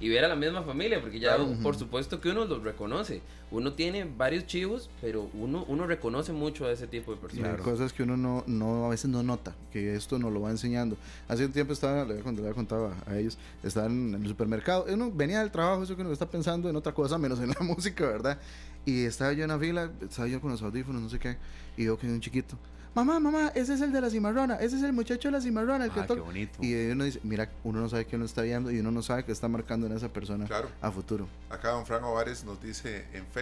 y 0.00 0.08
ver 0.08 0.24
a 0.24 0.28
la 0.28 0.36
misma 0.36 0.62
familia, 0.62 1.00
porque 1.00 1.20
ya 1.20 1.36
por 1.62 1.76
supuesto 1.76 2.20
que 2.20 2.30
uno 2.30 2.44
los 2.44 2.62
reconoce. 2.62 3.20
Uno 3.50 3.72
tiene 3.72 4.04
varios 4.04 4.46
chivos, 4.46 4.90
pero 5.00 5.30
uno, 5.32 5.64
uno 5.68 5.86
reconoce 5.86 6.32
mucho 6.32 6.66
a 6.66 6.72
ese 6.72 6.86
tipo 6.86 7.12
de 7.12 7.18
personas. 7.18 7.54
Hay 7.54 7.62
cosas 7.62 7.92
que 7.92 8.02
uno 8.02 8.16
no, 8.16 8.44
no, 8.46 8.86
a 8.86 8.88
veces 8.90 9.10
no 9.10 9.22
nota, 9.22 9.54
que 9.72 9.94
esto 9.94 10.18
nos 10.18 10.32
lo 10.32 10.40
va 10.40 10.50
enseñando. 10.50 10.96
Hace 11.28 11.46
un 11.46 11.52
tiempo 11.52 11.72
estaba, 11.72 12.04
le 12.04 12.20
había 12.20 12.54
contado 12.54 12.92
a 13.06 13.16
ellos, 13.16 13.38
estaban 13.62 14.14
en 14.14 14.22
el 14.22 14.28
supermercado, 14.28 14.86
uno 14.92 15.10
venía 15.10 15.40
del 15.40 15.50
trabajo, 15.50 15.82
eso 15.82 15.96
que 15.96 16.02
uno 16.02 16.12
está 16.12 16.26
pensando 16.26 16.68
en 16.68 16.76
otra 16.76 16.92
cosa 16.92 17.16
menos 17.16 17.40
en 17.40 17.48
la 17.48 17.60
música, 17.60 18.06
¿verdad? 18.06 18.38
Y 18.84 19.04
estaba 19.04 19.32
yo 19.32 19.44
en 19.44 19.50
la 19.50 19.58
fila, 19.58 19.90
estaba 20.02 20.28
yo 20.28 20.40
con 20.40 20.50
los 20.50 20.62
audífonos, 20.62 21.00
no 21.00 21.08
sé 21.08 21.18
qué, 21.18 21.36
y 21.76 21.84
veo 21.84 21.98
que 21.98 22.06
hay 22.06 22.12
un 22.12 22.20
chiquito 22.20 22.56
mamá, 22.94 23.20
mamá, 23.20 23.52
ese 23.54 23.74
es 23.74 23.80
el 23.80 23.92
de 23.92 24.00
la 24.00 24.10
cimarrona, 24.10 24.56
ese 24.56 24.76
es 24.76 24.82
el 24.82 24.92
muchacho 24.92 25.28
de 25.28 25.32
la 25.32 25.40
cimarrona, 25.40 25.84
el 25.84 25.92
que 25.92 26.00
ah, 26.00 26.06
toca. 26.06 26.22
Y 26.60 26.90
uno 26.90 27.04
dice, 27.04 27.20
mira, 27.22 27.48
uno 27.62 27.80
no 27.80 27.88
sabe 27.88 28.06
que 28.06 28.16
uno 28.16 28.24
está 28.24 28.42
viendo 28.42 28.70
y 28.70 28.80
uno 28.80 28.90
no 28.90 29.02
sabe 29.02 29.24
que 29.24 29.32
está 29.32 29.48
marcando 29.48 29.86
en 29.86 29.92
esa 29.92 30.08
persona 30.08 30.46
a 30.80 30.90
futuro. 30.90 31.28
Acá 31.50 31.70
don 31.70 31.86
Frank 31.86 32.02
Ovares 32.04 32.44
nos 32.44 32.60
dice 32.60 33.04
en 33.12 33.24
Facebook 33.26 33.37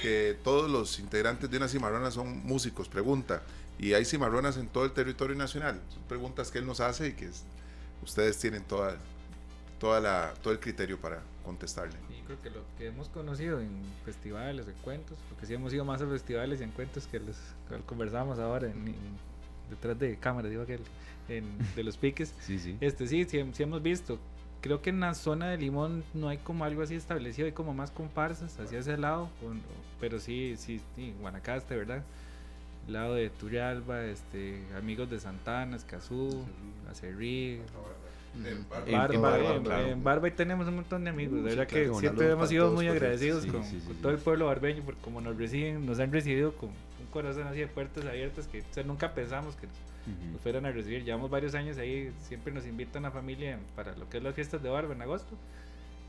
que 0.00 0.36
todos 0.42 0.70
los 0.70 0.98
integrantes 0.98 1.50
de 1.50 1.56
una 1.56 1.68
cimarrona 1.68 2.10
son 2.10 2.44
músicos, 2.44 2.88
pregunta. 2.88 3.42
Y 3.78 3.94
hay 3.94 4.04
cimarronas 4.04 4.56
en 4.56 4.68
todo 4.68 4.84
el 4.84 4.92
territorio 4.92 5.36
nacional. 5.36 5.80
Son 5.88 6.02
preguntas 6.04 6.50
que 6.50 6.58
él 6.58 6.66
nos 6.66 6.80
hace 6.80 7.08
y 7.08 7.12
que 7.12 7.30
ustedes 8.02 8.38
tienen 8.38 8.62
toda, 8.64 8.96
toda 9.78 10.00
la, 10.00 10.34
todo 10.42 10.52
el 10.52 10.60
criterio 10.60 11.00
para 11.00 11.22
contestarle 11.44 11.96
que 12.36 12.50
lo 12.50 12.62
que 12.78 12.86
hemos 12.86 13.08
conocido 13.08 13.60
en 13.60 13.70
festivales, 14.04 14.66
en 14.66 14.74
cuentos, 14.82 15.18
porque 15.28 15.46
sí 15.46 15.54
hemos 15.54 15.72
ido 15.72 15.84
más 15.84 16.00
a 16.02 16.06
festivales 16.06 16.60
y 16.60 16.64
en 16.64 16.70
cuentos 16.70 17.06
que 17.06 17.20
los 17.20 17.36
conversamos 17.86 18.38
ahora 18.38 18.68
en, 18.68 18.94
detrás 19.68 19.98
de 19.98 20.16
cámara, 20.16 20.48
digo 20.48 20.62
aquel, 20.62 20.80
en, 21.28 21.44
de 21.74 21.84
los 21.84 21.96
piques. 21.96 22.34
sí, 22.40 22.58
sí. 22.58 22.76
Este, 22.80 23.06
sí, 23.06 23.24
sí, 23.24 23.62
hemos 23.62 23.82
visto. 23.82 24.18
Creo 24.60 24.82
que 24.82 24.90
en 24.90 25.00
la 25.00 25.14
zona 25.14 25.48
de 25.48 25.56
Limón 25.56 26.04
no 26.12 26.28
hay 26.28 26.38
como 26.38 26.64
algo 26.64 26.82
así 26.82 26.94
establecido, 26.94 27.46
hay 27.46 27.52
como 27.52 27.72
más 27.72 27.90
comparsas 27.90 28.58
hacia 28.58 28.78
ese 28.78 28.96
lado, 28.96 29.28
pero 30.00 30.18
sí, 30.18 30.54
sí, 30.58 30.80
sí, 30.96 31.14
Guanacaste, 31.20 31.76
¿verdad? 31.76 32.02
lado 32.88 33.14
de 33.14 33.30
Turrialba, 33.30 34.04
este, 34.04 34.60
amigos 34.76 35.10
de 35.10 35.20
Santana, 35.20 35.76
Escazú, 35.76 36.44
Acerrí, 36.90 37.60
en 38.44 38.66
Barba, 38.68 39.54
en, 39.88 40.04
Barba, 40.04 40.28
y 40.28 40.30
tenemos 40.30 40.68
un 40.68 40.76
montón 40.76 41.04
de 41.04 41.10
amigos. 41.10 41.42
De 41.42 41.50
verdad 41.50 41.66
que 41.66 41.92
siempre 41.94 42.30
hemos 42.30 42.48
sido 42.48 42.70
muy 42.72 42.86
agradecidos 42.88 43.46
con, 43.46 43.62
todo 44.00 44.12
el 44.12 44.18
pueblo 44.18 44.46
barbeño 44.46 44.82
por 44.82 44.96
cómo 44.96 45.20
nos 45.20 45.36
reciben, 45.36 45.84
nos 45.84 45.98
han 45.98 46.12
recibido 46.12 46.52
con 46.52 46.70
corazón 47.10 47.46
así 47.46 47.60
de 47.60 47.66
puertas 47.66 48.04
abiertas 48.04 48.48
que 48.48 48.62
nunca 48.84 49.14
pensamos 49.14 49.56
que 49.56 49.66
nos, 49.66 50.40
fueran 50.42 50.66
a 50.66 50.72
recibir. 50.72 51.04
Llevamos 51.04 51.30
varios 51.30 51.54
años 51.54 51.78
ahí, 51.78 52.12
siempre 52.20 52.52
nos 52.52 52.66
invitan 52.66 53.04
a 53.04 53.10
familia 53.10 53.58
para 53.76 53.94
lo 53.96 54.08
que 54.08 54.18
es 54.18 54.22
las 54.22 54.34
fiestas 54.34 54.62
de 54.62 54.68
Barba 54.68 54.94
en 54.94 55.02
agosto. 55.02 55.36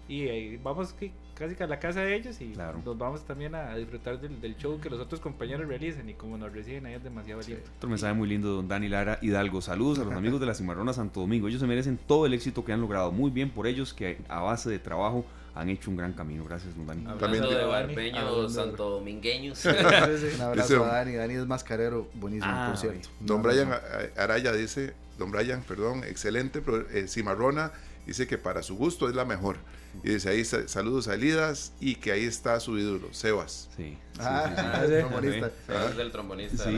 Y 0.08 0.28
ahí 0.28 0.60
vamos 0.62 0.93
casi 1.36 1.64
a 1.64 1.68
la 1.68 1.80
casa 1.80 2.02
de 2.02 2.16
ellos 2.16 2.41
y 2.41 2.54
nos 2.84 2.97
vamos 2.97 3.24
también 3.24 3.56
a 3.56 3.76
disfrutar 3.76 4.20
del, 4.20 4.58
show 4.58 4.80
que 4.82 4.89
los 4.89 4.99
otros 4.99 5.22
compañeros 5.22 5.68
realicen 5.68 6.10
y 6.10 6.16
como 6.16 6.38
nos 6.38 6.52
reciben 6.52 6.86
ahí 6.86 6.95
es 6.95 7.04
demasiado 7.04 7.41
lindo. 7.41 7.64
Otro 7.78 7.89
mensaje 7.89 8.14
muy 8.14 8.28
lindo, 8.28 8.49
don 8.49 8.68
Dani 8.68 8.89
Lara 8.89 9.20
Hidalgo. 9.22 9.62
Saludos 9.62 9.99
a 9.99 10.04
los 10.04 10.14
amigos 10.14 10.41
de 10.41 10.47
la 10.47 10.54
Cimarrona 10.54 10.91
Santo 10.91 11.22
Domingo. 11.22 11.47
Ellos 11.47 11.62
se 11.62 11.68
merecen 11.68 11.97
todo 11.97 12.26
el 12.26 12.34
éxito 12.34 12.66
que 12.66 12.74
han 12.74 12.82
logrado. 12.82 13.12
Muy 13.12 13.32
bien 13.32 13.52
por 13.52 13.68
ellos 13.68 13.93
que 13.93 14.18
a 14.28 14.41
base 14.41 14.70
de 14.70 14.80
trabajo 14.80 15.26
han 15.56 15.70
hecho 15.70 15.89
un 15.89 15.97
gran 15.97 16.14
camino. 16.14 16.45
Gracias, 16.45 16.76
don 16.76 16.88
Dani. 16.88 17.06
Hablando 17.06 17.49
de 17.49 17.66
barbeños 17.66 18.54
santo 18.54 18.89
domingueños. 18.89 19.64
un 20.36 20.41
abrazo 20.41 20.86
a 20.86 20.88
Dani. 20.88 21.14
Dani 21.14 21.34
es 21.36 21.45
mascarero, 21.45 22.10
buenísimo, 22.14 22.68
por 22.68 22.78
cierto. 22.78 23.10
Don 23.20 23.41
Brian 23.41 23.70
Araya 24.18 24.54
dice, 24.54 24.93
don 25.18 25.32
Brian, 25.32 25.62
perdón, 25.64 26.04
excelente, 26.04 26.64
eh, 26.93 27.08
cimarrona, 27.08 27.72
dice 28.06 28.28
que 28.28 28.38
para 28.38 28.64
su 28.64 28.76
gusto 28.76 29.10
es 29.10 29.16
la 29.16 29.26
mejor. 29.26 29.58
Y 30.04 30.10
dice 30.14 30.30
ahí 30.30 30.45
saludos 30.45 31.10
a 31.10 31.16
Elidas 31.16 31.74
y 31.82 31.95
que 31.95 32.14
ahí 32.14 32.24
está 32.24 32.58
su 32.62 32.78
ídolo, 32.78 33.14
Sebas. 33.14 33.70
Sí. 33.76 33.97
Ah, 34.20 34.82
el 34.86 34.99
trombonista. 35.02 35.52
Sebas 35.68 35.97
del 35.97 36.12
trombonista. 36.12 36.70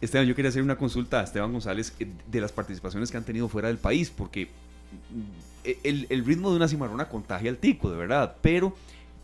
Esteban, 0.00 0.26
yo 0.26 0.34
quería 0.34 0.48
hacer 0.48 0.62
una 0.62 0.76
consulta 0.76 1.20
a 1.20 1.22
Esteban 1.22 1.52
González 1.52 1.92
eh, 2.00 2.08
de 2.26 2.40
las 2.40 2.50
participaciones 2.50 3.10
que 3.10 3.16
han 3.16 3.24
tenido 3.24 3.48
fuera 3.48 3.68
del 3.68 3.78
país, 3.78 4.10
porque 4.10 4.50
el, 5.64 6.06
el 6.08 6.24
ritmo 6.24 6.50
de 6.50 6.56
una 6.56 6.68
cimarrona 6.68 7.08
contagia 7.08 7.50
al 7.50 7.58
tico, 7.58 7.90
de 7.90 7.96
verdad, 7.96 8.36
pero 8.40 8.76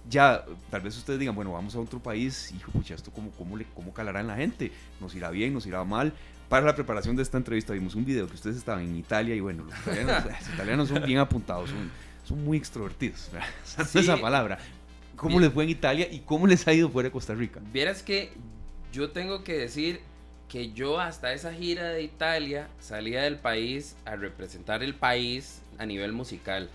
ya 0.08 0.44
tal 0.70 0.82
vez 0.82 0.96
ustedes 0.96 1.18
digan, 1.18 1.34
bueno, 1.34 1.52
vamos 1.52 1.74
a 1.74 1.80
otro 1.80 1.98
país, 1.98 2.52
hijo, 2.56 2.70
pucha, 2.72 2.94
esto 2.94 3.10
cómo, 3.10 3.30
cómo, 3.32 3.56
le, 3.56 3.66
cómo 3.74 3.92
calará 3.92 4.20
en 4.20 4.28
la 4.28 4.36
gente, 4.36 4.72
nos 5.00 5.14
irá 5.14 5.30
bien, 5.30 5.52
nos 5.52 5.66
irá 5.66 5.84
mal. 5.84 6.12
Para 6.48 6.64
la 6.64 6.76
preparación 6.76 7.16
de 7.16 7.22
esta 7.22 7.38
entrevista 7.38 7.72
vimos 7.72 7.96
un 7.96 8.04
video 8.04 8.28
que 8.28 8.34
ustedes 8.34 8.56
estaban 8.56 8.84
en 8.84 8.96
Italia 8.96 9.34
y 9.34 9.40
bueno, 9.40 9.64
los 9.64 9.74
italianos, 9.80 10.24
los 10.40 10.54
italianos 10.54 10.88
son 10.88 11.02
bien 11.04 11.18
apuntados, 11.18 11.70
son 11.70 11.90
son 12.26 12.44
muy 12.44 12.58
extrovertidos. 12.58 13.30
Esa 13.94 14.16
palabra. 14.16 14.58
¿Cómo 15.14 15.40
les 15.40 15.50
fue 15.52 15.64
en 15.64 15.70
Italia 15.70 16.08
y 16.10 16.18
cómo 16.20 16.46
les 16.46 16.66
ha 16.68 16.74
ido 16.74 16.90
fuera 16.90 17.08
de 17.08 17.12
Costa 17.12 17.34
Rica? 17.34 17.60
Vieras 17.72 18.02
que 18.02 18.32
yo 18.92 19.10
tengo 19.10 19.44
que 19.44 19.54
decir 19.54 20.00
que 20.48 20.72
yo 20.72 21.00
hasta 21.00 21.32
esa 21.32 21.54
gira 21.54 21.88
de 21.88 22.02
Italia 22.02 22.68
salía 22.78 23.22
del 23.22 23.38
país 23.38 23.96
a 24.04 24.16
representar 24.16 24.82
el 24.82 24.94
país 24.94 25.62
a 25.78 25.86
nivel 25.86 26.12
musical. 26.12 26.68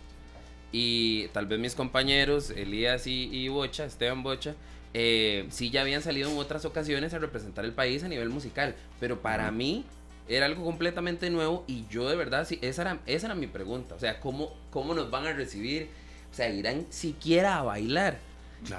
Y 0.72 1.28
tal 1.30 1.48
vez 1.48 1.60
mis 1.60 1.76
compañeros, 1.76 2.50
Elías 2.50 3.06
y, 3.06 3.48
Bocha, 3.50 3.86
Esteban 3.86 4.24
Bocha, 4.24 4.56
eh, 4.94 5.46
sí 5.50 5.70
ya 5.70 5.82
habían 5.82 6.02
salido 6.02 6.30
en 6.30 6.38
otras 6.38 6.66
ocasiones 6.66 7.14
a 7.14 7.20
representar 7.20 7.66
el 7.66 7.74
país 7.74 8.04
a 8.04 8.08
nivel 8.08 8.30
musical. 8.30 8.76
Pero 9.00 9.22
para 9.22 9.52
mí, 9.52 9.86
era 10.28 10.46
algo 10.46 10.64
completamente 10.64 11.30
nuevo 11.30 11.66
y 11.68 11.86
yo 11.90 12.08
de 12.08 12.16
verdad, 12.16 12.48
sí, 12.48 12.58
esa 12.62 12.84
era, 12.84 13.00
esa 13.06 13.28
era 13.28 13.36
mi 13.36 13.48
pregunta. 13.48 13.96
O 13.96 14.00
sea, 14.00 14.20
¿cómo, 14.20 14.54
¿cómo 14.70 14.94
nos 14.94 15.12
van 15.12 15.28
a 15.28 15.34
recibir? 15.34 15.90
O 16.32 16.34
sea, 16.34 16.50
irán 16.50 16.86
siquiera 16.90 17.58
a 17.58 17.64
bailar. 17.64 18.20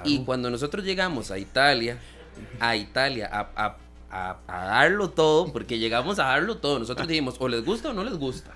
Y 0.05 0.23
cuando 0.23 0.49
nosotros 0.49 0.85
llegamos 0.85 1.29
a 1.29 1.37
Italia, 1.37 1.97
a 2.59 2.75
Italia, 2.75 3.29
a, 3.31 3.77
a, 4.09 4.37
a, 4.47 4.65
darlo 4.65 5.09
todo, 5.09 5.51
porque 5.51 5.77
llegamos 5.77 6.19
a 6.19 6.23
darlo 6.23 6.57
todo, 6.57 6.79
nosotros 6.79 7.07
dijimos, 7.07 7.35
o 7.39 7.47
les 7.47 7.65
gusta 7.65 7.89
o 7.89 7.93
no 7.93 8.03
les 8.03 8.15
gusta. 8.15 8.53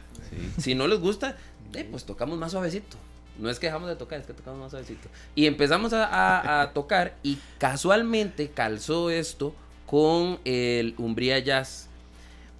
Si 0.57 0.73
no 0.73 0.87
les 0.87 0.99
gusta, 0.99 1.37
eh, 1.73 1.87
pues 1.89 2.05
tocamos 2.05 2.37
más 2.37 2.51
suavecito. 2.51 2.97
No 3.39 3.49
es 3.49 3.59
que 3.59 3.67
dejamos 3.67 3.89
de 3.89 3.95
tocar, 3.95 4.19
es 4.19 4.25
que 4.25 4.33
tocamos 4.33 4.59
más 4.59 4.71
suavecito. 4.71 5.09
Y 5.35 5.45
empezamos 5.45 5.93
a, 5.93 6.61
a 6.61 6.71
tocar 6.73 7.15
y 7.23 7.37
casualmente 7.59 8.49
calzó 8.49 9.09
esto 9.09 9.53
con 9.85 10.39
el 10.43 10.95
Umbría 10.97 11.39
Jazz 11.39 11.87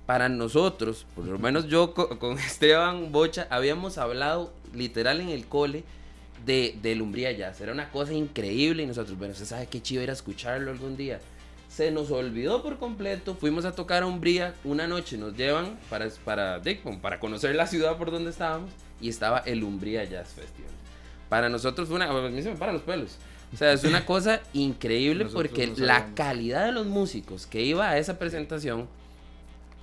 para 0.08 0.30
nosotros, 0.30 1.06
por 1.16 1.26
lo 1.26 1.38
menos 1.38 1.68
yo 1.68 1.94
con, 1.94 2.40
Esteban 2.40 3.12
Bocha, 3.12 3.46
habíamos 3.52 4.00
hablado 4.00 4.52
literal 4.74 5.20
en 5.20 5.30
el 5.30 5.46
cole 5.46 5.84
de, 6.46 6.78
de 6.82 6.96
Lumbría 6.96 7.32
Jazz. 7.34 7.60
Era 7.60 7.74
una 7.74 7.92
cosa 7.92 8.14
increíble 8.14 8.84
y 8.84 8.88
nosotros, 8.88 9.18
bueno, 9.18 9.36
¿se 9.36 9.46
sabe 9.46 9.68
qué 9.68 9.82
chido 9.82 10.02
ir 10.02 10.10
a 10.10 10.14
escucharlo 10.14 10.72
algún 10.72 10.96
día? 10.96 11.20
Se 11.68 11.92
nos 11.92 12.10
olvidó 12.10 12.64
por 12.64 12.78
completo, 12.78 13.36
fuimos 13.36 13.66
a 13.66 13.74
tocar 13.74 14.04
a 14.04 14.08
Umbría 14.08 14.56
una 14.64 14.88
noche, 14.88 15.18
nos 15.18 15.36
llevan 15.36 15.78
para, 15.90 16.08
para, 16.24 16.62
para 17.02 17.20
conocer 17.20 17.54
la 17.56 17.68
ciudad 17.68 17.98
por 17.98 18.10
donde 18.10 18.30
estábamos 18.30 18.72
y 19.02 19.10
estaba 19.10 19.40
el 19.40 19.64
Umbría 19.64 20.04
Jazz 20.04 20.30
Festival. 20.30 20.72
Para 21.30 21.50
nosotros 21.50 21.88
fue 21.88 21.98
una, 21.98 22.10
a 22.10 22.30
mí 22.30 22.42
se 22.42 22.52
me 22.52 22.56
para 22.56 22.74
los 22.74 22.82
pelos. 22.82 23.18
O 23.54 23.58
sea, 23.58 23.72
es 23.74 23.84
una 23.84 24.06
cosa 24.06 24.42
increíble 24.54 25.26
porque 25.26 25.68
la 25.78 26.14
calidad 26.14 26.66
de 26.66 26.72
los 26.72 26.86
músicos 26.86 27.46
que 27.46 27.62
iba 27.62 27.90
a 27.90 27.98
esa 27.98 28.20
presentación 28.20 28.88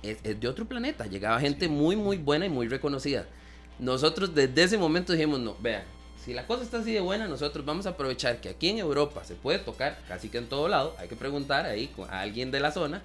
es, 0.03 0.39
de 0.39 0.47
otro 0.47 0.65
planeta. 0.65 1.05
Llegaba 1.05 1.39
gente 1.39 1.67
muy, 1.67 1.95
muy 1.95 2.17
buena 2.17 2.45
y 2.45 2.49
muy 2.49 2.67
reconocida. 2.67 3.25
Nosotros 3.79 4.33
desde 4.33 4.63
ese 4.63 4.77
momento 4.77 5.13
dijimos, 5.13 5.39
no, 5.39 5.55
vean, 5.59 5.83
si 6.23 6.33
la 6.33 6.47
cosa 6.47 6.63
está 6.63 6.79
así 6.79 6.91
de 6.91 7.01
buena, 7.01 7.27
nosotros 7.27 7.65
vamos 7.65 7.85
a 7.85 7.91
aprovechar 7.91 8.41
que 8.41 8.49
aquí 8.49 8.69
en 8.69 8.79
Europa 8.79 9.23
se 9.23 9.35
puede 9.35 9.59
tocar 9.59 9.99
casi 10.07 10.29
que 10.29 10.37
en 10.37 10.47
todo 10.47 10.67
lado. 10.67 10.95
Hay 10.97 11.07
que 11.07 11.15
preguntar 11.15 11.65
ahí 11.65 11.91
a 12.09 12.21
alguien 12.21 12.51
de 12.51 12.59
la 12.59 12.71
zona. 12.71 13.01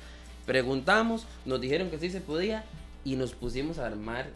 Preguntamos, 0.46 1.26
nos 1.44 1.60
dijeron 1.60 1.90
que 1.90 1.98
sí 1.98 2.10
se 2.10 2.20
podía 2.20 2.64
y 3.04 3.16
nos 3.16 3.32
pusimos 3.32 3.78
a 3.78 3.86
armar, 3.86 4.28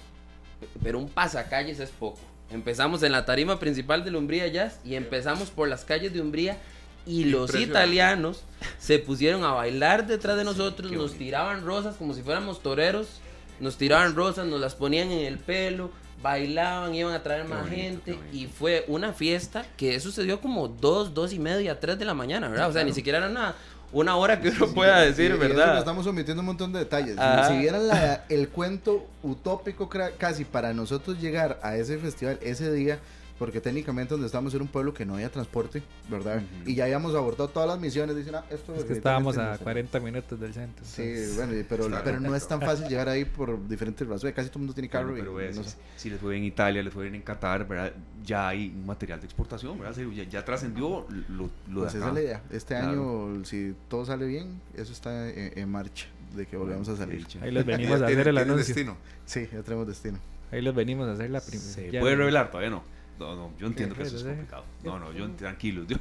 pero 0.83 0.99
un 0.99 1.09
pasacalles 1.09 1.81
es 1.81 1.91
poco. 1.91 2.19
Empezamos 2.51 3.03
en 3.03 3.12
la 3.12 3.25
tarima 3.25 3.59
principal 3.59 4.05
de 4.05 4.17
Umbría 4.17 4.47
Jazz 4.49 4.81
y 4.85 4.95
empezamos 4.95 5.51
por 5.51 5.69
las 5.69 5.85
calles 5.85 6.12
de 6.12 6.21
Umbría 6.21 6.59
y 7.07 7.25
los 7.25 7.55
italianos 7.55 8.45
se 8.79 8.99
pusieron 8.99 9.45
a 9.45 9.53
bailar 9.53 10.07
detrás 10.07 10.37
de 10.37 10.45
nosotros, 10.45 10.91
nos 10.93 11.15
tiraban 11.15 11.65
rosas 11.65 11.97
como 11.97 12.15
si 12.15 12.23
fuéramos 12.23 12.62
toreros, 12.62 13.21
nos 13.61 13.77
tiraban 13.77 14.15
rosas, 14.15 14.47
nos 14.47 14.61
las 14.61 14.75
ponían 14.75 15.11
en 15.11 15.27
el 15.27 15.39
pelo, 15.39 15.91
bailaban, 16.23 16.95
iban 16.95 17.12
a 17.12 17.23
traer 17.23 17.47
más 17.47 17.69
gente 17.69 18.19
y 18.33 18.47
fue 18.47 18.85
una 18.89 19.12
fiesta 19.12 19.67
que 19.77 20.01
sucedió 20.01 20.41
como 20.41 20.69
dos, 20.69 21.12
dos 21.12 21.33
y 21.33 21.39
media, 21.39 21.79
tres 21.79 21.99
de 21.99 22.07
la 22.07 22.15
mañana, 22.15 22.49
¿verdad? 22.49 22.71
O 22.71 22.73
sea, 22.73 22.85
ni 22.85 22.93
siquiera 22.93 23.19
era 23.19 23.29
una, 23.29 23.55
una 23.95 24.16
hora 24.16 24.40
que 24.40 24.49
uno 24.51 24.66
pueda 24.68 25.01
decir, 25.01 25.36
¿verdad? 25.36 25.78
estamos 25.78 26.07
omitiendo 26.07 26.40
un 26.40 26.47
montón 26.47 26.72
de 26.72 26.80
detalles. 26.80 27.16
Si 27.49 27.59
vieran 27.59 27.82
el 28.28 28.49
cuento 28.49 29.07
utópico 29.22 29.88
casi 30.18 30.45
para 30.45 30.74
nosotros 30.74 31.20
llegar 31.20 31.59
a 31.62 31.76
ese 31.76 31.99
festival 31.99 32.38
ese 32.42 32.70
día 32.72 32.99
porque 33.39 33.61
técnicamente 33.61 34.14
donde 34.14 34.26
estamos 34.26 34.55
era 34.55 34.62
un 34.62 34.68
pueblo 34.68 34.95
que 34.95 35.05
no 35.05 35.14
había 35.14 35.30
transporte, 35.30 35.82
¿verdad? 36.09 36.43
Y 36.64 36.74
ya 36.74 36.85
habíamos 36.85 37.14
abordado 37.14 37.49
todas 37.49 37.68
las 37.68 37.80
misiones, 37.80 38.14
dicen, 38.14 38.37
ah, 38.37 38.45
esto 38.51 38.74
es 38.74 38.85
que 38.85 38.93
estábamos 38.93 39.37
a 39.39 39.59
40 39.59 40.01
minutos 40.01 40.39
del 40.39 40.55
centro. 40.55 40.85
Sí, 40.85 41.32
bueno, 41.35 41.53
pero, 41.68 41.89
pero 42.05 42.20
no 42.20 42.35
es 42.35 42.47
tan 42.47 42.61
fácil 42.61 42.87
llegar 42.89 43.09
ahí 43.09 43.24
por 43.24 43.66
diferentes 43.66 44.07
razones, 44.07 44.35
casi 44.35 44.49
todo 44.49 44.59
el 44.59 44.62
mundo 44.62 44.74
tiene 44.74 44.89
carro. 44.89 45.14
pero 45.14 45.64
si, 45.97 46.11
les 46.11 46.20
fue 46.20 46.37
en 46.37 46.45
Italia, 46.45 46.82
les 46.82 46.93
fue 46.93 47.09
en 47.09 47.22
Qatar, 47.22 47.66
¿verdad? 47.66 47.93
Ya 48.24 48.49
hay 48.49 48.68
un 48.68 48.87
material 48.87 49.20
de 49.20 49.26
exportación, 49.26 49.78
¿verdad? 49.78 49.97
Ya, 50.30 50.45
trascendió 50.45 51.07
lo, 51.28 51.51
lo 51.68 51.80
pues 51.80 51.95
esa 51.95 52.09
es 52.09 52.14
la 52.14 52.20
idea. 52.20 52.43
Este 52.51 52.76
año, 52.76 53.45
si 53.45 53.74
todo 53.89 54.05
sale 54.05 54.26
bien, 54.26 54.61
eso 54.76 54.93
está 54.93 55.28
en, 55.28 55.68
marcha, 55.68 56.07
de 56.37 56.47
que 56.47 56.57
volvamos 56.57 56.89
a 56.89 56.97
salir. 56.97 57.26
Ahí 57.41 57.51
les 57.51 57.66
venimos 57.66 58.01
a 58.01 58.07
hacer 58.07 58.28
el 58.28 58.39
anuncio. 58.39 58.66
destino? 58.66 58.97
Sí, 59.26 59.49
ya 59.53 59.62
tenemos 59.62 59.89
destino. 59.89 60.18
Ahí 60.53 60.62
les 60.62 60.74
venimos 60.74 61.09
a 61.09 61.12
hacer 61.12 61.30
la 61.30 61.41
primera. 61.41 61.68
¿Se 61.68 61.99
puede 61.99 62.14
revelar? 62.14 62.51
Todavía 62.51 62.70
no. 62.70 62.93
No, 63.19 63.37
no, 63.37 63.53
yo 63.59 63.69
entiendo 63.69 63.95
que 63.95 64.03
eso 64.03 64.17
es 64.17 64.25
complicado. 64.25 64.65
No, 64.83 64.99
no, 64.99 65.12
yo 65.12 65.31
tranquilo. 65.33 65.85
Yo, 65.85 65.97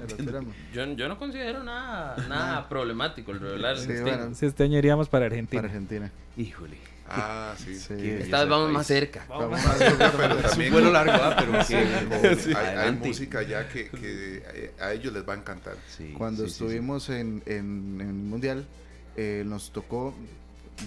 yo, 0.74 0.94
yo, 0.96 1.08
no 1.08 1.18
considero 1.18 1.64
nada, 1.64 2.16
nada 2.28 2.68
problemático 2.68 3.32
el 3.32 3.40
revelar 3.40 3.78
sí, 3.78 3.94
bueno, 4.02 4.34
Si 4.34 4.46
este 4.46 4.64
año 4.64 4.80
iríamos 4.80 5.10
para 5.10 5.26
Argentina. 5.28 5.62
Para 5.62 5.72
Argentina. 5.72 6.12
Híjole. 6.38 6.78
Ah, 7.08 7.54
sí. 7.58 7.76
sí. 7.76 7.94
Esta 7.94 8.40
vez 8.40 8.50
vamos 8.50 8.72
más 8.72 8.88
cerca. 8.88 9.26
Vamos 9.28 9.52
más 9.52 9.78
cerca, 9.78 10.12
pero 10.18 10.36
también. 10.38 10.46
Es 10.46 10.58
un 10.58 10.72
vuelo 10.72 10.92
largo, 10.92 11.14
¿ah? 11.14 11.36
pero 11.38 11.64
sí, 12.36 12.54
hay, 12.56 12.78
hay, 12.78 12.92
música 12.94 13.44
ya 13.44 13.68
que, 13.68 13.90
que, 13.90 14.72
a 14.80 14.94
ellos 14.94 15.14
les 15.14 15.28
va 15.28 15.34
a 15.34 15.38
encantar. 15.38 15.76
Cuando 16.18 16.46
estuvimos 16.46 17.10
en, 17.10 17.44
en, 17.46 18.00
en, 18.00 18.08
el 18.08 18.14
Mundial, 18.14 18.66
eh, 19.16 19.44
nos 19.46 19.72
tocó 19.72 20.16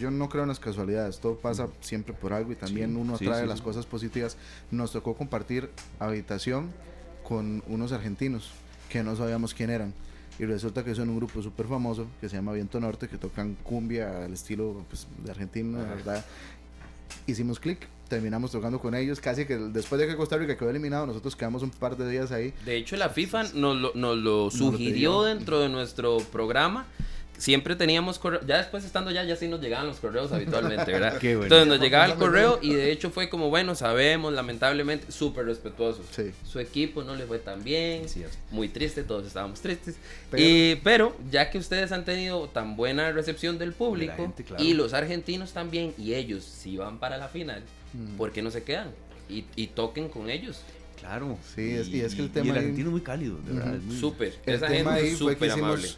yo 0.00 0.10
no 0.10 0.28
creo 0.28 0.42
en 0.42 0.48
las 0.48 0.60
casualidades, 0.60 1.18
todo 1.18 1.36
pasa 1.36 1.68
siempre 1.80 2.14
por 2.14 2.32
algo 2.32 2.52
y 2.52 2.56
también 2.56 2.96
uno 2.96 3.14
atrae 3.14 3.46
las 3.46 3.62
cosas 3.62 3.86
positivas. 3.86 4.36
Nos 4.70 4.92
tocó 4.92 5.14
compartir 5.14 5.70
habitación 5.98 6.70
con 7.26 7.62
unos 7.66 7.92
argentinos 7.92 8.50
que 8.88 9.02
no 9.02 9.16
sabíamos 9.16 9.54
quién 9.54 9.70
eran. 9.70 9.92
Y 10.38 10.44
resulta 10.44 10.84
que 10.84 10.94
son 10.94 11.08
un 11.08 11.16
grupo 11.16 11.42
súper 11.42 11.66
famoso 11.66 12.06
que 12.20 12.28
se 12.28 12.36
llama 12.36 12.52
Viento 12.52 12.78
Norte, 12.78 13.08
que 13.08 13.16
tocan 13.16 13.56
cumbia 13.62 14.24
al 14.24 14.34
estilo 14.34 14.84
pues, 14.88 15.06
de 15.24 15.30
Argentina, 15.30 15.78
¿verdad? 15.78 16.24
Hicimos 17.26 17.58
clic, 17.58 17.88
terminamos 18.08 18.52
tocando 18.52 18.78
con 18.78 18.94
ellos. 18.94 19.18
Casi 19.18 19.46
que 19.46 19.56
después 19.56 19.98
de 19.98 20.06
que 20.06 20.14
Costa 20.14 20.36
Rica 20.36 20.56
quedó 20.58 20.68
eliminado, 20.68 21.06
nosotros 21.06 21.34
quedamos 21.34 21.62
un 21.62 21.70
par 21.70 21.96
de 21.96 22.10
días 22.10 22.32
ahí. 22.32 22.52
De 22.66 22.76
hecho, 22.76 22.96
la 22.96 23.08
FIFA 23.08 23.44
nos 23.54 23.76
lo, 23.76 23.92
nos 23.94 24.18
lo 24.18 24.50
sugirió 24.50 25.22
dentro 25.22 25.60
de 25.60 25.70
nuestro 25.70 26.18
programa 26.18 26.86
siempre 27.38 27.76
teníamos 27.76 28.18
correo, 28.18 28.40
ya 28.46 28.58
después 28.58 28.84
estando 28.84 29.10
ya, 29.10 29.24
ya 29.24 29.36
sí 29.36 29.48
nos 29.48 29.60
llegaban 29.60 29.86
los 29.86 29.98
correos 29.98 30.32
habitualmente, 30.32 30.92
¿verdad? 30.92 31.18
Entonces 31.22 31.66
nos 31.66 31.80
llegaba 31.80 32.06
el 32.06 32.14
correo 32.14 32.58
y 32.62 32.74
de 32.74 32.90
hecho 32.90 33.10
fue 33.10 33.28
como, 33.28 33.50
bueno, 33.50 33.74
sabemos, 33.74 34.32
lamentablemente, 34.32 35.12
súper 35.12 35.46
respetuosos. 35.46 36.06
Su 36.44 36.60
equipo 36.60 37.02
no 37.02 37.14
le 37.14 37.26
fue 37.26 37.38
tan 37.38 37.62
bien, 37.62 38.06
muy 38.50 38.68
triste, 38.68 39.02
todos 39.02 39.26
estábamos 39.26 39.60
tristes. 39.60 39.96
Pero, 40.30 40.42
y, 40.42 40.80
pero 40.82 41.16
ya 41.30 41.50
que 41.50 41.58
ustedes 41.58 41.92
han 41.92 42.04
tenido 42.04 42.48
tan 42.48 42.76
buena 42.76 43.12
recepción 43.12 43.58
del 43.58 43.72
público 43.72 44.32
y 44.58 44.74
los 44.74 44.92
argentinos 44.94 45.52
también, 45.52 45.94
y 45.98 46.14
ellos 46.14 46.44
si 46.44 46.76
van 46.76 46.98
para 46.98 47.16
la 47.16 47.28
final, 47.28 47.62
¿por 48.16 48.32
qué 48.32 48.42
no 48.42 48.50
se 48.50 48.62
quedan? 48.62 48.90
Y, 49.28 49.44
y 49.56 49.68
toquen 49.68 50.08
con 50.08 50.30
ellos. 50.30 50.62
Claro. 50.96 51.38
Sí, 51.54 51.62
y, 51.62 52.00
es, 52.00 52.14
que 52.14 52.22
el 52.22 52.30
tema. 52.30 52.46
Y 52.46 52.50
el 52.50 52.56
argentino 52.56 52.88
es 52.88 52.92
muy 52.92 53.00
cálido, 53.00 53.38
de 53.46 53.52
verdad. 53.52 53.78
Súper. 54.00 54.34
Esa 54.44 54.68
gente 54.68 55.08
es 55.08 55.18
súper 55.18 55.50
amable. 55.50 55.88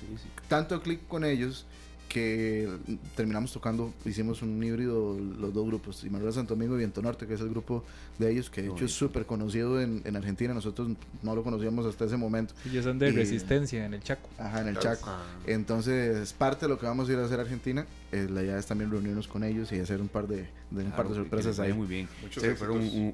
Tanto 0.49 0.81
clic 0.83 1.07
con 1.07 1.25
ellos 1.25 1.67
que 2.09 2.69
terminamos 3.15 3.53
tocando, 3.53 3.93
hicimos 4.05 4.43
un 4.43 4.63
híbrido 4.63 5.17
los 5.19 5.53
dos 5.53 5.67
grupos, 5.67 6.05
Manuel 6.11 6.33
Santo 6.33 6.55
Domingo 6.55 6.75
y 6.75 6.79
Viento 6.79 7.03
Norte, 7.03 7.27
que 7.27 7.35
es 7.35 7.41
el 7.41 7.51
grupo 7.51 7.85
de 8.19 8.31
ellos, 8.31 8.51
que 8.51 8.63
de 8.63 8.69
hecho 8.69 8.87
es 8.87 8.93
súper 8.93 9.27
conocido 9.27 9.81
en, 9.81 10.03
en, 10.05 10.17
Argentina, 10.17 10.55
nosotros 10.55 10.89
no 11.23 11.35
lo 11.35 11.45
conocíamos 11.45 11.87
hasta 11.87 12.07
ese 12.07 12.17
momento. 12.17 12.55
Ellos 12.67 12.85
son 12.85 12.99
de 12.99 13.13
resistencia 13.13 13.85
en 13.85 13.95
el 13.95 14.03
Chaco. 14.03 14.29
Ajá, 14.39 14.63
en 14.63 14.69
el 14.69 14.79
Chaco. 14.79 15.11
Entonces, 15.47 16.33
parte 16.33 16.67
de 16.67 16.71
lo 16.71 16.79
que 16.79 16.87
vamos 16.87 17.09
a 17.09 17.13
ir 17.13 17.19
a 17.19 17.25
hacer 17.25 17.39
a 17.39 17.43
Argentina, 17.43 17.87
eh, 18.11 18.27
la 18.31 18.43
idea 18.43 18.59
es 18.59 18.65
también 18.65 18.91
reunirnos 18.91 19.29
con 19.29 19.45
ellos 19.45 19.71
y 19.71 19.79
hacer 19.79 20.01
un 20.01 20.09
par 20.09 20.27
de, 20.27 20.49
un 20.71 20.91
par 20.93 21.09
de 21.09 21.15
sorpresas 21.15 21.59
ahí. 21.61 21.75
Muy 21.75 21.87
bien. 21.87 22.09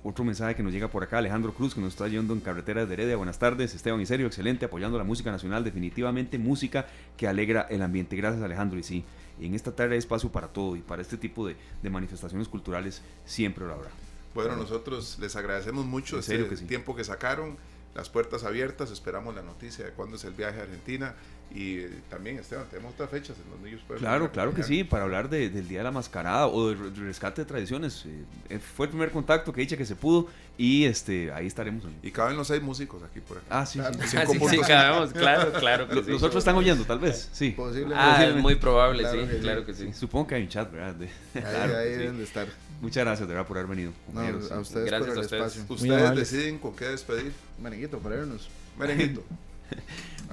otro 0.04 0.24
mensaje 0.24 0.54
que 0.54 0.62
nos 0.62 0.72
llega 0.72 0.88
por 0.88 1.02
acá, 1.02 1.18
Alejandro 1.18 1.52
Cruz, 1.52 1.74
que 1.74 1.80
nos 1.80 1.94
está 1.94 2.06
yendo 2.06 2.32
en 2.32 2.40
carretera 2.40 2.86
de 2.86 2.94
Heredia. 2.94 3.16
Buenas 3.16 3.38
tardes, 3.38 3.74
Esteban 3.74 4.00
y 4.00 4.06
Serio, 4.06 4.26
excelente, 4.26 4.66
apoyando 4.66 4.96
la 4.96 5.04
música 5.04 5.32
nacional, 5.32 5.64
definitivamente 5.64 6.38
música 6.38 6.86
que 7.16 7.26
alegra 7.26 7.62
el 7.70 7.82
ambiente. 7.82 8.14
Gracias, 8.16 8.42
Alejandro. 8.42 8.78
Sí, 8.84 9.04
en 9.40 9.54
esta 9.54 9.74
tarde 9.74 9.92
hay 9.94 9.98
espacio 9.98 10.30
para 10.30 10.48
todo 10.48 10.76
y 10.76 10.80
para 10.80 11.02
este 11.02 11.16
tipo 11.16 11.46
de, 11.46 11.56
manifestaciones 11.90 12.48
culturales 12.48 13.02
siempre 13.24 13.66
lo 13.66 13.74
habrá. 13.74 13.90
Bueno, 14.34 14.56
nosotros 14.56 15.18
les 15.20 15.36
agradecemos 15.36 15.86
mucho 15.86 16.18
el 16.18 16.66
tiempo 16.66 16.96
que 16.96 17.04
sacaron, 17.04 17.56
las 17.94 18.10
puertas 18.10 18.44
abiertas, 18.44 18.90
esperamos 18.90 19.34
la 19.34 19.42
noticia 19.42 19.84
de 19.84 19.92
cuándo 19.92 20.16
es 20.16 20.24
el 20.24 20.34
viaje 20.34 20.60
a 20.60 20.62
Argentina 20.64 21.14
y 21.54 21.78
eh, 21.78 21.90
también, 22.10 22.38
Esteban, 22.38 22.66
tenemos 22.68 22.94
otras 22.94 23.10
fechas 23.10 23.36
en 23.44 23.48
donde 23.48 23.68
ellos 23.68 23.80
pueden... 23.86 24.02
Claro, 24.02 24.32
claro 24.32 24.52
que 24.54 24.64
sí, 24.64 24.82
para 24.82 25.04
hablar 25.04 25.28
del 25.28 25.68
Día 25.68 25.78
de 25.78 25.84
la 25.84 25.92
Mascarada 25.92 26.48
o 26.48 26.68
del 26.68 26.96
rescate 26.96 27.42
de 27.42 27.46
tradiciones. 27.46 28.04
Eh, 28.06 28.24
eh, 28.48 28.58
fue 28.58 28.86
el 28.86 28.90
primer 28.90 29.12
contacto 29.12 29.52
que 29.52 29.60
dice 29.60 29.76
que 29.76 29.86
se 29.86 29.94
pudo 29.94 30.26
y 30.58 30.84
este 30.84 31.32
ahí 31.32 31.46
estaremos. 31.46 31.84
Y 32.02 32.10
caben 32.10 32.36
los 32.36 32.48
seis 32.48 32.60
músicos 32.60 33.04
aquí 33.04 33.20
por 33.20 33.36
aquí. 33.36 33.46
Ah, 33.50 33.64
sí, 33.64 33.78
sí. 33.78 34.16
Ah, 34.16 34.26
sí, 34.26 34.58
cabemos, 34.58 35.12
claro, 35.12 35.52
claro. 35.52 35.88
Que 35.88 35.94
los 35.94 36.22
otros 36.22 36.38
están 36.38 36.56
oyendo, 36.56 36.84
tal 36.84 36.98
vez, 36.98 37.28
sí. 37.32 37.50
Posiblemente. 37.50 38.02
Ah, 38.02 38.24
es 38.26 38.34
muy 38.34 38.56
probable, 38.56 39.04
sí, 39.08 39.38
claro 39.40 39.64
que 39.64 39.74
sí. 39.74 39.92
Supongo 39.92 40.26
que 40.26 40.34
hay 40.34 40.42
un 40.42 40.48
chat, 40.48 40.72
¿verdad? 40.72 40.96
claro, 41.32 41.78
ahí, 41.78 41.90
deben 41.90 42.18
de 42.18 42.24
estar. 42.24 42.48
Muchas 42.80 43.04
gracias, 43.04 43.28
de 43.28 43.34
verdad, 43.34 43.48
por 43.48 43.58
haber 43.58 43.70
venido. 43.70 43.92
a 44.14 44.58
ustedes 44.58 44.86
gracias 44.86 45.08
por 45.08 45.18
el 45.18 45.24
espacio. 45.24 45.64
Ustedes 45.68 46.16
deciden 46.16 46.58
con 46.58 46.74
qué 46.74 46.86
despedir. 46.86 47.32
Merenguito, 47.62 47.98
para 47.98 48.16
irnos. 48.16 48.48
Merenguito. 48.78 49.22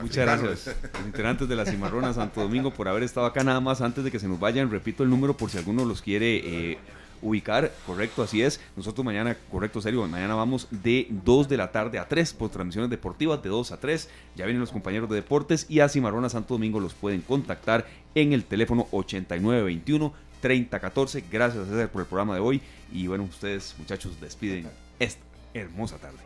Muchas 0.01 0.25
gracias, 0.25 0.75
los 0.93 1.05
integrantes 1.05 1.47
de 1.47 1.55
la 1.55 1.65
Cimarrona 1.65 2.13
Santo 2.13 2.41
Domingo, 2.41 2.71
por 2.71 2.87
haber 2.87 3.03
estado 3.03 3.25
acá. 3.25 3.43
Nada 3.43 3.59
más 3.59 3.81
antes 3.81 4.03
de 4.03 4.11
que 4.11 4.19
se 4.19 4.27
nos 4.27 4.39
vayan, 4.39 4.71
repito 4.71 5.03
el 5.03 5.09
número 5.09 5.35
por 5.35 5.49
si 5.49 5.57
alguno 5.57 5.85
los 5.85 6.01
quiere 6.01 6.71
eh, 6.71 6.77
ubicar. 7.21 7.71
Correcto, 7.85 8.23
así 8.23 8.41
es. 8.41 8.59
Nosotros 8.75 9.05
mañana, 9.05 9.37
correcto, 9.51 9.81
serio, 9.81 10.05
mañana 10.07 10.35
vamos 10.35 10.67
de 10.71 11.07
2 11.09 11.49
de 11.49 11.57
la 11.57 11.71
tarde 11.71 11.99
a 11.99 12.07
3 12.07 12.33
por 12.33 12.49
transmisiones 12.49 12.89
deportivas, 12.89 13.41
de 13.43 13.49
2 13.49 13.71
a 13.71 13.79
3. 13.79 14.09
Ya 14.35 14.45
vienen 14.45 14.61
los 14.61 14.71
compañeros 14.71 15.09
de 15.09 15.15
deportes 15.15 15.65
y 15.69 15.81
a 15.81 15.89
Cimarrona 15.89 16.29
Santo 16.29 16.55
Domingo 16.55 16.79
los 16.79 16.93
pueden 16.93 17.21
contactar 17.21 17.85
en 18.15 18.33
el 18.33 18.43
teléfono 18.43 18.87
8921 18.91 20.13
3014. 20.41 21.23
Gracias, 21.31 21.67
César, 21.67 21.89
por 21.89 22.01
el 22.01 22.07
programa 22.07 22.35
de 22.35 22.41
hoy. 22.41 22.61
Y 22.91 23.07
bueno, 23.07 23.23
ustedes, 23.23 23.75
muchachos, 23.77 24.19
despiden 24.19 24.67
esta 24.99 25.21
hermosa 25.53 25.97
tarde. 25.97 26.17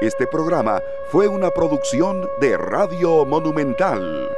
Este 0.00 0.28
programa 0.28 0.80
fue 1.10 1.26
una 1.26 1.50
producción 1.50 2.28
de 2.40 2.56
Radio 2.56 3.24
Monumental. 3.24 4.28